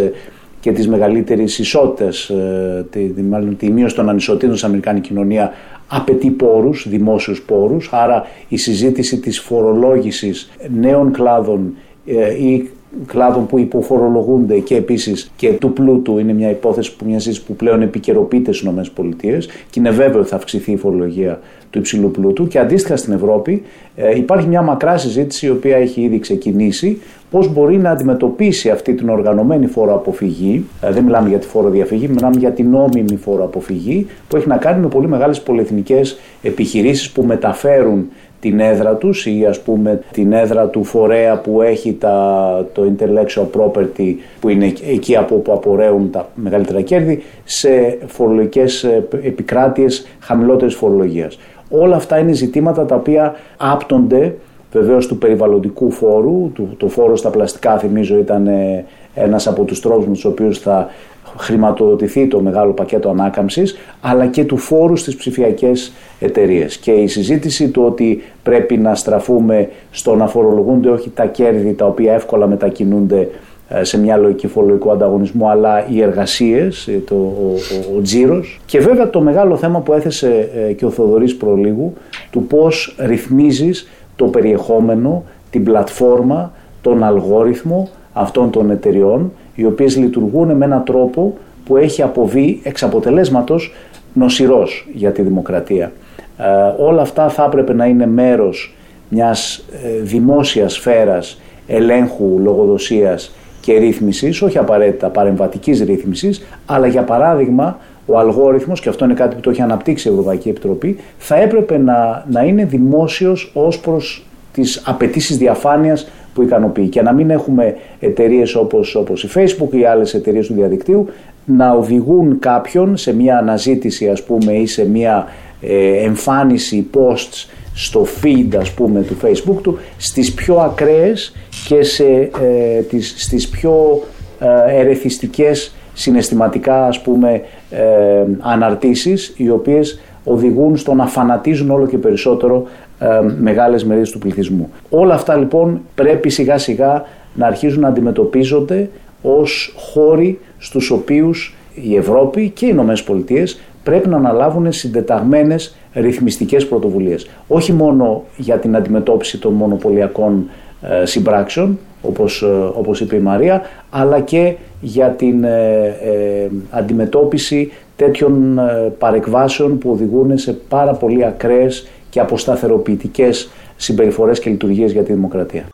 και 0.60 0.72
της 0.72 0.88
μεγαλύτερης 0.88 1.58
ισότητας, 1.58 2.28
ε, 2.28 2.86
τη, 2.90 3.22
μάλλον 3.22 3.56
τη 3.56 3.70
μείωση 3.70 3.94
των 3.94 4.08
ανισοτήτων 4.08 4.56
στην 4.56 4.68
Αμερικάνικη 4.68 5.08
κοινωνία 5.08 5.52
απαιτεί 5.88 6.30
πόρους, 6.30 6.86
δημόσιους 6.88 7.42
πόρους, 7.42 7.90
άρα 7.92 8.26
η 8.48 8.56
συζήτηση 8.56 9.18
της 9.18 9.40
φορολόγησης 9.40 10.50
νέων 10.80 11.12
κλάδων 11.12 11.74
ε, 12.06 12.44
ή 12.44 12.70
κλάδων 13.06 13.46
που 13.46 13.58
υποφορολογούνται 13.58 14.58
και 14.58 14.76
επίσης 14.76 15.32
και 15.36 15.52
του 15.52 15.72
πλούτου 15.72 16.18
είναι 16.18 16.32
μια 16.32 16.50
υπόθεση 16.50 16.96
που, 16.96 17.04
μιας 17.04 17.40
που 17.40 17.56
πλέον 17.56 17.82
επικαιροποιείται 17.82 18.52
στις 18.52 18.68
ΗΠΑ 18.68 19.38
και 19.70 19.80
είναι 19.80 19.90
βέβαιο 19.90 20.20
ότι 20.20 20.28
θα 20.28 20.36
αυξηθεί 20.36 20.72
η 20.72 20.76
φορολογία 20.76 21.40
του 21.70 21.78
υψηλού 21.78 22.10
πλούτου. 22.10 22.46
Και 22.46 22.58
αντίστοιχα 22.58 22.96
στην 22.96 23.12
Ευρώπη 23.12 23.62
ε, 23.96 24.16
υπάρχει 24.16 24.46
μια 24.46 24.62
μακρά 24.62 24.98
συζήτηση 24.98 25.46
η 25.46 25.50
οποία 25.50 25.76
έχει 25.76 26.00
ήδη 26.00 26.18
ξεκινήσει 26.18 27.00
πώς 27.30 27.52
μπορεί 27.52 27.76
να 27.76 27.90
αντιμετωπίσει 27.90 28.70
αυτή 28.70 28.94
την 28.94 29.08
οργανωμένη 29.08 29.66
φοροαποφυγή, 29.66 30.64
ε, 30.80 30.92
δεν 30.92 31.04
μιλάμε 31.04 31.28
για 31.28 31.38
τη 31.38 31.46
φοροδιαφυγή, 31.46 32.08
μιλάμε 32.08 32.36
για 32.38 32.50
την 32.50 32.70
νόμιμη 32.70 33.16
φοροαποφυγή, 33.16 34.06
που 34.28 34.36
έχει 34.36 34.48
να 34.48 34.56
κάνει 34.56 34.80
με 34.80 34.88
πολύ 34.88 35.08
μεγάλες 35.08 35.40
πολυεθνικές 35.40 36.18
επιχειρήσεις 36.42 37.10
που 37.10 37.22
μεταφέρουν 37.22 38.08
την 38.40 38.60
έδρα 38.60 38.94
τους 38.94 39.26
ή 39.26 39.44
ας 39.48 39.60
πούμε 39.60 40.00
την 40.12 40.32
έδρα 40.32 40.66
του 40.66 40.84
φορέα 40.84 41.40
που 41.40 41.62
έχει 41.62 41.92
τα, 41.92 42.66
το 42.72 42.92
intellectual 42.96 43.46
property 43.60 44.14
που 44.40 44.48
είναι 44.48 44.72
εκεί 44.90 45.16
από 45.16 45.34
όπου 45.34 45.52
απορρέουν 45.52 46.10
τα 46.10 46.28
μεγαλύτερα 46.34 46.80
κέρδη 46.80 47.22
σε 47.44 47.98
φορολογικές 48.06 48.84
ε, 48.84 49.08
επικράτειες 49.22 50.06
χαμηλότερης 50.20 50.74
φορολογίας. 50.74 51.38
Όλα 51.70 51.96
αυτά 51.96 52.18
είναι 52.18 52.32
ζητήματα 52.32 52.84
τα 52.84 52.94
οποία 52.94 53.34
άπτονται 53.56 54.34
βεβαίως 54.72 55.06
του 55.06 55.18
περιβαλλοντικού 55.18 55.90
φόρου, 55.90 56.50
του, 56.54 56.74
το 56.76 56.88
φόρο 56.88 57.16
στα 57.16 57.30
πλαστικά 57.30 57.78
θυμίζω 57.78 58.18
ήταν 58.18 58.46
ε, 58.46 58.84
ένας 59.14 59.46
από 59.46 59.64
τους 59.64 59.80
τρόπους 59.80 60.06
με 60.06 60.12
τους 60.12 60.24
οποίους 60.24 60.58
θα 60.58 60.88
χρηματοδοτηθεί 61.36 62.26
το 62.26 62.40
μεγάλο 62.40 62.72
πακέτο 62.72 63.08
ανάκαμψης 63.08 63.76
αλλά 64.00 64.26
και 64.26 64.44
του 64.44 64.56
φόρου 64.56 64.96
στις 64.96 65.16
ψηφιακές 65.16 65.92
εταιρείες. 66.20 66.76
Και 66.76 66.90
η 66.90 67.06
συζήτηση 67.06 67.68
του 67.68 67.82
ότι 67.82 68.22
πρέπει 68.42 68.76
να 68.76 68.94
στραφούμε 68.94 69.68
στο 69.90 70.14
να 70.14 70.26
φορολογούνται 70.26 70.90
όχι 70.90 71.10
τα 71.10 71.26
κέρδη 71.26 71.72
τα 71.74 71.86
οποία 71.86 72.12
εύκολα 72.12 72.46
μετακινούνται 72.46 73.28
ε, 73.68 73.84
σε 73.84 73.98
μια 73.98 74.16
λογική 74.16 74.46
φορολογικού 74.46 74.90
ανταγωνισμού 74.90 75.48
αλλά 75.48 75.88
οι 75.88 76.02
εργασίες, 76.02 76.86
ε, 76.86 77.02
το, 77.06 77.14
ο, 77.14 77.54
ο, 77.92 77.96
ο 77.96 78.00
τζίρος. 78.02 78.60
Και 78.66 78.78
βέβαια 78.78 79.10
το 79.10 79.20
μεγάλο 79.20 79.56
θέμα 79.56 79.80
που 79.80 79.92
έθεσε 79.92 80.50
ε, 80.68 80.72
και 80.72 80.84
ο 80.84 80.90
Θοδωρής 80.90 81.36
προλίγου 81.36 81.92
του 82.30 82.42
πώς 82.46 82.96
ρυθμίζεις 82.98 83.88
το 84.18 84.24
περιεχόμενο, 84.24 85.24
την 85.50 85.64
πλατφόρμα, 85.64 86.52
τον 86.82 87.04
αλγόριθμο 87.04 87.88
αυτών 88.12 88.50
των 88.50 88.70
εταιριών 88.70 89.32
οι 89.54 89.64
οποίες 89.64 89.96
λειτουργούν 89.96 90.56
με 90.56 90.64
έναν 90.64 90.84
τρόπο 90.84 91.36
που 91.64 91.76
έχει 91.76 92.02
αποβεί 92.02 92.60
εξ 92.62 92.82
αποτελέσματος 92.82 93.74
νοσηρός 94.12 94.88
για 94.92 95.10
τη 95.10 95.22
δημοκρατία. 95.22 95.92
Ε, 96.38 96.44
όλα 96.82 97.02
αυτά 97.02 97.28
θα 97.28 97.44
έπρεπε 97.44 97.74
να 97.74 97.86
είναι 97.86 98.06
μέρος 98.06 98.74
μιας 99.08 99.64
ε, 99.84 100.00
δημόσιας 100.02 100.72
σφαίρας 100.72 101.40
ελέγχου, 101.66 102.38
λογοδοσίας 102.38 103.34
και 103.60 103.78
ρύθμισης, 103.78 104.42
όχι 104.42 104.58
απαραίτητα 104.58 105.08
παρεμβατικής 105.08 105.80
ρύθμισης, 105.80 106.46
αλλά 106.66 106.86
για 106.86 107.02
παράδειγμα 107.02 107.78
ο 108.10 108.18
αλγόριθμος, 108.18 108.80
και 108.80 108.88
αυτό 108.88 109.04
είναι 109.04 109.14
κάτι 109.14 109.34
που 109.34 109.40
το 109.40 109.50
έχει 109.50 109.62
αναπτύξει 109.62 110.08
η 110.08 110.10
Ευρωπαϊκή 110.10 110.48
Επιτροπή, 110.48 110.96
θα 111.18 111.36
έπρεπε 111.36 111.78
να, 111.78 112.24
να 112.30 112.42
είναι 112.42 112.64
δημόσιος 112.64 113.50
ως 113.54 113.80
προς 113.80 114.26
τις 114.52 114.82
απαιτήσεις 114.84 115.36
διαφάνειας 115.38 116.08
που 116.34 116.42
ικανοποιεί. 116.42 116.88
Και 116.88 117.02
να 117.02 117.12
μην 117.12 117.30
έχουμε 117.30 117.76
εταιρείες 118.00 118.54
όπως, 118.54 118.94
όπως 118.94 119.24
η 119.24 119.28
Facebook 119.34 119.74
ή 119.74 119.84
άλλες 119.84 120.14
εταιρείες 120.14 120.46
του 120.46 120.54
διαδικτύου 120.54 121.08
να 121.44 121.70
οδηγούν 121.70 122.38
κάποιον 122.38 122.96
σε 122.96 123.14
μια 123.14 123.38
αναζήτηση 123.38 124.08
ας 124.08 124.22
πούμε 124.22 124.52
ή 124.52 124.66
σε 124.66 124.88
μια 124.88 125.26
ε, 125.60 126.04
εμφάνιση 126.04 126.86
posts 126.94 127.48
στο 127.74 128.06
feed 128.22 128.56
ας 128.58 128.70
πούμε 128.70 129.02
του 129.02 129.16
Facebook 129.22 129.62
του 129.62 129.78
στις 129.96 130.34
πιο 130.34 130.56
ακραίες 130.56 131.32
και 131.68 131.82
σε, 131.82 132.04
ε, 132.42 132.80
τις, 132.88 133.14
στις 133.16 133.48
πιο 133.48 134.02
ε, 134.40 134.80
ερεθιστικές 134.80 135.74
συναισθηματικά 135.98 136.86
ας 136.86 137.00
πούμε 137.00 137.42
ε, 137.70 138.24
αναρτήσεις 138.40 139.34
οι 139.36 139.50
οποίες 139.50 140.00
οδηγούν 140.24 140.76
στο 140.76 140.94
να 140.94 141.06
φανατίζουν 141.06 141.70
όλο 141.70 141.86
και 141.86 141.98
περισσότερο 141.98 142.66
ε, 142.98 143.06
μεγάλες 143.38 143.84
μερίδες 143.84 144.10
του 144.10 144.18
πληθυσμού. 144.18 144.70
Όλα 144.90 145.14
αυτά 145.14 145.36
λοιπόν 145.36 145.80
πρέπει 145.94 146.28
σιγά 146.28 146.58
σιγά 146.58 147.04
να 147.34 147.46
αρχίζουν 147.46 147.80
να 147.80 147.88
αντιμετωπίζονται 147.88 148.90
ως 149.22 149.74
χώροι 149.76 150.38
στους 150.58 150.90
οποίους 150.90 151.56
η 151.74 151.96
Ευρώπη 151.96 152.50
και 152.50 152.66
οι 152.66 152.68
Ηνωμένες 152.72 153.02
Πολιτείες 153.02 153.60
πρέπει 153.82 154.08
να 154.08 154.16
αναλάβουν 154.16 154.72
συντεταγμένες 154.72 155.76
ρυθμιστικές 155.92 156.66
πρωτοβουλίες. 156.66 157.28
Όχι 157.48 157.72
μόνο 157.72 158.24
για 158.36 158.58
την 158.58 158.76
αντιμετώπιση 158.76 159.38
των 159.38 159.52
μονοπωλιακών 159.52 160.48
ε, 160.48 160.67
συμπράξεων, 161.04 161.78
όπως, 162.02 162.42
ε, 162.42 162.46
όπως 162.74 163.00
είπε 163.00 163.16
η 163.16 163.20
Μαρία, 163.20 163.62
αλλά 163.90 164.20
και 164.20 164.54
για 164.80 165.08
την 165.08 165.44
ε, 165.44 166.50
αντιμετώπιση 166.70 167.72
τέτοιων 167.96 168.60
παρεκβάσεων 168.98 169.78
που 169.78 169.90
οδηγούν 169.90 170.38
σε 170.38 170.52
πάρα 170.52 170.92
πολύ 170.92 171.24
ακραίες 171.24 171.88
και 172.10 172.20
αποσταθεροποιητικές 172.20 173.48
συμπεριφορές 173.76 174.38
και 174.40 174.50
λειτουργίες 174.50 174.92
για 174.92 175.02
τη 175.02 175.12
δημοκρατία. 175.12 175.68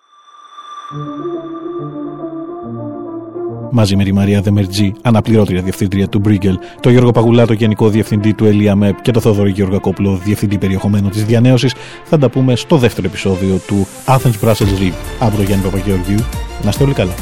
Μαζί 3.76 3.96
με 3.96 4.04
τη 4.04 4.12
Μαρία 4.12 4.40
Δεμερτζή, 4.40 4.92
αναπληρώτρια 5.02 5.62
διευθύντρια 5.62 6.08
του 6.08 6.18
Μπρίγκελ, 6.18 6.58
το 6.80 6.90
Γιώργο 6.90 7.10
Παγουλάτο, 7.10 7.52
γενικό 7.52 7.88
διευθυντή 7.88 8.34
του 8.34 8.44
ΕΛΙΑΜΕΠ 8.44 9.00
και 9.02 9.10
το 9.10 9.20
Θοδωρή 9.20 9.50
Γεωργακόπουλο, 9.50 10.20
διευθυντή 10.24 10.58
περιεχομένου 10.58 11.08
της 11.08 11.24
Διανέωσης, 11.24 11.74
θα 12.04 12.18
τα 12.18 12.28
πούμε 12.28 12.56
στο 12.56 12.76
δεύτερο 12.76 13.06
επεισόδιο 13.06 13.60
του 13.66 13.86
Athens 14.06 14.44
Brussels 14.44 14.80
Reap. 14.80 14.92
Αύριο 15.18 15.44
Γιάννη 15.44 15.64
Παπαγεωργίου. 15.64 16.24
Να 16.62 16.68
είστε 16.68 16.84
όλοι 16.84 16.92
καλά. 16.92 17.14